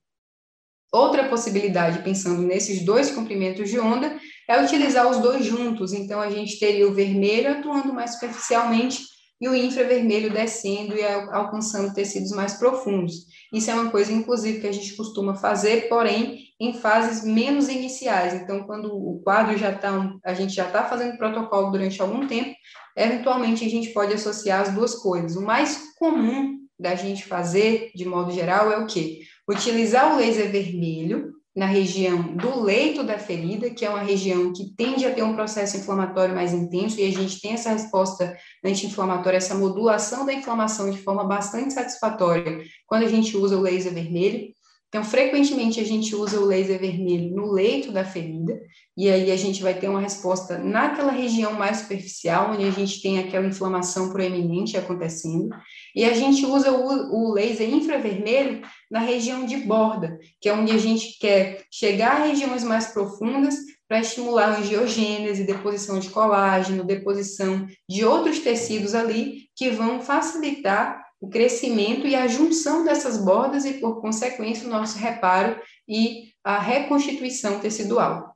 Outra 0.89 1.27
possibilidade, 1.27 2.01
pensando 2.01 2.43
nesses 2.43 2.85
dois 2.85 3.11
comprimentos 3.11 3.69
de 3.69 3.77
onda, 3.77 4.17
é 4.49 4.63
utilizar 4.63 5.05
os 5.11 5.17
dois 5.17 5.43
juntos. 5.45 5.91
Então, 5.91 6.21
a 6.21 6.29
gente 6.29 6.57
teria 6.57 6.87
o 6.87 6.93
vermelho 6.93 7.51
atuando 7.51 7.93
mais 7.93 8.13
superficialmente 8.13 9.16
e 9.39 9.47
o 9.47 9.55
infravermelho 9.55 10.33
descendo 10.33 10.95
e 10.95 11.03
alcançando 11.03 11.93
tecidos 11.93 12.31
mais 12.31 12.55
profundos. 12.55 13.27
Isso 13.53 13.69
é 13.69 13.73
uma 13.73 13.91
coisa, 13.91 14.11
inclusive, 14.11 14.59
que 14.59 14.67
a 14.67 14.71
gente 14.71 14.95
costuma 14.95 15.35
fazer, 15.35 15.87
porém, 15.87 16.39
em 16.59 16.73
fases 16.73 17.23
menos 17.23 17.69
iniciais. 17.69 18.33
Então, 18.33 18.63
quando 18.63 18.87
o 18.91 19.21
quadro 19.23 19.57
já 19.57 19.71
está, 19.71 20.11
a 20.25 20.33
gente 20.33 20.53
já 20.53 20.65
está 20.65 20.83
fazendo 20.85 21.17
protocolo 21.17 21.71
durante 21.71 22.01
algum 22.01 22.27
tempo, 22.27 22.55
eventualmente 22.95 23.63
a 23.63 23.69
gente 23.69 23.89
pode 23.89 24.13
associar 24.13 24.61
as 24.61 24.73
duas 24.73 24.95
coisas. 24.95 25.35
O 25.35 25.45
mais 25.45 25.93
comum 25.97 26.57
da 26.79 26.95
gente 26.95 27.25
fazer, 27.25 27.91
de 27.95 28.05
modo 28.05 28.31
geral, 28.31 28.71
é 28.71 28.77
o 28.77 28.87
quê? 28.87 29.21
Utilizar 29.47 30.13
o 30.13 30.17
laser 30.17 30.51
vermelho 30.51 31.36
na 31.57 31.65
região 31.65 32.21
do 32.35 32.61
leito 32.61 33.03
da 33.03 33.17
ferida, 33.17 33.71
que 33.71 33.83
é 33.83 33.89
uma 33.89 34.03
região 34.03 34.53
que 34.53 34.75
tende 34.77 35.07
a 35.07 35.11
ter 35.11 35.23
um 35.23 35.33
processo 35.33 35.75
inflamatório 35.75 36.35
mais 36.35 36.53
intenso, 36.53 36.99
e 36.99 37.07
a 37.07 37.11
gente 37.11 37.41
tem 37.41 37.53
essa 37.53 37.71
resposta 37.71 38.37
anti-inflamatória, 38.63 39.37
essa 39.37 39.55
modulação 39.55 40.23
da 40.23 40.35
inflamação 40.35 40.91
de 40.91 40.99
forma 40.99 41.23
bastante 41.23 41.73
satisfatória 41.73 42.61
quando 42.85 43.05
a 43.05 43.09
gente 43.09 43.35
usa 43.35 43.57
o 43.57 43.61
laser 43.61 43.91
vermelho. 43.91 44.53
Então, 44.89 45.03
frequentemente 45.03 45.81
a 45.81 45.83
gente 45.83 46.15
usa 46.15 46.39
o 46.39 46.45
laser 46.45 46.79
vermelho 46.79 47.35
no 47.35 47.51
leito 47.51 47.91
da 47.91 48.05
ferida, 48.05 48.57
e 48.95 49.09
aí 49.09 49.31
a 49.31 49.35
gente 49.35 49.61
vai 49.61 49.73
ter 49.73 49.89
uma 49.89 49.99
resposta 49.99 50.57
naquela 50.57 51.11
região 51.11 51.53
mais 51.53 51.77
superficial, 51.77 52.51
onde 52.51 52.63
a 52.63 52.71
gente 52.71 53.01
tem 53.01 53.19
aquela 53.19 53.45
inflamação 53.45 54.11
proeminente 54.11 54.77
acontecendo, 54.77 55.49
e 55.93 56.05
a 56.05 56.13
gente 56.13 56.45
usa 56.45 56.71
o, 56.71 57.29
o 57.29 57.33
laser 57.33 57.69
infravermelho 57.69 58.61
na 58.89 58.99
região 58.99 59.45
de 59.45 59.57
borda, 59.57 60.17
que 60.39 60.47
é 60.47 60.53
onde 60.53 60.71
a 60.71 60.77
gente 60.77 61.19
quer 61.19 61.65
chegar 61.69 62.21
a 62.21 62.25
regiões 62.25 62.63
mais 62.63 62.87
profundas 62.87 63.55
para 63.89 63.99
estimular 63.99 64.53
a 64.53 64.59
angiogênese, 64.59 65.43
deposição 65.43 65.99
de 65.99 66.09
colágeno, 66.09 66.83
deposição 66.83 67.67
de 67.89 68.05
outros 68.05 68.39
tecidos 68.39 68.95
ali 68.95 69.49
que 69.55 69.69
vão 69.69 70.01
facilitar 70.01 71.06
o 71.19 71.29
crescimento 71.29 72.05
e 72.05 72.15
a 72.15 72.27
junção 72.27 72.83
dessas 72.83 73.17
bordas 73.17 73.65
e, 73.65 73.73
por 73.75 74.01
consequência, 74.01 74.67
o 74.67 74.71
nosso 74.71 74.97
reparo 74.97 75.59
e 75.87 76.31
a 76.43 76.59
reconstituição 76.59 77.59
tecidual. 77.59 78.35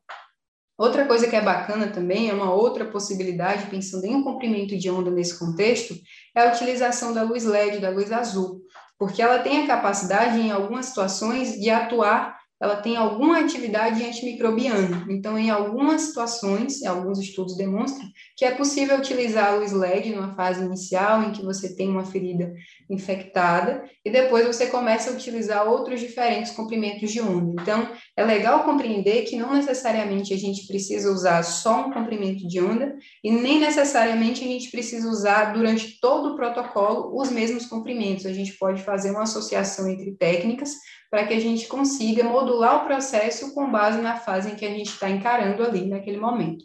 Outra 0.78 1.06
coisa 1.06 1.28
que 1.28 1.36
é 1.36 1.42
bacana 1.42 1.88
também, 1.88 2.30
é 2.30 2.34
uma 2.34 2.52
outra 2.52 2.86
possibilidade, 2.86 3.70
pensando 3.70 4.06
em 4.06 4.16
um 4.16 4.24
comprimento 4.24 4.76
de 4.76 4.90
onda 4.90 5.12
nesse 5.12 5.38
contexto, 5.38 5.94
é 6.36 6.42
a 6.42 6.52
utilização 6.52 7.14
da 7.14 7.22
luz 7.22 7.46
LED, 7.46 7.80
da 7.80 7.92
luz 7.92 8.12
azul, 8.12 8.62
porque 8.98 9.22
ela 9.22 9.40
tem 9.40 9.64
a 9.64 9.68
capacidade, 9.68 10.40
em 10.40 10.52
algumas 10.52 10.88
situações, 10.88 11.54
de 11.60 11.70
atuar 11.70 12.41
ela 12.62 12.76
tem 12.76 12.96
alguma 12.96 13.40
atividade 13.40 14.04
antimicrobiana. 14.04 15.08
Então, 15.10 15.38
em 15.38 15.50
algumas 15.50 16.02
situações, 16.02 16.84
alguns 16.84 17.18
estudos 17.18 17.58
demonstram 17.58 18.08
que 18.38 18.46
é 18.46 18.52
possível 18.52 18.98
utilizar 18.98 19.48
a 19.48 19.56
luz 19.56 19.72
LED 19.72 20.12
numa 20.12 20.36
fase 20.36 20.64
inicial 20.64 21.24
em 21.24 21.32
que 21.32 21.44
você 21.44 21.76
tem 21.76 21.90
uma 21.90 22.06
ferida 22.06 22.54
infectada 22.88 23.84
e 24.06 24.12
depois 24.12 24.46
você 24.46 24.68
começa 24.68 25.10
a 25.10 25.14
utilizar 25.14 25.68
outros 25.68 26.00
diferentes 26.00 26.52
comprimentos 26.52 27.12
de 27.12 27.20
onda. 27.20 27.60
Então, 27.60 27.90
é 28.16 28.24
legal 28.24 28.64
compreender 28.64 29.24
que 29.24 29.36
não 29.36 29.56
necessariamente 29.56 30.32
a 30.32 30.38
gente 30.38 30.68
precisa 30.68 31.12
usar 31.12 31.42
só 31.42 31.88
um 31.88 31.92
comprimento 31.92 32.48
de 32.48 32.62
onda 32.62 32.96
e 33.24 33.32
nem 33.32 33.60
necessariamente 33.60 34.44
a 34.44 34.48
gente 34.48 34.70
precisa 34.70 35.10
usar 35.10 35.54
durante 35.54 36.00
todo 36.00 36.34
o 36.34 36.36
protocolo 36.36 37.20
os 37.20 37.32
mesmos 37.32 37.66
comprimentos. 37.66 38.28
A 38.28 38.34
gente 38.34 38.54
pode 38.54 38.84
fazer 38.84 39.10
uma 39.10 39.24
associação 39.24 39.90
entre 39.90 40.12
técnicas 40.12 40.76
para 41.12 41.28
que 41.28 41.34
a 41.34 41.40
gente 41.40 41.68
consiga 41.68 42.24
modular 42.24 42.78
o 42.78 42.86
processo 42.86 43.54
com 43.54 43.70
base 43.70 44.02
na 44.02 44.16
fase 44.16 44.50
em 44.50 44.56
que 44.56 44.66
a 44.66 44.70
gente 44.70 44.92
está 44.92 45.10
encarando 45.10 45.62
ali 45.62 45.86
naquele 45.86 46.18
momento. 46.18 46.64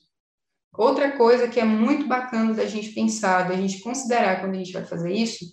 Outra 0.73 1.17
coisa 1.17 1.49
que 1.49 1.59
é 1.59 1.65
muito 1.65 2.07
bacana 2.07 2.55
da 2.55 2.65
gente 2.65 2.91
pensar, 2.91 3.49
da 3.49 3.57
gente 3.57 3.81
considerar 3.81 4.41
quando 4.41 4.55
a 4.55 4.59
gente 4.59 4.73
vai 4.73 4.85
fazer 4.85 5.13
isso, 5.13 5.45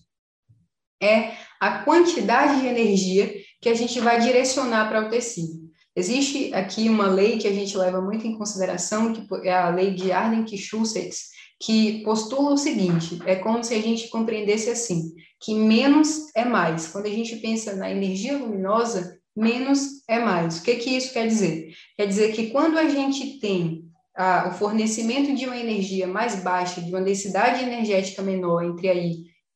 é 1.02 1.32
a 1.60 1.80
quantidade 1.80 2.62
de 2.62 2.68
energia 2.68 3.34
que 3.60 3.68
a 3.68 3.74
gente 3.74 4.00
vai 4.00 4.20
direcionar 4.20 4.88
para 4.90 5.08
o 5.08 5.10
tecido. 5.10 5.64
Existe 5.96 6.54
aqui 6.54 6.88
uma 6.88 7.08
lei 7.08 7.40
que 7.40 7.48
a 7.48 7.54
gente 7.54 7.76
leva 7.76 8.00
muito 8.00 8.28
em 8.28 8.38
consideração, 8.38 9.12
que 9.12 9.48
é 9.48 9.54
a 9.54 9.70
lei 9.70 9.94
de 9.94 10.12
Arlen-Schultz, 10.12 11.30
que 11.66 12.04
postula 12.04 12.54
o 12.54 12.58
seguinte: 12.58 13.20
é 13.26 13.36
como 13.36 13.64
se 13.64 13.74
a 13.74 13.82
gente 13.82 14.10
compreendesse 14.10 14.70
assim, 14.70 15.14
que 15.40 15.56
menos 15.56 16.30
é 16.36 16.44
mais. 16.44 16.88
Quando 16.88 17.06
a 17.06 17.10
gente 17.10 17.36
pensa 17.38 17.76
na 17.76 17.90
energia 17.90 18.38
luminosa, 18.38 19.18
menos 19.36 20.04
é 20.08 20.20
mais. 20.20 20.60
O 20.60 20.64
que, 20.64 20.76
que 20.76 20.90
isso 20.92 21.14
quer 21.14 21.28
dizer? 21.28 21.70
Quer 21.98 22.08
dizer 22.08 22.34
que 22.34 22.48
quando 22.52 22.78
a 22.78 22.88
gente 22.88 23.40
tem 23.40 23.86
o 24.48 24.52
fornecimento 24.52 25.34
de 25.34 25.46
uma 25.48 25.58
energia 25.58 26.06
mais 26.06 26.36
baixa, 26.44 26.82
de 26.82 26.90
uma 26.90 27.02
densidade 27.02 27.64
energética 27.64 28.22
menor, 28.22 28.64
entre 28.64 28.88
aí 28.88 29.16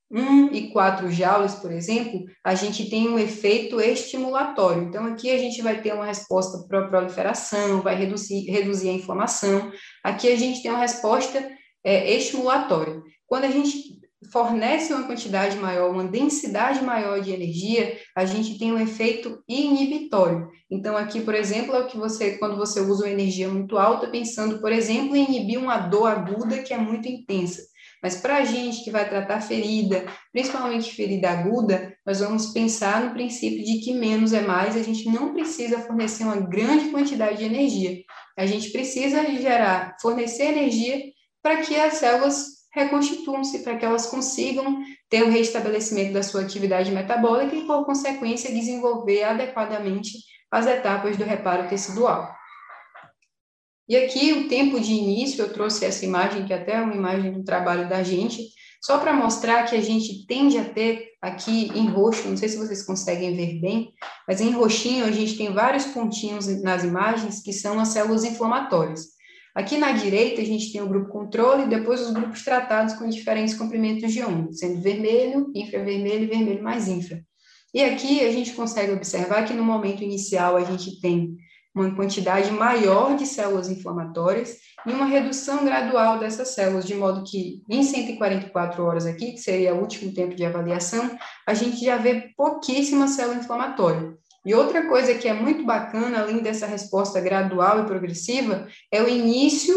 1 0.09 0.51
e 0.53 0.69
4 0.69 1.11
joules, 1.11 1.55
por 1.55 1.71
exemplo, 1.71 2.23
a 2.43 2.55
gente 2.55 2.89
tem 2.89 3.07
um 3.07 3.19
efeito 3.19 3.79
estimulatório. 3.79 4.83
Então, 4.83 5.05
aqui 5.05 5.29
a 5.29 5.37
gente 5.37 5.61
vai 5.61 5.79
ter 5.81 5.93
uma 5.93 6.05
resposta 6.05 6.65
para 6.67 6.79
a 6.79 6.87
proliferação, 6.87 7.81
vai 7.81 7.95
reduzir, 7.95 8.49
reduzir 8.49 8.89
a 8.89 8.93
inflamação. 8.93 9.71
Aqui 10.03 10.31
a 10.31 10.35
gente 10.35 10.63
tem 10.63 10.71
uma 10.71 10.79
resposta 10.79 11.56
é, 11.87 12.13
estimulatória. 12.13 13.01
Quando 13.25 13.45
a 13.45 13.49
gente 13.49 14.01
fornece 14.29 14.91
uma 14.91 15.03
quantidade 15.03 15.55
maior, 15.55 15.89
uma 15.89 16.03
densidade 16.03 16.83
maior 16.83 17.21
de 17.21 17.31
energia, 17.31 17.97
a 18.13 18.25
gente 18.25 18.59
tem 18.59 18.73
um 18.73 18.79
efeito 18.79 19.41
inibitório. 19.47 20.49
Então, 20.69 20.97
aqui, 20.97 21.21
por 21.21 21.33
exemplo, 21.33 21.73
é 21.73 21.79
o 21.79 21.87
que 21.87 21.97
você, 21.97 22.37
quando 22.37 22.57
você 22.57 22.81
usa 22.81 23.05
uma 23.05 23.11
energia 23.11 23.47
muito 23.47 23.77
alta, 23.77 24.09
pensando, 24.09 24.59
por 24.59 24.69
exemplo, 24.69 25.15
em 25.15 25.23
inibir 25.23 25.57
uma 25.57 25.77
dor 25.77 26.07
aguda 26.07 26.61
que 26.61 26.73
é 26.73 26.77
muito 26.77 27.07
intensa. 27.07 27.61
Mas 28.03 28.17
para 28.17 28.37
a 28.37 28.43
gente 28.43 28.83
que 28.83 28.91
vai 28.91 29.07
tratar 29.07 29.39
ferida, 29.39 30.05
principalmente 30.33 30.93
ferida 30.93 31.29
aguda, 31.29 31.95
nós 32.05 32.19
vamos 32.19 32.47
pensar 32.47 33.01
no 33.01 33.13
princípio 33.13 33.63
de 33.63 33.79
que 33.79 33.93
menos 33.93 34.33
é 34.33 34.41
mais, 34.41 34.75
a 34.75 34.83
gente 34.83 35.05
não 35.09 35.33
precisa 35.33 35.79
fornecer 35.79 36.25
uma 36.25 36.35
grande 36.35 36.89
quantidade 36.89 37.37
de 37.37 37.45
energia. 37.45 38.01
A 38.37 38.45
gente 38.45 38.71
precisa 38.71 39.23
gerar, 39.39 39.95
fornecer 40.01 40.49
energia 40.49 41.16
para 41.47 41.61
que 41.61 41.77
as 41.77 41.93
células 41.93 42.57
reconstituam-se, 42.73 43.59
para 43.59 43.77
que 43.77 43.85
elas 43.85 44.07
consigam 44.07 44.83
ter 45.09 45.23
o 45.23 45.29
restabelecimento 45.29 46.11
da 46.11 46.21
sua 46.21 46.41
atividade 46.41 46.91
metabólica 46.91 47.55
e, 47.55 47.65
por 47.65 47.85
consequência, 47.85 48.53
desenvolver 48.53 49.23
adequadamente 49.23 50.17
as 50.51 50.67
etapas 50.67 51.15
do 51.15 51.23
reparo 51.23 51.69
tecidual. 51.69 52.29
E 53.87 53.95
aqui, 53.95 54.33
o 54.33 54.49
tempo 54.49 54.77
de 54.77 54.91
início, 54.91 55.41
eu 55.41 55.53
trouxe 55.53 55.85
essa 55.85 56.03
imagem, 56.03 56.45
que 56.45 56.53
até 56.53 56.73
é 56.73 56.81
uma 56.81 56.93
imagem 56.93 57.31
do 57.31 57.45
trabalho 57.45 57.87
da 57.87 58.03
gente, 58.03 58.45
só 58.83 58.97
para 58.97 59.13
mostrar 59.13 59.63
que 59.63 59.75
a 59.77 59.81
gente 59.81 60.25
tende 60.27 60.57
a 60.57 60.65
ter 60.65 61.11
aqui 61.21 61.71
em 61.73 61.87
roxo, 61.87 62.27
não 62.27 62.35
sei 62.35 62.49
se 62.49 62.57
vocês 62.57 62.85
conseguem 62.85 63.37
ver 63.37 63.61
bem, 63.61 63.93
mas 64.27 64.41
em 64.41 64.51
roxinho 64.51 65.05
a 65.05 65.11
gente 65.11 65.37
tem 65.37 65.53
vários 65.53 65.85
pontinhos 65.85 66.45
nas 66.61 66.83
imagens 66.83 67.41
que 67.41 67.53
são 67.53 67.79
as 67.79 67.87
células 67.87 68.25
inflamatórias. 68.25 69.16
Aqui 69.57 69.75
na 69.75 69.91
direita, 69.91 70.39
a 70.39 70.45
gente 70.45 70.71
tem 70.71 70.83
o 70.83 70.87
grupo 70.87 71.09
controle 71.09 71.63
e 71.63 71.67
depois 71.67 71.99
os 71.99 72.11
grupos 72.11 72.43
tratados 72.43 72.93
com 72.93 73.09
diferentes 73.09 73.55
comprimentos 73.55 74.13
de 74.13 74.23
onda, 74.23 74.53
sendo 74.53 74.79
vermelho, 74.83 75.51
infravermelho 75.55 76.25
e 76.25 76.27
vermelho 76.27 76.63
mais 76.63 76.87
infra. 76.87 77.23
E 77.73 77.83
aqui 77.83 78.23
a 78.23 78.31
gente 78.31 78.53
consegue 78.53 78.91
observar 78.91 79.45
que 79.45 79.55
no 79.55 79.63
momento 79.63 80.03
inicial 80.03 80.57
a 80.57 80.63
gente 80.63 81.01
tem 81.01 81.35
uma 81.73 81.95
quantidade 81.95 82.51
maior 82.51 83.17
de 83.17 83.25
células 83.25 83.67
inflamatórias 83.67 84.57
e 84.85 84.91
uma 84.91 85.07
redução 85.07 85.65
gradual 85.65 86.19
dessas 86.19 86.49
células, 86.49 86.85
de 86.85 86.93
modo 86.93 87.23
que 87.23 87.63
em 87.67 87.81
144 87.81 88.83
horas 88.83 89.07
aqui, 89.07 89.31
que 89.31 89.39
seria 89.39 89.73
o 89.73 89.81
último 89.81 90.13
tempo 90.13 90.35
de 90.35 90.45
avaliação, 90.45 91.17
a 91.47 91.55
gente 91.55 91.83
já 91.83 91.97
vê 91.97 92.31
pouquíssima 92.37 93.07
célula 93.07 93.39
inflamatória. 93.39 94.15
E 94.45 94.53
outra 94.53 94.87
coisa 94.87 95.13
que 95.15 95.27
é 95.27 95.33
muito 95.33 95.65
bacana, 95.65 96.21
além 96.21 96.39
dessa 96.39 96.65
resposta 96.65 97.19
gradual 97.19 97.81
e 97.81 97.85
progressiva, 97.85 98.67
é 98.91 99.01
o 99.01 99.09
início 99.09 99.75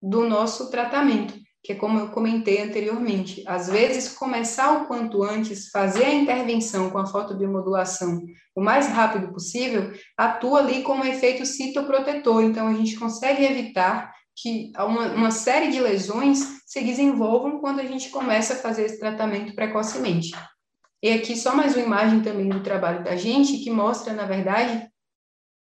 do 0.00 0.28
nosso 0.28 0.70
tratamento, 0.70 1.34
que 1.62 1.72
é 1.72 1.74
como 1.74 1.98
eu 1.98 2.08
comentei 2.08 2.60
anteriormente. 2.60 3.42
Às 3.46 3.68
vezes, 3.68 4.08
começar 4.08 4.72
o 4.72 4.86
quanto 4.86 5.22
antes, 5.22 5.68
fazer 5.70 6.04
a 6.04 6.14
intervenção 6.14 6.90
com 6.90 6.98
a 6.98 7.06
fotobiomodulação 7.06 8.22
o 8.54 8.60
mais 8.60 8.88
rápido 8.88 9.32
possível, 9.32 9.92
atua 10.16 10.58
ali 10.58 10.82
como 10.82 11.04
efeito 11.04 11.46
citoprotetor. 11.46 12.42
Então, 12.42 12.68
a 12.68 12.74
gente 12.74 12.96
consegue 12.96 13.44
evitar 13.44 14.12
que 14.34 14.72
uma, 14.76 15.12
uma 15.14 15.30
série 15.30 15.70
de 15.70 15.80
lesões 15.80 16.62
se 16.66 16.80
desenvolvam 16.82 17.60
quando 17.60 17.80
a 17.80 17.84
gente 17.84 18.08
começa 18.10 18.54
a 18.54 18.58
fazer 18.58 18.84
esse 18.84 18.98
tratamento 18.98 19.54
precocemente. 19.54 20.30
E 21.02 21.10
aqui 21.10 21.36
só 21.36 21.52
mais 21.52 21.74
uma 21.74 21.84
imagem 21.84 22.20
também 22.20 22.48
do 22.48 22.62
trabalho 22.62 23.02
da 23.02 23.16
gente, 23.16 23.58
que 23.58 23.70
mostra, 23.70 24.12
na 24.12 24.24
verdade, 24.24 24.88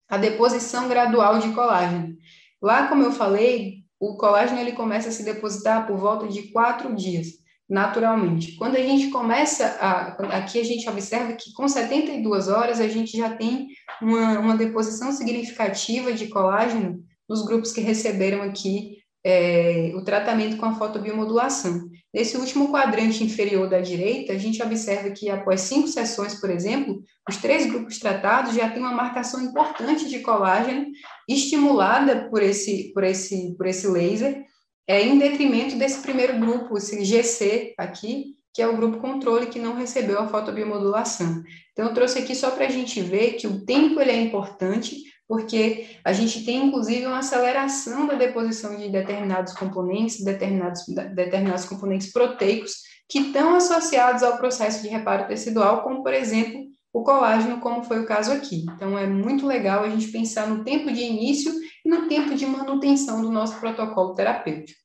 a 0.09 0.17
deposição 0.17 0.89
gradual 0.89 1.39
de 1.39 1.53
colágeno. 1.53 2.17
Lá, 2.63 2.89
como 2.89 3.03
eu 3.03 3.13
falei, 3.13 3.85
o 4.01 4.17
colágeno 4.17 4.59
ele 4.59 4.73
começa 4.73 5.11
a 5.11 5.13
se 5.13 5.23
depositar 5.23 5.87
por 5.87 5.99
volta 5.99 6.27
de 6.27 6.45
quatro 6.53 6.95
dias, 6.97 7.27
naturalmente. 7.69 8.57
Quando 8.57 8.77
a 8.77 8.81
gente 8.81 9.11
começa 9.11 9.77
a. 9.79 10.39
Aqui 10.39 10.59
a 10.59 10.65
gente 10.65 10.89
observa 10.89 11.35
que 11.35 11.53
com 11.53 11.69
72 11.69 12.49
horas 12.49 12.81
a 12.81 12.89
gente 12.89 13.15
já 13.19 13.37
tem 13.37 13.69
uma, 14.01 14.39
uma 14.39 14.57
deposição 14.57 15.13
significativa 15.13 16.15
de 16.15 16.29
colágeno 16.29 17.05
nos 17.29 17.45
grupos 17.45 17.73
que 17.73 17.83
receberam 17.83 18.41
aqui 18.43 18.96
é, 19.29 19.91
o 19.97 20.03
tratamento 20.03 20.57
com 20.57 20.67
a 20.67 20.75
fotobiomodulação. 20.77 21.91
Nesse 22.15 22.37
último 22.37 22.71
quadrante 22.71 23.25
inferior 23.25 23.69
da 23.69 23.81
direita, 23.81 24.33
a 24.33 24.39
gente 24.39 24.63
observa 24.63 25.11
que 25.11 25.29
após 25.29 25.63
cinco 25.63 25.89
sessões, 25.89 26.37
por 26.37 26.49
exemplo, 26.49 27.03
os 27.29 27.37
três 27.37 27.67
grupos 27.67 27.99
tratados 27.99 28.55
já 28.55 28.71
têm 28.71 28.81
uma 28.81 28.93
marcação 28.93 29.43
importante 29.43 30.09
de 30.09 30.21
colágeno 30.21 30.87
estimulada 31.29 32.31
por 32.31 32.41
esse, 32.41 32.93
por 32.95 33.03
esse, 33.03 33.57
por 33.57 33.67
esse 33.67 33.89
laser, 33.89 34.45
é, 34.87 35.03
em 35.03 35.19
detrimento 35.19 35.75
desse 35.75 36.01
primeiro 36.03 36.39
grupo, 36.39 36.79
esse 36.79 37.05
GC 37.05 37.75
aqui, 37.77 38.37
que 38.55 38.63
é 38.63 38.69
o 38.69 38.77
grupo 38.77 38.99
controle 38.99 39.47
que 39.47 39.59
não 39.59 39.75
recebeu 39.75 40.21
a 40.21 40.29
fotobiomodulação. 40.29 41.43
Então, 41.73 41.87
eu 41.87 41.95
trouxe 41.95 42.21
aqui 42.21 42.33
só 42.33 42.53
para 42.53 42.67
a 42.67 42.71
gente 42.71 43.01
ver 43.01 43.33
que 43.33 43.49
o 43.49 43.67
tempo 43.67 44.01
ele 44.01 44.13
é 44.13 44.23
importante, 44.23 45.03
porque 45.29 45.99
a 46.05 46.13
gente 46.13 46.45
tem, 46.45 46.67
inclusive, 46.67 47.07
uma 47.07 47.19
aceleração 47.19 48.07
da 48.07 48.15
deposição 48.15 48.77
de 48.77 48.89
determinados 48.89 49.53
componentes, 49.55 50.23
determinados, 50.23 50.85
determinados 50.87 51.65
componentes 51.65 52.13
proteicos, 52.13 52.75
que 53.09 53.19
estão 53.19 53.55
associados 53.55 54.23
ao 54.23 54.39
processo 54.39 54.83
de 54.83 54.89
reparo 54.89 55.27
tecidual, 55.27 55.83
como, 55.83 56.03
por 56.03 56.13
exemplo, 56.13 56.65
o 56.93 57.03
colágeno, 57.03 57.61
como 57.61 57.85
foi 57.85 58.01
o 58.01 58.07
caso 58.07 58.33
aqui. 58.33 58.65
Então, 58.75 58.99
é 58.99 59.07
muito 59.07 59.47
legal 59.47 59.85
a 59.85 59.89
gente 59.89 60.09
pensar 60.09 60.47
no 60.47 60.65
tempo 60.65 60.93
de 60.93 61.01
início 61.01 61.53
e 61.85 61.89
no 61.89 62.09
tempo 62.09 62.35
de 62.35 62.47
manutenção 62.47 63.21
do 63.21 63.31
nosso 63.31 63.59
protocolo 63.61 64.15
terapêutico. 64.15 64.81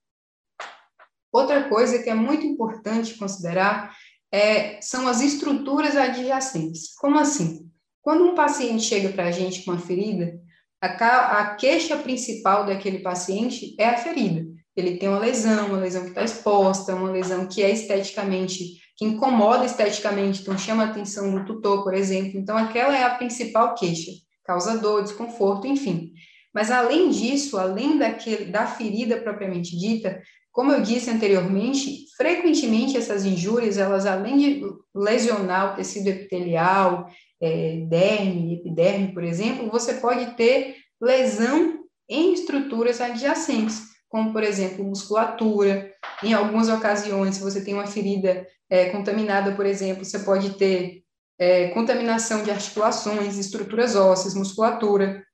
Outra 1.31 1.69
coisa 1.69 1.99
que 1.99 2.09
é 2.09 2.13
muito 2.13 2.45
importante 2.45 3.17
considerar 3.17 3.95
é, 4.31 4.81
são 4.81 5.07
as 5.07 5.21
estruturas 5.21 5.95
adjacentes. 5.95 6.93
Como 6.95 7.17
assim? 7.17 7.60
Quando 8.01 8.25
um 8.25 8.35
paciente 8.35 8.83
chega 8.83 9.09
para 9.09 9.25
a 9.25 9.31
gente 9.31 9.63
com 9.63 9.71
uma 9.71 9.79
ferida, 9.79 10.39
a, 10.81 11.55
queixa 11.55 11.95
principal 11.97 12.65
daquele 12.65 12.99
paciente 12.99 13.75
é 13.77 13.89
a 13.89 13.97
ferida. 13.97 14.49
Ele 14.75 14.97
tem 14.97 15.09
uma 15.09 15.19
lesão, 15.19 15.67
uma 15.67 15.77
lesão 15.77 16.03
que 16.03 16.09
está 16.09 16.23
exposta, 16.23 16.95
uma 16.95 17.11
lesão 17.11 17.45
que 17.45 17.61
é 17.61 17.69
esteticamente, 17.69 18.79
que 18.97 19.05
incomoda 19.05 19.65
esteticamente, 19.65 20.41
então 20.41 20.57
chama 20.57 20.83
a 20.83 20.87
atenção 20.87 21.31
do 21.31 21.45
tutor, 21.45 21.83
por 21.83 21.93
exemplo. 21.93 22.39
Então, 22.39 22.57
aquela 22.57 22.97
é 22.97 23.03
a 23.03 23.15
principal 23.15 23.75
queixa, 23.75 24.11
causa 24.43 24.77
dor, 24.79 25.03
desconforto, 25.03 25.67
enfim. 25.67 26.13
Mas, 26.53 26.71
além 26.71 27.09
disso, 27.09 27.57
além 27.57 27.97
daquele, 27.97 28.45
da 28.45 28.65
ferida 28.65 29.17
propriamente 29.17 29.77
dita, 29.77 30.21
como 30.51 30.71
eu 30.71 30.81
disse 30.81 31.09
anteriormente, 31.09 32.05
frequentemente 32.17 32.97
essas 32.97 33.23
injúrias, 33.23 33.77
elas 33.77 34.05
além 34.05 34.37
de 34.37 34.61
lesionar 34.93 35.73
o 35.73 35.75
tecido 35.75 36.07
epitelial, 36.07 37.07
é, 37.41 37.77
derme, 37.87 38.55
epiderme, 38.55 39.13
por 39.13 39.23
exemplo, 39.23 39.69
você 39.69 39.95
pode 39.95 40.35
ter 40.35 40.75
lesão 41.01 41.79
em 42.07 42.33
estruturas 42.33 43.01
adjacentes, 43.01 43.81
como, 44.07 44.31
por 44.31 44.43
exemplo, 44.43 44.85
musculatura. 44.85 45.91
Em 46.21 46.33
algumas 46.33 46.69
ocasiões, 46.69 47.35
se 47.35 47.41
você 47.41 47.63
tem 47.63 47.73
uma 47.73 47.87
ferida 47.87 48.45
é, 48.69 48.89
contaminada, 48.89 49.53
por 49.55 49.65
exemplo, 49.65 50.05
você 50.05 50.19
pode 50.19 50.51
ter 50.57 51.01
é, 51.39 51.69
contaminação 51.69 52.43
de 52.43 52.51
articulações, 52.51 53.37
estruturas 53.37 53.95
ósseas, 53.95 54.35
musculatura. 54.35 55.25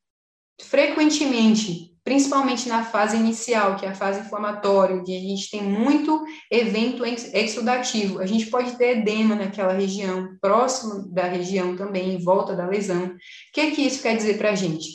Frequentemente, 0.62 1.87
principalmente 2.08 2.70
na 2.70 2.86
fase 2.86 3.18
inicial, 3.18 3.76
que 3.76 3.86
é 3.86 3.90
a 3.90 3.94
fase 3.94 4.22
inflamatória, 4.22 4.96
onde 4.96 5.14
a 5.14 5.20
gente 5.20 5.52
tem 5.52 5.62
muito 5.62 6.24
evento 6.50 7.04
exudativo. 7.06 8.22
A 8.22 8.26
gente 8.26 8.46
pode 8.46 8.78
ter 8.78 9.00
edema 9.00 9.36
naquela 9.36 9.74
região, 9.74 10.38
próximo 10.40 11.14
da 11.14 11.24
região 11.24 11.76
também, 11.76 12.14
em 12.14 12.24
volta 12.24 12.56
da 12.56 12.66
lesão. 12.66 13.08
O 13.08 13.18
que, 13.52 13.72
que 13.72 13.82
isso 13.82 14.02
quer 14.02 14.16
dizer 14.16 14.38
para 14.38 14.52
a 14.52 14.56
gente? 14.56 14.88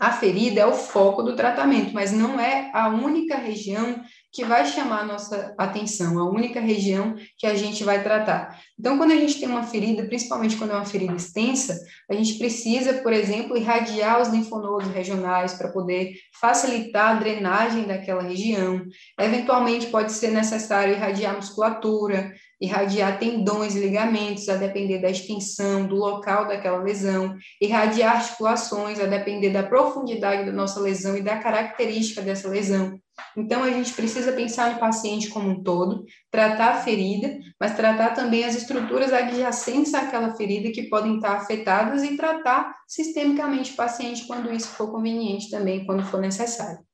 A 0.00 0.10
ferida 0.10 0.62
é 0.62 0.66
o 0.66 0.72
foco 0.72 1.22
do 1.22 1.36
tratamento, 1.36 1.94
mas 1.94 2.10
não 2.10 2.40
é 2.40 2.72
a 2.74 2.88
única 2.88 3.36
região 3.36 4.02
que 4.32 4.44
vai 4.44 4.64
chamar 4.64 5.00
a 5.00 5.06
nossa 5.06 5.54
atenção, 5.58 6.18
a 6.18 6.30
única 6.30 6.60
região 6.60 7.16
que 7.36 7.46
a 7.46 7.54
gente 7.54 7.82
vai 7.82 8.02
tratar. 8.02 8.58
Então, 8.78 8.96
quando 8.96 9.12
a 9.12 9.16
gente 9.16 9.40
tem 9.40 9.48
uma 9.48 9.64
ferida, 9.64 10.04
principalmente 10.04 10.56
quando 10.56 10.70
é 10.70 10.74
uma 10.74 10.84
ferida 10.84 11.14
extensa, 11.14 11.78
a 12.08 12.14
gente 12.14 12.34
precisa, 12.38 12.94
por 12.94 13.12
exemplo, 13.12 13.56
irradiar 13.56 14.20
os 14.20 14.28
linfonodos 14.28 14.88
regionais 14.88 15.54
para 15.54 15.72
poder 15.72 16.14
facilitar 16.40 17.16
a 17.16 17.18
drenagem 17.18 17.84
daquela 17.84 18.22
região. 18.22 18.82
Eventualmente, 19.18 19.86
pode 19.86 20.12
ser 20.12 20.30
necessário 20.30 20.94
irradiar 20.94 21.34
musculatura, 21.34 22.32
irradiar 22.60 23.18
tendões 23.18 23.74
e 23.74 23.80
ligamentos, 23.80 24.48
a 24.48 24.56
depender 24.56 24.98
da 24.98 25.10
extensão, 25.10 25.86
do 25.86 25.96
local 25.96 26.46
daquela 26.46 26.82
lesão, 26.82 27.34
irradiar 27.60 28.16
articulações, 28.16 29.00
a 29.00 29.06
depender 29.06 29.50
da 29.50 29.62
profundidade 29.62 30.44
da 30.44 30.52
nossa 30.52 30.78
lesão 30.78 31.16
e 31.16 31.22
da 31.22 31.38
característica 31.38 32.20
dessa 32.20 32.48
lesão. 32.48 33.00
Então, 33.36 33.62
a 33.62 33.70
gente 33.70 33.92
precisa 33.92 34.32
pensar 34.32 34.72
no 34.72 34.80
paciente 34.80 35.28
como 35.28 35.50
um 35.50 35.62
todo, 35.62 36.04
tratar 36.30 36.74
a 36.74 36.82
ferida, 36.82 37.38
mas 37.58 37.76
tratar 37.76 38.10
também 38.14 38.44
as 38.44 38.54
estruturas 38.54 39.12
adjacentes 39.12 39.94
àquela 39.94 40.34
ferida 40.34 40.70
que 40.70 40.88
podem 40.88 41.16
estar 41.16 41.36
afetadas 41.36 42.02
e 42.02 42.16
tratar 42.16 42.74
sistemicamente 42.86 43.72
o 43.72 43.76
paciente 43.76 44.26
quando 44.26 44.52
isso 44.52 44.68
for 44.68 44.90
conveniente 44.90 45.50
também, 45.50 45.84
quando 45.86 46.04
for 46.04 46.20
necessário. 46.20 46.84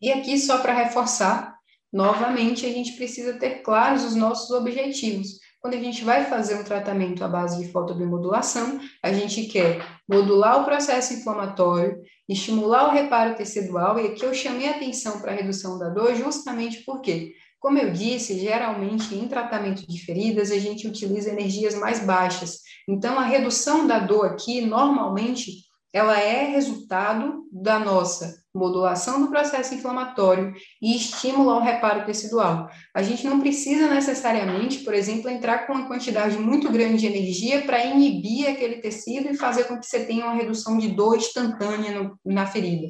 E 0.00 0.12
aqui, 0.12 0.38
só 0.38 0.58
para 0.58 0.72
reforçar, 0.72 1.56
novamente, 1.92 2.64
a 2.64 2.70
gente 2.70 2.92
precisa 2.92 3.38
ter 3.38 3.62
claros 3.62 4.04
os 4.04 4.14
nossos 4.14 4.50
objetivos. 4.50 5.40
Quando 5.60 5.74
a 5.74 5.78
gente 5.78 6.04
vai 6.04 6.24
fazer 6.26 6.54
um 6.54 6.62
tratamento 6.62 7.24
à 7.24 7.28
base 7.28 7.60
de 7.60 7.72
fotobiomodulação, 7.72 8.78
a 9.02 9.12
gente 9.12 9.44
quer 9.46 9.84
modular 10.08 10.62
o 10.62 10.64
processo 10.64 11.14
inflamatório, 11.14 12.00
estimular 12.28 12.88
o 12.88 12.92
reparo 12.92 13.34
tecidual, 13.34 13.98
e 13.98 14.06
aqui 14.06 14.24
eu 14.24 14.32
chamei 14.32 14.68
a 14.68 14.76
atenção 14.76 15.20
para 15.20 15.32
a 15.32 15.34
redução 15.34 15.76
da 15.76 15.88
dor 15.88 16.14
justamente 16.14 16.84
porque, 16.84 17.32
como 17.58 17.76
eu 17.76 17.92
disse, 17.92 18.38
geralmente 18.38 19.12
em 19.16 19.26
tratamento 19.26 19.84
de 19.84 19.98
feridas 19.98 20.52
a 20.52 20.58
gente 20.58 20.86
utiliza 20.86 21.30
energias 21.30 21.74
mais 21.74 21.98
baixas. 21.98 22.60
Então, 22.88 23.18
a 23.18 23.24
redução 23.24 23.84
da 23.84 23.98
dor 23.98 24.26
aqui, 24.26 24.60
normalmente, 24.60 25.64
ela 25.92 26.20
é 26.20 26.44
resultado 26.44 27.48
da 27.50 27.80
nossa 27.80 28.44
modulação 28.58 29.20
do 29.20 29.28
processo 29.28 29.74
inflamatório 29.74 30.52
e 30.82 30.96
estímulo 30.96 31.50
ao 31.50 31.62
reparo 31.62 32.04
tecidual. 32.04 32.68
A 32.94 33.02
gente 33.02 33.26
não 33.26 33.40
precisa 33.40 33.88
necessariamente, 33.88 34.78
por 34.78 34.92
exemplo, 34.92 35.30
entrar 35.30 35.66
com 35.66 35.72
uma 35.72 35.86
quantidade 35.86 36.36
muito 36.36 36.70
grande 36.70 36.98
de 36.98 37.06
energia 37.06 37.62
para 37.62 37.84
inibir 37.84 38.48
aquele 38.48 38.76
tecido 38.76 39.28
e 39.30 39.36
fazer 39.36 39.64
com 39.64 39.78
que 39.78 39.86
você 39.86 40.04
tenha 40.04 40.24
uma 40.24 40.34
redução 40.34 40.76
de 40.76 40.88
dor 40.88 41.16
instantânea 41.16 42.02
no, 42.02 42.18
na 42.24 42.46
ferida. 42.46 42.86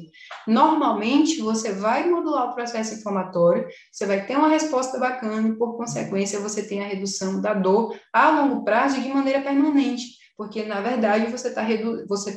Normalmente, 0.47 1.39
você 1.39 1.71
vai 1.71 2.09
modular 2.09 2.49
o 2.49 2.55
processo 2.55 2.95
inflamatório, 2.95 3.67
você 3.91 4.05
vai 4.05 4.25
ter 4.25 4.35
uma 4.35 4.49
resposta 4.49 4.97
bacana 4.97 5.47
e, 5.47 5.57
por 5.57 5.77
consequência, 5.77 6.39
você 6.39 6.63
tem 6.63 6.83
a 6.83 6.87
redução 6.87 7.39
da 7.39 7.53
dor 7.53 7.95
a 8.11 8.29
longo 8.31 8.63
prazo 8.63 8.99
de 8.99 9.09
maneira 9.09 9.41
permanente 9.41 10.18
porque 10.39 10.63
na 10.63 10.79
verdade 10.79 11.29
você 11.29 11.49
está 11.49 11.65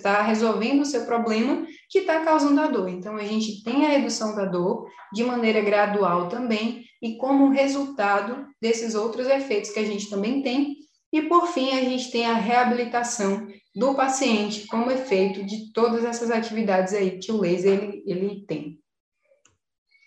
tá 0.03 0.23
resolvendo 0.23 0.81
o 0.81 0.85
seu 0.85 1.07
problema 1.07 1.65
que 1.89 2.01
está 2.01 2.25
causando 2.25 2.61
a 2.61 2.67
dor. 2.67 2.89
Então 2.89 3.15
a 3.15 3.23
gente 3.23 3.63
tem 3.63 3.87
a 3.87 3.91
redução 3.91 4.35
da 4.35 4.45
dor 4.45 4.89
de 5.13 5.23
maneira 5.23 5.61
gradual 5.61 6.29
também 6.29 6.85
e 7.01 7.17
como 7.17 7.51
resultado 7.51 8.45
desses 8.61 8.97
outros 8.97 9.29
efeitos 9.29 9.71
que 9.71 9.79
a 9.79 9.85
gente 9.85 10.11
também 10.11 10.43
tem. 10.43 10.79
E 11.13 11.23
por 11.23 11.47
fim 11.47 11.79
a 11.79 11.85
gente 11.85 12.11
tem 12.11 12.27
a 12.27 12.35
reabilitação 12.35 13.47
do 13.73 13.95
paciente 13.95 14.67
como 14.67 14.91
efeito 14.91 15.45
de 15.45 15.73
todas 15.73 16.05
essas 16.05 16.33
atividades 16.33 16.95
aí 16.95 17.21
que 17.21 17.31
o 17.31 17.41
laser 17.41 17.85
ele, 17.85 18.03
ele 18.05 18.45
tem. 18.47 18.81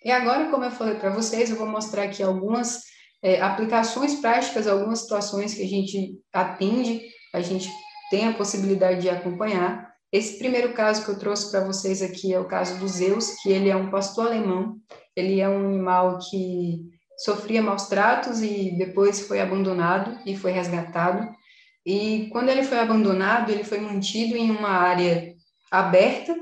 E 0.03 0.11
agora, 0.11 0.51
como 0.51 0.65
eu 0.65 0.71
falei 0.71 0.95
para 0.95 1.11
vocês, 1.11 1.49
eu 1.49 1.55
vou 1.55 1.65
mostrar 1.65 2.03
aqui 2.03 2.21
algumas 2.21 2.81
é, 3.23 3.39
aplicações 3.39 4.15
práticas, 4.15 4.67
algumas 4.67 4.99
situações 4.99 5.53
que 5.53 5.63
a 5.63 5.67
gente 5.67 6.19
atende, 6.33 7.01
a 7.33 7.39
gente 7.39 7.69
tem 8.09 8.27
a 8.27 8.33
possibilidade 8.33 9.01
de 9.01 9.09
acompanhar. 9.09 9.93
Esse 10.11 10.37
primeiro 10.37 10.73
caso 10.73 11.03
que 11.03 11.09
eu 11.09 11.19
trouxe 11.19 11.51
para 11.51 11.65
vocês 11.65 12.01
aqui 12.01 12.33
é 12.33 12.39
o 12.39 12.45
caso 12.45 12.79
do 12.79 12.87
Zeus, 12.87 13.31
que 13.41 13.49
ele 13.49 13.69
é 13.69 13.75
um 13.75 13.89
pastor 13.89 14.27
alemão, 14.27 14.77
ele 15.15 15.39
é 15.39 15.49
um 15.49 15.65
animal 15.65 16.19
que 16.19 16.89
sofria 17.17 17.61
maus 17.61 17.87
tratos 17.87 18.41
e 18.41 18.75
depois 18.77 19.27
foi 19.27 19.39
abandonado 19.39 20.17
e 20.25 20.35
foi 20.35 20.51
resgatado. 20.51 21.27
E 21.85 22.27
quando 22.31 22.49
ele 22.49 22.63
foi 22.63 22.79
abandonado, 22.79 23.51
ele 23.51 23.63
foi 23.63 23.79
mantido 23.79 24.35
em 24.35 24.51
uma 24.51 24.69
área 24.69 25.33
aberta 25.71 26.35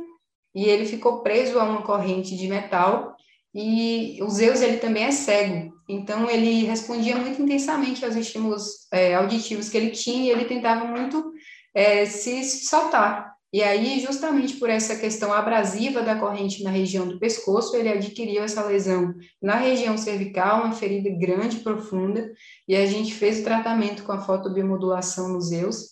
e 0.55 0.65
ele 0.65 0.85
ficou 0.85 1.21
preso 1.21 1.59
a 1.59 1.63
uma 1.63 1.81
corrente 1.81 2.35
de 2.35 2.47
metal. 2.47 3.12
E 3.53 4.17
o 4.21 4.29
Zeus 4.29 4.61
ele 4.61 4.77
também 4.77 5.03
é 5.03 5.11
cego, 5.11 5.73
então 5.87 6.27
ele 6.29 6.63
respondia 6.63 7.15
muito 7.15 7.41
intensamente 7.41 8.03
aos 8.03 8.15
estímulos 8.15 8.87
é, 8.91 9.13
auditivos 9.13 9.69
que 9.69 9.77
ele 9.77 9.91
tinha 9.91 10.23
e 10.23 10.29
ele 10.29 10.45
tentava 10.45 10.85
muito 10.85 11.31
é, 11.73 12.05
se 12.05 12.43
soltar. 12.43 13.33
E 13.53 13.61
aí, 13.61 13.99
justamente 13.99 14.55
por 14.55 14.67
essa 14.67 14.95
questão 14.95 15.31
abrasiva 15.31 16.01
da 16.01 16.15
corrente 16.15 16.63
na 16.63 16.71
região 16.71 17.07
do 17.07 17.19
pescoço, 17.19 17.75
ele 17.75 17.89
adquiriu 17.89 18.41
essa 18.41 18.65
lesão 18.65 19.13
na 19.39 19.57
região 19.57 19.95
cervical, 19.95 20.63
uma 20.63 20.73
ferida 20.73 21.11
grande, 21.11 21.59
profunda, 21.59 22.33
e 22.67 22.75
a 22.75 22.87
gente 22.87 23.13
fez 23.13 23.39
o 23.39 23.43
tratamento 23.43 24.01
com 24.01 24.11
a 24.11 24.21
fotobiomodulação 24.21 25.29
nos 25.29 25.49
Zeus, 25.49 25.89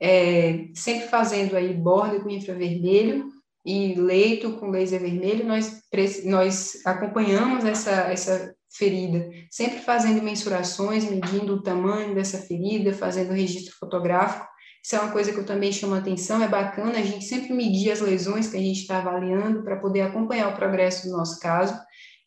é, 0.00 0.68
sempre 0.76 1.08
fazendo 1.08 1.56
aí 1.56 1.74
borda 1.74 2.20
com 2.20 2.30
infravermelho 2.30 3.32
e 3.64 3.94
leito 3.94 4.54
com 4.54 4.70
laser 4.70 5.00
vermelho, 5.00 5.46
nós, 5.46 5.82
nós 6.24 6.80
acompanhamos 6.84 7.64
essa, 7.64 7.90
essa 7.90 8.54
ferida, 8.70 9.30
sempre 9.50 9.78
fazendo 9.80 10.22
mensurações, 10.22 11.04
medindo 11.04 11.54
o 11.54 11.62
tamanho 11.62 12.14
dessa 12.14 12.38
ferida, 12.38 12.92
fazendo 12.92 13.32
registro 13.32 13.76
fotográfico, 13.78 14.46
isso 14.84 14.96
é 14.96 15.00
uma 15.00 15.12
coisa 15.12 15.32
que 15.32 15.38
eu 15.38 15.46
também 15.46 15.70
chamo 15.70 15.94
a 15.94 15.98
atenção, 15.98 16.42
é 16.42 16.48
bacana 16.48 16.98
a 16.98 17.02
gente 17.02 17.24
sempre 17.24 17.52
medir 17.52 17.92
as 17.92 18.00
lesões 18.00 18.48
que 18.48 18.56
a 18.56 18.60
gente 18.60 18.80
está 18.80 18.98
avaliando 18.98 19.62
para 19.62 19.76
poder 19.76 20.00
acompanhar 20.00 20.48
o 20.48 20.56
progresso 20.56 21.06
do 21.06 21.16
nosso 21.16 21.38
caso. 21.38 21.78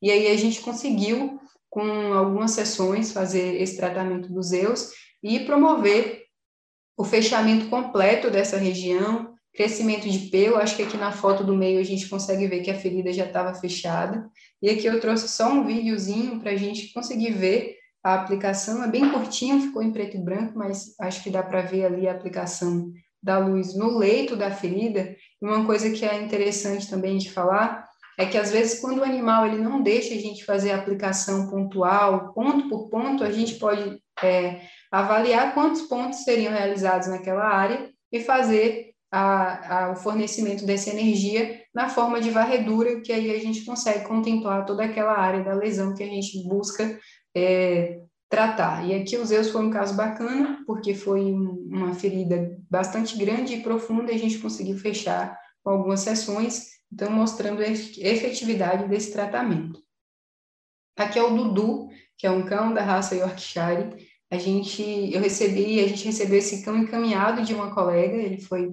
E 0.01 0.09
aí 0.09 0.27
a 0.27 0.37
gente 0.37 0.61
conseguiu, 0.61 1.37
com 1.69 2.13
algumas 2.13 2.51
sessões, 2.51 3.11
fazer 3.11 3.61
esse 3.61 3.75
tratamento 3.75 4.31
dos 4.31 4.53
EUS 4.53 4.91
e 5.21 5.41
promover 5.41 6.23
o 6.97 7.03
fechamento 7.03 7.67
completo 7.67 8.31
dessa 8.31 8.55
região, 8.55 9.34
crescimento 9.55 10.09
de 10.09 10.29
pelo. 10.29 10.57
Acho 10.57 10.75
que 10.75 10.83
aqui 10.83 10.97
na 10.97 11.11
foto 11.11 11.43
do 11.43 11.55
meio 11.55 11.79
a 11.79 11.83
gente 11.83 12.07
consegue 12.07 12.47
ver 12.47 12.61
que 12.61 12.71
a 12.71 12.75
ferida 12.75 13.11
já 13.13 13.25
estava 13.25 13.53
fechada. 13.53 14.29
E 14.61 14.69
aqui 14.69 14.85
eu 14.85 14.99
trouxe 14.99 15.27
só 15.27 15.49
um 15.51 15.65
videozinho 15.65 16.39
para 16.39 16.51
a 16.51 16.57
gente 16.57 16.91
conseguir 16.93 17.31
ver 17.31 17.75
a 18.05 18.13
aplicação 18.13 18.83
é 18.83 18.87
bem 18.87 19.09
curtinha, 19.09 19.59
ficou 19.59 19.81
em 19.81 19.91
preto 19.91 20.15
e 20.15 20.19
branco, 20.19 20.55
mas 20.55 20.93
acho 20.99 21.23
que 21.23 21.31
dá 21.31 21.41
para 21.41 21.63
ver 21.63 21.85
ali 21.85 22.07
a 22.07 22.11
aplicação 22.11 22.91
da 23.21 23.39
luz 23.39 23.75
no 23.75 23.97
leito 23.97 24.35
da 24.35 24.51
ferida. 24.51 25.15
E 25.41 25.45
uma 25.45 25.65
coisa 25.65 25.89
que 25.89 26.05
é 26.05 26.21
interessante 26.21 26.87
também 26.87 27.17
de 27.17 27.31
falar 27.31 27.83
é 28.15 28.27
que 28.27 28.37
às 28.37 28.51
vezes 28.51 28.79
quando 28.79 28.99
o 28.99 29.03
animal 29.03 29.47
ele 29.47 29.57
não 29.57 29.81
deixa 29.81 30.13
a 30.13 30.17
gente 30.17 30.45
fazer 30.45 30.71
a 30.71 30.77
aplicação 30.77 31.49
pontual, 31.49 32.31
ponto 32.31 32.69
por 32.69 32.89
ponto, 32.89 33.23
a 33.23 33.31
gente 33.31 33.55
pode 33.55 33.99
é, 34.21 34.61
avaliar 34.91 35.55
quantos 35.55 35.81
pontos 35.81 36.19
seriam 36.23 36.53
realizados 36.53 37.07
naquela 37.07 37.43
área 37.43 37.89
e 38.11 38.19
fazer 38.19 38.91
a, 39.11 39.85
a, 39.85 39.91
o 39.91 39.95
fornecimento 39.95 40.65
dessa 40.65 40.89
energia 40.89 41.61
na 41.73 41.89
forma 41.89 42.19
de 42.19 42.29
varredura, 42.29 43.01
que 43.01 43.11
aí 43.11 43.31
a 43.31 43.39
gente 43.39 43.65
consegue 43.65 44.05
contemplar 44.05 44.65
toda 44.65 44.83
aquela 44.83 45.17
área 45.17 45.43
da 45.43 45.53
lesão 45.53 45.93
que 45.93 46.03
a 46.03 46.07
gente 46.07 46.47
busca 46.47 46.99
é, 47.35 48.01
tratar. 48.29 48.85
E 48.85 48.95
aqui 48.95 49.17
o 49.17 49.25
Zeus 49.25 49.49
foi 49.49 49.65
um 49.65 49.69
caso 49.69 49.95
bacana, 49.95 50.63
porque 50.65 50.93
foi 50.93 51.31
uma 51.31 51.93
ferida 51.93 52.57
bastante 52.69 53.17
grande 53.17 53.53
e 53.53 53.61
profunda, 53.61 54.11
e 54.11 54.15
a 54.15 54.19
gente 54.19 54.39
conseguiu 54.39 54.77
fechar 54.77 55.37
com 55.63 55.71
algumas 55.71 56.01
sessões, 56.01 56.67
então 56.91 57.11
mostrando 57.11 57.61
a 57.61 57.67
efetividade 57.67 58.87
desse 58.87 59.11
tratamento. 59.11 59.79
Aqui 60.97 61.19
é 61.19 61.23
o 61.23 61.35
Dudu, 61.35 61.89
que 62.17 62.25
é 62.25 62.31
um 62.31 62.45
cão 62.45 62.73
da 62.73 62.81
raça 62.81 63.15
Yorkshire. 63.15 63.95
A 64.31 64.37
gente, 64.37 64.81
eu 65.13 65.21
recebi, 65.21 65.79
a 65.79 65.87
gente 65.87 66.05
recebeu 66.05 66.37
esse 66.37 66.63
cão 66.63 66.77
encaminhado 66.77 67.43
de 67.43 67.53
uma 67.53 67.73
colega, 67.73 68.15
ele 68.15 68.39
foi, 68.39 68.69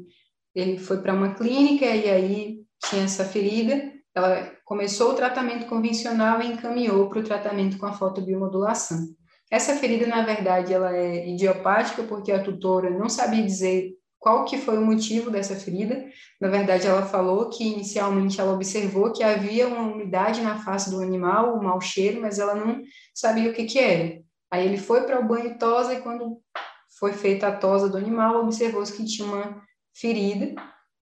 ele 0.54 0.78
foi 0.78 0.98
para 1.00 1.14
uma 1.14 1.34
clínica 1.34 1.86
e 1.86 2.10
aí 2.10 2.58
tinha 2.88 3.04
essa 3.04 3.24
ferida, 3.24 3.92
ela 4.14 4.52
começou 4.64 5.12
o 5.12 5.14
tratamento 5.14 5.66
convencional 5.66 6.42
e 6.42 6.52
encaminhou 6.52 7.08
para 7.08 7.20
o 7.20 7.24
tratamento 7.24 7.78
com 7.78 7.86
a 7.86 7.92
fotobiomodulação. 7.92 8.98
Essa 9.50 9.76
ferida, 9.76 10.06
na 10.06 10.22
verdade, 10.22 10.72
ela 10.72 10.96
é 10.96 11.28
idiopática 11.28 12.02
porque 12.04 12.32
a 12.32 12.42
tutora 12.42 12.90
não 12.90 13.08
sabia 13.08 13.42
dizer 13.42 13.92
qual 14.18 14.44
que 14.44 14.56
foi 14.56 14.78
o 14.78 14.86
motivo 14.86 15.30
dessa 15.30 15.56
ferida. 15.56 16.06
Na 16.40 16.48
verdade, 16.48 16.86
ela 16.86 17.04
falou 17.04 17.50
que 17.50 17.64
inicialmente 17.64 18.40
ela 18.40 18.54
observou 18.54 19.12
que 19.12 19.22
havia 19.22 19.66
uma 19.66 19.82
umidade 19.82 20.40
na 20.40 20.58
face 20.58 20.90
do 20.90 21.00
animal, 21.00 21.56
um 21.56 21.62
mau 21.62 21.80
cheiro, 21.80 22.20
mas 22.20 22.38
ela 22.38 22.54
não 22.54 22.80
sabia 23.14 23.50
o 23.50 23.52
que 23.52 23.64
que 23.64 23.78
era. 23.78 24.22
Aí 24.50 24.64
ele 24.64 24.76
foi 24.76 25.02
para 25.02 25.18
o 25.18 25.26
banho 25.26 25.58
tosa 25.58 25.94
e 25.94 26.00
quando 26.00 26.38
foi 26.98 27.12
feita 27.12 27.48
a 27.48 27.56
tosa 27.56 27.88
do 27.88 27.96
animal, 27.96 28.42
observou-se 28.42 28.92
que 28.92 29.04
tinha 29.04 29.26
uma 29.26 29.62
ferida 29.94 30.54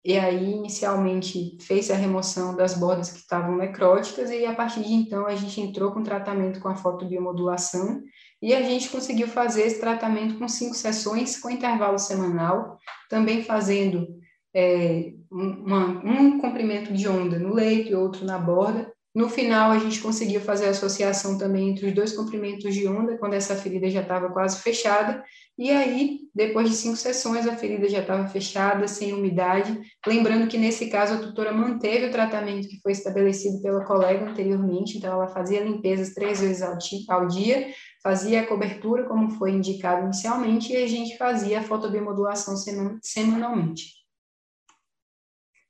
e 0.04 0.16
aí 0.16 0.52
inicialmente 0.52 1.58
fez 1.60 1.90
a 1.90 1.96
remoção 1.96 2.54
das 2.54 2.74
bordas 2.74 3.10
que 3.10 3.18
estavam 3.18 3.56
necróticas 3.56 4.30
e 4.30 4.46
a 4.46 4.54
partir 4.54 4.84
de 4.84 4.92
então 4.92 5.26
a 5.26 5.34
gente 5.34 5.60
entrou 5.60 5.90
com 5.90 6.02
tratamento 6.02 6.60
com 6.60 6.68
a 6.68 6.76
fotobiomodulação 6.76 8.02
e 8.40 8.54
a 8.54 8.62
gente 8.62 8.88
conseguiu 8.88 9.26
fazer 9.26 9.62
esse 9.62 9.80
tratamento 9.80 10.38
com 10.38 10.46
cinco 10.46 10.74
sessões 10.74 11.40
com 11.40 11.50
intervalo 11.50 11.98
semanal, 11.98 12.78
também 13.10 13.42
fazendo 13.42 14.06
é, 14.54 15.12
uma, 15.28 15.86
um 16.04 16.38
comprimento 16.38 16.92
de 16.92 17.08
onda 17.08 17.38
no 17.38 17.52
leito 17.52 17.90
e 17.90 17.94
outro 17.96 18.24
na 18.24 18.38
borda, 18.38 18.92
no 19.16 19.30
final, 19.30 19.70
a 19.70 19.78
gente 19.78 19.98
conseguiu 20.02 20.42
fazer 20.42 20.66
a 20.66 20.72
associação 20.72 21.38
também 21.38 21.70
entre 21.70 21.86
os 21.86 21.94
dois 21.94 22.12
comprimentos 22.12 22.74
de 22.74 22.86
onda, 22.86 23.16
quando 23.16 23.32
essa 23.32 23.56
ferida 23.56 23.88
já 23.88 24.02
estava 24.02 24.28
quase 24.28 24.60
fechada, 24.60 25.24
e 25.58 25.70
aí, 25.70 26.20
depois 26.34 26.68
de 26.68 26.76
cinco 26.76 26.96
sessões, 26.96 27.48
a 27.48 27.56
ferida 27.56 27.88
já 27.88 28.00
estava 28.00 28.28
fechada, 28.28 28.86
sem 28.86 29.14
umidade. 29.14 29.80
Lembrando 30.06 30.46
que, 30.48 30.58
nesse 30.58 30.90
caso, 30.90 31.14
a 31.14 31.18
tutora 31.18 31.50
manteve 31.50 32.08
o 32.08 32.10
tratamento 32.10 32.68
que 32.68 32.78
foi 32.82 32.92
estabelecido 32.92 33.62
pela 33.62 33.86
colega 33.86 34.28
anteriormente, 34.28 34.98
então, 34.98 35.14
ela 35.14 35.28
fazia 35.28 35.64
limpezas 35.64 36.12
três 36.12 36.38
vezes 36.38 36.60
ao 37.08 37.26
dia, 37.26 37.72
fazia 38.02 38.42
a 38.42 38.46
cobertura, 38.46 39.04
como 39.04 39.30
foi 39.30 39.52
indicado 39.52 40.04
inicialmente, 40.04 40.74
e 40.74 40.76
a 40.76 40.86
gente 40.86 41.16
fazia 41.16 41.60
a 41.60 41.62
fotobiomodulação 41.62 42.54
semanalmente. 43.00 43.94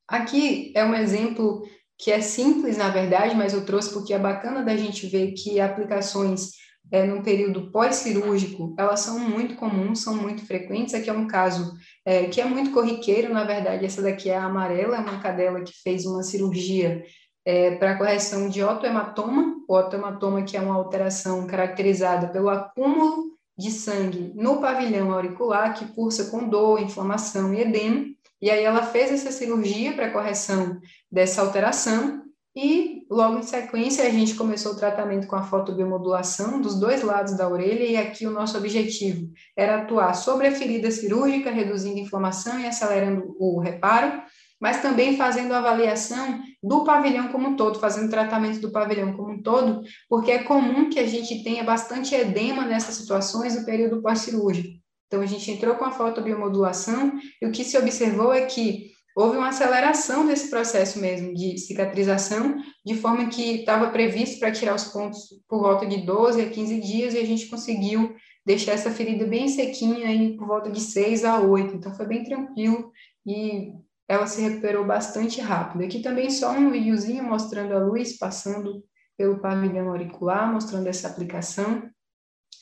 Aqui 0.09 0.73
é 0.75 0.85
um 0.85 0.95
exemplo 0.95 1.63
que 1.99 2.11
é 2.11 2.21
simples, 2.21 2.77
na 2.77 2.91
verdade, 2.91 3.35
mas 3.35 3.55
eu 3.55 3.65
trouxe 3.65 3.93
porque 3.93 4.13
é 4.13 4.19
bacana 4.19 4.63
da 4.63 4.77
gente 4.77 5.07
ver 5.07 5.33
que 5.33 5.61
aplicações 5.61 6.51
é, 6.91 7.05
no 7.05 7.23
período 7.23 7.71
pós-cirúrgico, 7.73 8.75
elas 8.79 9.01
são 9.01 9.19
muito 9.19 9.57
comuns, 9.57 10.03
são 10.03 10.15
muito 10.17 10.47
frequentes. 10.47 10.95
Aqui 10.95 11.11
é 11.11 11.13
um 11.13 11.27
caso 11.27 11.73
é, 12.05 12.27
que 12.27 12.41
é 12.41 12.45
muito 12.45 12.71
corriqueiro, 12.71 13.33
na 13.33 13.45
verdade, 13.45 13.85
essa 13.85 14.03
daqui 14.03 14.31
é 14.31 14.37
a 14.37 14.45
amarela, 14.45 14.97
é 14.97 15.01
uma 15.01 15.21
cadela 15.21 15.63
que 15.63 15.73
fez 15.83 16.05
uma 16.07 16.23
cirurgia 16.23 17.03
é, 17.45 17.77
para 17.77 17.97
correção 17.97 18.49
de 18.49 18.63
otohematoma, 18.63 19.57
o 19.69 19.75
otohematoma 19.75 20.43
que 20.43 20.57
é 20.57 20.61
uma 20.61 20.75
alteração 20.75 21.47
caracterizada 21.47 22.29
pelo 22.29 22.49
acúmulo 22.49 23.37
de 23.59 23.71
sangue 23.71 24.33
no 24.35 24.61
pavilhão 24.61 25.13
auricular, 25.13 25.75
que 25.75 25.87
cursa 25.95 26.31
com 26.31 26.49
dor, 26.49 26.81
inflamação 26.81 27.55
e 27.55 27.61
edema, 27.61 28.05
e 28.41 28.51
aí 28.51 28.65
ela 28.65 28.83
fez 28.83 29.11
essa 29.11 29.31
cirurgia 29.31 29.95
para 29.95 30.11
correção 30.11 30.79
dessa 31.11 31.41
alteração 31.43 32.23
e 32.55 33.05
logo 33.11 33.39
em 33.39 33.43
sequência 33.43 34.07
a 34.07 34.11
gente 34.11 34.35
começou 34.35 34.73
o 34.73 34.77
tratamento 34.77 35.27
com 35.27 35.37
a 35.37 35.43
fotobiomodulação 35.43 36.61
dos 36.61 36.81
dois 36.81 37.03
lados 37.03 37.37
da 37.37 37.47
orelha 37.47 37.85
e 37.85 37.97
aqui 37.99 38.27
o 38.27 38.31
nosso 38.31 38.57
objetivo 38.57 39.31
era 39.55 39.83
atuar 39.83 40.15
sobre 40.15 40.47
a 40.47 40.53
ferida 40.53 40.91
cirúrgica, 40.91 41.51
reduzindo 41.51 41.99
a 41.99 42.03
inflamação 42.03 42.59
e 42.59 42.67
acelerando 42.67 43.37
o 43.39 43.61
reparo, 43.61 44.23
mas 44.59 44.81
também 44.81 45.19
fazendo 45.19 45.53
avaliação 45.53 46.41
do 46.63 46.83
pavilhão 46.83 47.29
como 47.29 47.49
um 47.49 47.57
todo, 47.57 47.79
fazendo 47.79 48.11
tratamento 48.11 48.59
do 48.59 48.73
pavilhão 48.73 49.13
como 49.15 49.33
um 49.33 49.43
todo, 49.43 49.83
porque 50.09 50.31
é 50.31 50.43
comum 50.43 50.89
que 50.89 50.99
a 50.99 51.07
gente 51.07 51.45
tenha 51.45 51.63
bastante 51.63 52.15
edema 52.15 52.65
nessas 52.65 52.95
situações 52.95 53.55
no 53.55 53.67
período 53.67 54.01
pós-cirúrgico. 54.01 54.86
Então, 55.07 55.21
a 55.21 55.27
gente 55.27 55.51
entrou 55.51 55.75
com 55.77 55.85
a 55.85 55.93
fotobiomodulação 55.93 57.13
e 57.41 57.47
o 57.47 57.53
que 57.53 57.65
se 57.65 57.79
observou 57.79 58.33
é 58.33 58.47
que 58.47 58.91
houve 59.17 59.39
uma 59.39 59.49
aceleração 59.49 60.27
desse 60.27 60.51
processo 60.51 60.99
mesmo 60.99 61.33
de 61.35 61.57
cicatrização, 61.59 62.57
de 62.85 62.95
forma 62.97 63.29
que 63.29 63.61
estava 63.61 63.91
previsto 63.91 64.39
para 64.39 64.53
tirar 64.53 64.75
os 64.75 64.85
pontos 64.85 65.21
por 65.49 65.61
volta 65.61 65.87
de 65.87 66.05
12 66.05 66.43
a 66.43 66.51
15 66.51 66.81
dias 66.81 67.15
e 67.15 67.19
a 67.19 67.25
gente 67.25 67.47
conseguiu 67.47 68.15
deixar 68.45 68.73
essa 68.73 68.91
ferida 68.91 69.25
bem 69.27 69.49
sequinha 69.49 70.07
aí 70.09 70.37
por 70.37 70.47
volta 70.47 70.71
de 70.71 70.81
6 70.81 71.25
a 71.25 71.41
8. 71.41 71.77
Então, 71.77 71.95
foi 71.95 72.07
bem 72.07 72.25
tranquilo 72.25 72.93
e 73.27 73.73
ela 74.09 74.27
se 74.27 74.41
recuperou 74.41 74.85
bastante 74.85 75.41
rápido. 75.41 75.85
Aqui 75.85 76.01
também 76.01 76.31
só 76.31 76.53
um 76.53 76.71
videozinho 76.71 77.25
mostrando 77.25 77.75
a 77.75 77.79
luz 77.79 78.19
passando 78.19 78.85
pelo 79.17 79.41
pavilhão 79.41 79.89
auricular, 79.89 80.53
mostrando 80.53 80.87
essa 80.87 81.09
aplicação. 81.09 81.91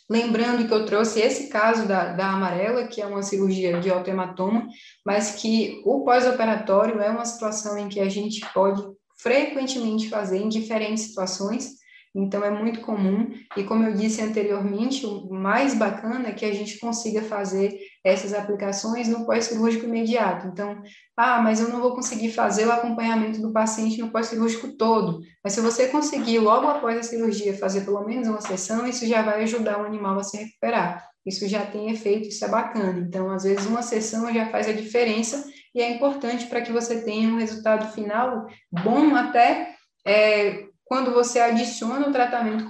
Lembrando 0.08 0.66
que 0.66 0.74
eu 0.74 0.84
trouxe 0.84 1.20
esse 1.20 1.48
caso 1.48 1.88
da, 1.88 2.12
da 2.12 2.30
amarela, 2.30 2.86
que 2.86 3.00
é 3.00 3.06
uma 3.06 3.22
cirurgia 3.22 3.80
de 3.80 3.90
autohematoma, 3.90 4.68
mas 5.04 5.36
que 5.36 5.82
o 5.84 6.04
pós-operatório 6.04 7.00
é 7.00 7.08
uma 7.08 7.24
situação 7.24 7.78
em 7.78 7.88
que 7.88 8.00
a 8.00 8.08
gente 8.08 8.44
pode 8.52 8.82
frequentemente 9.18 10.10
fazer 10.10 10.38
em 10.38 10.48
diferentes 10.48 11.04
situações, 11.04 11.70
então 12.14 12.44
é 12.44 12.50
muito 12.50 12.80
comum, 12.82 13.32
e 13.56 13.64
como 13.64 13.84
eu 13.84 13.94
disse 13.94 14.20
anteriormente, 14.20 15.06
o 15.06 15.32
mais 15.32 15.74
bacana 15.74 16.28
é 16.28 16.32
que 16.32 16.44
a 16.44 16.52
gente 16.52 16.78
consiga 16.78 17.22
fazer 17.22 17.76
essas 18.04 18.34
aplicações 18.34 19.08
no 19.08 19.24
pós-cirúrgico 19.24 19.86
imediato. 19.86 20.46
Então, 20.46 20.82
ah, 21.16 21.40
mas 21.40 21.58
eu 21.58 21.70
não 21.70 21.80
vou 21.80 21.94
conseguir 21.94 22.30
fazer 22.32 22.66
o 22.66 22.72
acompanhamento 22.72 23.40
do 23.40 23.50
paciente 23.50 24.00
no 24.00 24.10
pós-cirúrgico 24.10 24.76
todo. 24.76 25.20
Mas 25.42 25.54
se 25.54 25.62
você 25.62 25.88
conseguir, 25.88 26.38
logo 26.38 26.68
após 26.68 26.98
a 26.98 27.02
cirurgia, 27.02 27.56
fazer 27.56 27.80
pelo 27.80 28.04
menos 28.04 28.28
uma 28.28 28.42
sessão, 28.42 28.86
isso 28.86 29.06
já 29.06 29.22
vai 29.22 29.42
ajudar 29.44 29.80
o 29.80 29.86
animal 29.86 30.18
a 30.18 30.22
se 30.22 30.36
recuperar. 30.36 31.08
Isso 31.24 31.48
já 31.48 31.64
tem 31.64 31.90
efeito, 31.90 32.28
isso 32.28 32.44
é 32.44 32.48
bacana. 32.48 32.98
Então, 32.98 33.30
às 33.30 33.44
vezes, 33.44 33.64
uma 33.64 33.80
sessão 33.80 34.32
já 34.34 34.50
faz 34.50 34.68
a 34.68 34.72
diferença 34.72 35.50
e 35.74 35.80
é 35.80 35.90
importante 35.90 36.46
para 36.46 36.60
que 36.60 36.70
você 36.70 37.00
tenha 37.00 37.30
um 37.30 37.38
resultado 37.38 37.90
final 37.94 38.46
bom 38.70 39.16
até 39.16 39.74
é, 40.06 40.66
quando 40.84 41.12
você 41.12 41.40
adiciona 41.40 42.06
o 42.06 42.12
tratamento 42.12 42.66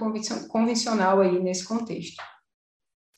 convencional 0.47 1.19
aí 1.19 1.43
nesse 1.43 1.65
contexto. 1.65 2.23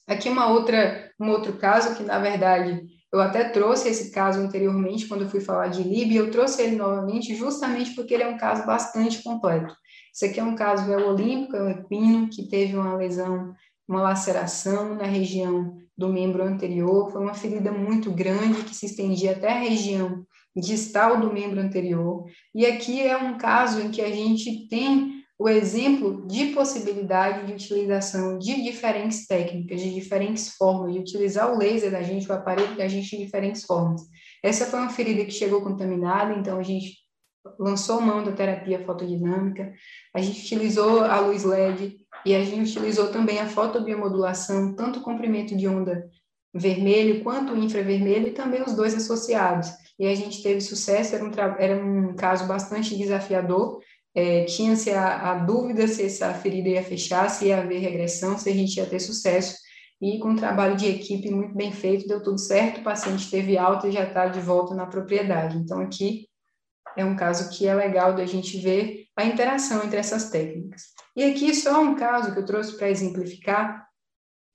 Aqui 0.08 0.30
uma 0.30 0.50
outra, 0.50 1.12
um 1.20 1.30
outro 1.30 1.54
caso 1.58 1.96
que, 1.96 2.04
na 2.04 2.18
verdade, 2.18 2.82
eu 3.12 3.20
até 3.20 3.46
trouxe 3.50 3.90
esse 3.90 4.12
caso 4.12 4.40
anteriormente, 4.40 5.08
quando 5.08 5.24
eu 5.24 5.30
fui 5.30 5.40
falar 5.40 5.68
de 5.68 5.84
LIB, 5.84 6.16
eu 6.16 6.32
trouxe 6.32 6.62
ele 6.62 6.76
novamente 6.76 7.36
justamente 7.36 7.94
porque 7.94 8.14
ele 8.14 8.24
é 8.24 8.28
um 8.28 8.38
caso 8.38 8.66
bastante 8.66 9.22
completo. 9.22 9.76
Esse 10.14 10.26
aqui 10.26 10.40
é 10.40 10.44
um 10.44 10.56
caso 10.56 10.92
é 10.92 10.98
o 10.98 11.10
olímpico, 11.10 11.56
é 11.56 11.64
o 11.64 11.70
equino, 11.70 12.30
que 12.30 12.48
teve 12.50 12.76
uma 12.76 12.96
lesão, 12.96 13.54
uma 13.88 14.02
laceração 14.02 14.96
na 14.96 15.06
região 15.06 15.76
do 15.98 16.10
membro 16.10 16.44
anterior, 16.44 17.12
foi 17.12 17.22
uma 17.22 17.34
ferida 17.34 17.72
muito 17.72 18.12
grande 18.12 18.64
que 18.64 18.76
se 18.76 18.86
estendia 18.86 19.32
até 19.32 19.52
a 19.52 19.60
região 19.60 20.26
distal 20.56 21.20
do 21.20 21.34
membro 21.34 21.60
anterior. 21.60 22.26
E 22.54 22.66
aqui 22.66 23.02
é 23.02 23.18
um 23.18 23.38
caso 23.38 23.82
em 23.82 23.90
que 23.90 24.02
a 24.02 24.12
gente 24.12 24.68
tem 24.70 25.17
o 25.40 25.48
exemplo 25.48 26.26
de 26.26 26.48
possibilidade 26.48 27.46
de 27.46 27.54
utilização 27.54 28.40
de 28.40 28.64
diferentes 28.64 29.28
técnicas, 29.28 29.80
de 29.80 29.94
diferentes 29.94 30.50
formas, 30.50 30.94
de 30.94 31.00
utilizar 31.00 31.54
o 31.54 31.58
laser 31.58 31.92
da 31.92 32.02
gente, 32.02 32.28
o 32.28 32.34
aparelho 32.34 32.76
da 32.76 32.88
gente 32.88 33.16
de 33.16 33.24
diferentes 33.24 33.64
formas. 33.64 34.02
Essa 34.44 34.66
foi 34.66 34.80
uma 34.80 34.90
ferida 34.90 35.24
que 35.24 35.32
chegou 35.32 35.62
contaminada, 35.62 36.34
então 36.34 36.58
a 36.58 36.64
gente 36.64 36.98
lançou 37.60 38.02
mão 38.02 38.24
da 38.24 38.32
terapia 38.32 38.84
fotodinâmica, 38.84 39.74
a 40.14 40.22
gente 40.22 40.42
utilizou 40.42 41.02
a 41.02 41.20
luz 41.20 41.44
LED 41.44 41.98
e 42.26 42.36
a 42.36 42.44
gente 42.44 42.72
utilizou 42.72 43.10
também 43.10 43.40
a 43.40 43.48
fotobiomodulação, 43.48 44.76
tanto 44.76 45.00
o 45.00 45.04
comprimento 45.04 45.56
de 45.56 45.68
onda 45.68 46.10
vermelho 46.54 47.24
quanto 47.24 47.54
o 47.54 47.58
infravermelho 47.58 48.30
e 48.30 48.32
também 48.32 48.64
os 48.64 48.74
dois 48.74 48.96
associados. 48.96 49.70
E 50.00 50.08
a 50.08 50.16
gente 50.16 50.42
teve 50.42 50.62
sucesso, 50.62 51.16
era 51.16 51.24
um, 51.24 51.32
era 51.60 51.84
um 51.84 52.16
caso 52.16 52.48
bastante 52.48 52.98
desafiador, 52.98 53.80
é, 54.18 54.46
tinha-se 54.46 54.90
a, 54.90 55.32
a, 55.32 55.36
dúvida 55.36 55.88
se 55.88 56.04
essa 56.04 56.34
ferida 56.34 56.70
ia 56.70 56.82
fechar, 56.82 57.30
se 57.30 57.46
ia 57.46 57.60
haver 57.60 57.78
regressão, 57.78 58.36
se 58.36 58.50
a 58.50 58.52
gente 58.52 58.76
ia 58.76 58.86
ter 58.88 59.00
sucesso. 59.00 59.56
E 60.02 60.18
com 60.18 60.30
um 60.30 60.36
trabalho 60.36 60.76
de 60.76 60.88
equipe 60.88 61.30
muito 61.30 61.54
bem 61.54 61.72
feito, 61.72 62.08
deu 62.08 62.24
tudo 62.24 62.40
certo, 62.40 62.82
o 62.82 62.84
paciente 62.84 63.30
teve 63.30 63.60
alta 63.60 63.88
e 63.88 63.92
já 63.92 64.06
está 64.06 64.26
de 64.26 64.40
volta 64.40 64.74
na 64.74 64.88
propriedade. 64.88 65.56
Então, 65.58 65.80
aqui 65.80 66.28
é 66.98 67.06
um 67.06 67.16
caso 67.16 67.56
que 67.56 67.68
é 67.68 67.76
legal 67.76 68.16
da 68.16 68.26
gente 68.26 68.58
ver 68.58 69.06
a 69.16 69.24
interação 69.24 69.84
entre 69.84 70.00
essas 70.00 70.32
técnicas. 70.32 70.82
E 71.16 71.24
aqui 71.24 71.54
só 71.54 71.80
um 71.80 71.94
caso 71.94 72.34
que 72.34 72.40
eu 72.40 72.46
trouxe 72.46 72.76
para 72.76 72.90
exemplificar, 72.90 73.86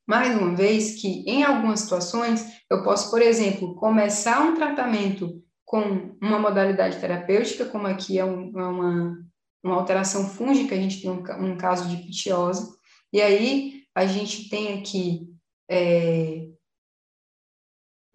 mais 0.04 0.36
uma 0.36 0.56
vez, 0.56 1.00
que 1.00 1.22
em 1.24 1.44
algumas 1.44 1.80
situações 1.80 2.44
eu 2.68 2.82
posso, 2.82 3.12
por 3.12 3.22
exemplo, 3.22 3.76
começar 3.76 4.42
um 4.42 4.56
tratamento 4.56 5.40
com 5.64 6.16
uma 6.20 6.40
modalidade 6.40 6.98
terapêutica, 6.98 7.66
como 7.66 7.86
aqui 7.86 8.18
é, 8.18 8.24
um, 8.24 8.52
é 8.58 8.64
uma 8.64 9.31
uma 9.62 9.76
alteração 9.76 10.28
fúngica, 10.28 10.74
a 10.74 10.78
gente 10.78 11.00
tem 11.00 11.10
um, 11.10 11.22
um 11.52 11.56
caso 11.56 11.88
de 11.88 12.02
pitiose, 12.02 12.68
e 13.12 13.20
aí 13.20 13.82
a 13.94 14.06
gente 14.06 14.48
tem 14.48 14.78
aqui 14.78 15.28
é, 15.70 16.48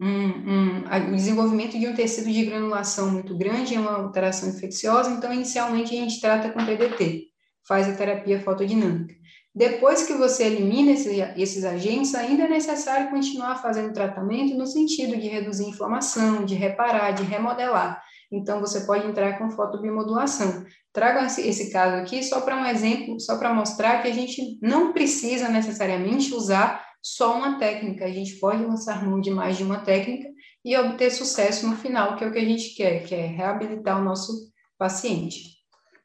um, 0.00 0.08
um, 0.08 1.12
o 1.12 1.16
desenvolvimento 1.16 1.78
de 1.78 1.86
um 1.86 1.94
tecido 1.94 2.30
de 2.30 2.44
granulação 2.44 3.10
muito 3.10 3.36
grande, 3.36 3.74
é 3.74 3.80
uma 3.80 3.96
alteração 3.96 4.48
infecciosa, 4.48 5.10
então 5.10 5.32
inicialmente 5.32 5.94
a 5.94 6.00
gente 6.00 6.20
trata 6.20 6.50
com 6.50 6.64
PDT, 6.64 7.26
faz 7.66 7.88
a 7.88 7.96
terapia 7.96 8.40
fotodinâmica. 8.40 9.14
Depois 9.54 10.06
que 10.06 10.14
você 10.14 10.44
elimina 10.44 10.92
esses, 10.92 11.18
esses 11.36 11.64
agentes, 11.64 12.14
ainda 12.14 12.44
é 12.44 12.48
necessário 12.48 13.10
continuar 13.10 13.56
fazendo 13.56 13.92
tratamento 13.92 14.54
no 14.54 14.66
sentido 14.66 15.16
de 15.16 15.26
reduzir 15.26 15.64
a 15.64 15.70
inflamação, 15.70 16.44
de 16.44 16.54
reparar, 16.54 17.10
de 17.10 17.24
remodelar. 17.24 18.00
Então, 18.30 18.60
você 18.60 18.82
pode 18.82 19.06
entrar 19.06 19.36
com 19.36 19.50
fotobiomodulação. 19.50 20.64
Trago 20.98 21.24
esse, 21.24 21.46
esse 21.46 21.70
caso 21.70 21.94
aqui 21.94 22.24
só 22.24 22.40
para 22.40 22.56
um 22.56 22.66
exemplo, 22.66 23.20
só 23.20 23.38
para 23.38 23.54
mostrar 23.54 24.02
que 24.02 24.08
a 24.08 24.12
gente 24.12 24.58
não 24.60 24.92
precisa 24.92 25.48
necessariamente 25.48 26.34
usar 26.34 26.84
só 27.00 27.38
uma 27.38 27.56
técnica, 27.56 28.04
a 28.04 28.10
gente 28.10 28.32
pode 28.40 28.64
lançar 28.64 29.06
mão 29.06 29.20
de 29.20 29.30
mais 29.30 29.56
de 29.56 29.62
uma 29.62 29.78
técnica 29.78 30.28
e 30.64 30.76
obter 30.76 31.12
sucesso 31.12 31.68
no 31.68 31.76
final, 31.76 32.16
que 32.16 32.24
é 32.24 32.26
o 32.26 32.32
que 32.32 32.38
a 32.38 32.44
gente 32.44 32.74
quer, 32.74 33.04
que 33.04 33.14
é 33.14 33.26
reabilitar 33.26 34.00
o 34.00 34.04
nosso 34.04 34.32
paciente. 34.76 35.58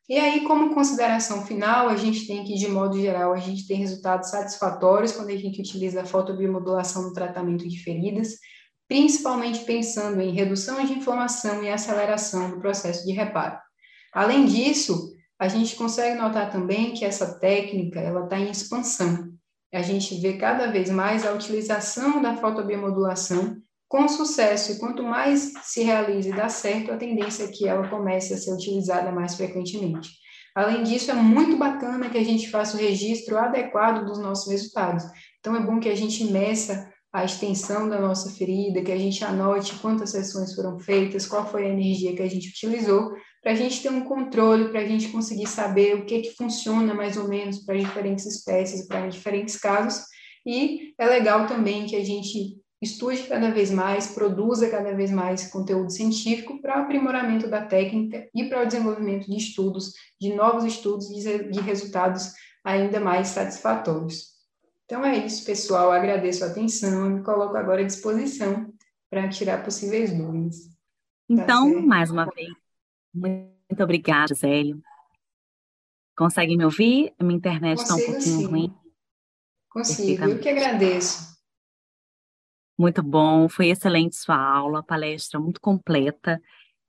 E 0.08 0.16
aí, 0.16 0.42
como 0.42 0.76
consideração 0.76 1.44
final, 1.44 1.90
a 1.90 1.96
gente 1.96 2.28
tem 2.28 2.44
que, 2.44 2.54
de 2.54 2.68
modo 2.68 2.96
geral, 3.02 3.34
a 3.34 3.40
gente 3.40 3.66
tem 3.66 3.78
resultados 3.78 4.30
satisfatórios 4.30 5.14
quando 5.14 5.30
a 5.30 5.36
gente 5.36 5.60
utiliza 5.60 6.04
a 6.04 6.06
fotobiomodulação 6.06 7.02
no 7.02 7.14
tratamento 7.14 7.68
de 7.68 7.80
feridas, 7.80 8.36
principalmente 8.88 9.66
pensando 9.66 10.22
em 10.22 10.36
redução 10.36 10.86
de 10.86 10.94
inflamação 10.94 11.64
e 11.64 11.72
aceleração 11.72 12.52
do 12.52 12.60
processo 12.60 13.04
de 13.08 13.12
reparo. 13.12 13.58
Além 14.14 14.46
disso, 14.46 15.14
a 15.40 15.48
gente 15.48 15.76
consegue 15.76 16.20
notar 16.20 16.52
também 16.52 16.94
que 16.94 17.04
essa 17.04 17.40
técnica 17.40 18.00
ela 18.00 18.26
está 18.26 18.40
em 18.40 18.52
expansão. 18.52 19.34
A 19.74 19.82
gente 19.82 20.20
vê 20.22 20.38
cada 20.38 20.68
vez 20.68 20.90
mais 20.90 21.26
a 21.26 21.34
utilização 21.34 22.22
da 22.22 22.38
fotobiomodulação 22.38 23.58
com 23.90 24.08
sucesso, 24.08 24.72
e 24.72 24.80
quanto 24.80 25.04
mais 25.04 25.54
se 25.62 25.84
realiza 25.84 26.30
e 26.30 26.36
dá 26.36 26.50
certo, 26.50 26.92
a 26.92 26.98
tendência 26.98 27.44
é 27.44 27.48
que 27.48 27.68
ela 27.68 27.88
comece 27.90 28.34
a 28.34 28.38
ser 28.38 28.52
utilizada 28.52 29.12
mais 29.12 29.36
frequentemente. 29.36 30.10
Além 30.56 30.84
disso, 30.84 31.12
é 31.12 31.14
muito 31.14 31.58
bacana 31.58 32.10
que 32.10 32.18
a 32.18 32.24
gente 32.24 32.50
faça 32.50 32.78
o 32.78 32.80
registro 32.80 33.38
adequado 33.38 34.06
dos 34.06 34.20
nossos 34.20 34.52
resultados. 34.52 35.04
Então, 35.40 35.56
é 35.56 35.60
bom 35.60 35.80
que 35.80 35.90
a 35.90 35.96
gente 35.96 36.24
meça 36.26 36.92
a 37.12 37.24
extensão 37.24 37.88
da 37.88 38.00
nossa 38.00 38.32
ferida, 38.32 38.82
que 38.82 38.92
a 38.92 38.98
gente 38.98 39.24
anote 39.24 39.76
quantas 39.76 40.10
sessões 40.10 40.56
foram 40.56 40.80
feitas, 40.80 41.28
qual 41.28 41.46
foi 41.46 41.66
a 41.66 41.70
energia 41.70 42.16
que 42.16 42.22
a 42.24 42.30
gente 42.30 42.50
utilizou, 42.50 43.12
para 43.44 43.52
a 43.52 43.56
gente 43.56 43.82
ter 43.84 43.90
um 43.90 44.06
controle, 44.06 44.70
para 44.70 44.80
a 44.80 44.86
gente 44.86 45.10
conseguir 45.10 45.48
saber 45.48 45.96
o 45.96 46.06
que, 46.06 46.22
que 46.22 46.36
funciona 46.36 46.94
mais 46.94 47.18
ou 47.18 47.28
menos 47.28 47.60
para 47.60 47.78
diferentes 47.78 48.26
espécies, 48.26 48.88
para 48.88 49.10
diferentes 49.10 49.58
casos. 49.58 50.06
E 50.46 50.94
é 50.98 51.06
legal 51.06 51.46
também 51.46 51.86
que 51.86 51.96
a 51.98 52.04
gente 52.04 52.58
estude 52.82 53.24
cada 53.24 53.52
vez 53.52 53.70
mais, 53.70 54.08
produza 54.08 54.70
cada 54.70 54.94
vez 54.94 55.12
mais 55.12 55.48
conteúdo 55.48 55.92
científico 55.92 56.62
para 56.62 56.80
o 56.80 56.84
aprimoramento 56.84 57.50
da 57.50 57.66
técnica 57.66 58.28
e 58.34 58.46
para 58.46 58.64
o 58.64 58.66
desenvolvimento 58.66 59.30
de 59.30 59.38
estudos, 59.38 59.94
de 60.20 60.34
novos 60.34 60.64
estudos 60.64 61.08
de 61.08 61.60
resultados 61.62 62.34
ainda 62.64 63.00
mais 63.00 63.28
satisfatórios. 63.30 64.34
Então 64.86 65.04
é 65.06 65.18
isso, 65.18 65.46
pessoal. 65.46 65.92
Agradeço 65.92 66.44
a 66.44 66.48
atenção 66.48 67.08
e 67.08 67.14
me 67.16 67.24
coloco 67.24 67.58
agora 67.58 67.82
à 67.82 67.86
disposição 67.86 68.72
para 69.10 69.30
tirar 69.30 69.64
possíveis 69.64 70.12
dúvidas. 70.12 70.58
Tá 70.66 70.70
então, 71.30 71.74
tá 71.74 71.82
mais 71.82 72.12
uma 72.12 72.26
vez, 72.26 72.50
muito 73.14 73.84
obrigada, 73.84 74.34
Zélio. 74.34 74.82
Consegue 76.16 76.56
me 76.56 76.66
ouvir? 76.66 77.14
Minha 77.22 77.38
internet 77.38 77.80
está 77.80 77.96
um 77.96 78.00
pouquinho 78.00 78.22
sim. 78.40 78.46
ruim. 78.46 78.76
Consigo, 79.70 80.26
eu 80.26 80.40
que 80.40 80.50
agradeço. 80.50 81.34
Muito 82.78 83.02
bom, 83.02 83.48
foi 83.50 83.70
excelente 83.70 84.16
sua 84.16 84.36
aula, 84.36 84.84
palestra 84.84 85.40
muito 85.40 85.60
completa. 85.60 86.42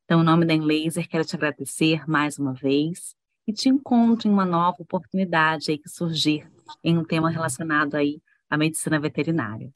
Então, 0.04 0.20
em 0.20 0.24
nome 0.24 0.44
da 0.44 0.52
Enlaser, 0.52 1.08
quero 1.08 1.24
te 1.24 1.34
agradecer 1.34 2.08
mais 2.08 2.38
uma 2.38 2.52
vez 2.52 3.14
e 3.46 3.52
te 3.52 3.68
encontro 3.68 4.28
em 4.28 4.32
uma 4.32 4.44
nova 4.44 4.76
oportunidade 4.80 5.70
aí 5.70 5.78
que 5.78 5.88
surgir 5.88 6.50
em 6.82 6.98
um 6.98 7.04
tema 7.04 7.30
relacionado 7.30 7.94
aí 7.94 8.20
à 8.48 8.56
medicina 8.56 8.98
veterinária. 8.98 9.70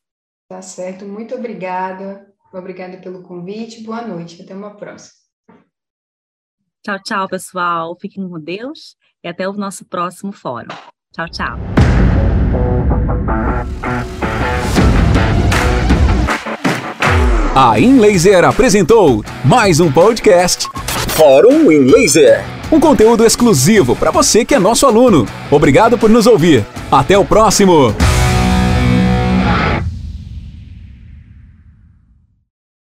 Tá 0.48 0.62
certo, 0.62 1.06
muito 1.06 1.34
obrigada. 1.34 2.34
Obrigada 2.52 2.96
pelo 2.98 3.22
convite. 3.22 3.82
Boa 3.82 4.06
noite, 4.06 4.40
até 4.42 4.54
uma 4.54 4.74
próxima. 4.76 5.17
Tchau, 6.88 6.98
tchau, 7.04 7.28
pessoal. 7.28 7.98
Fiquem 8.00 8.26
com 8.26 8.40
Deus 8.40 8.96
e 9.22 9.28
até 9.28 9.46
o 9.46 9.52
nosso 9.52 9.84
próximo 9.84 10.32
fórum. 10.32 10.68
Tchau, 11.12 11.28
tchau. 11.28 11.58
A 17.54 17.78
InLaser 17.78 18.42
apresentou 18.42 19.22
mais 19.44 19.80
um 19.80 19.92
podcast 19.92 20.66
Fórum 21.10 21.70
InLaser 21.70 22.42
um 22.70 22.80
conteúdo 22.80 23.24
exclusivo 23.24 23.96
para 23.96 24.10
você 24.10 24.44
que 24.44 24.54
é 24.54 24.58
nosso 24.58 24.86
aluno. 24.86 25.26
Obrigado 25.50 25.98
por 25.98 26.08
nos 26.08 26.26
ouvir. 26.26 26.66
Até 26.90 27.16
o 27.18 27.24
próximo! 27.24 27.94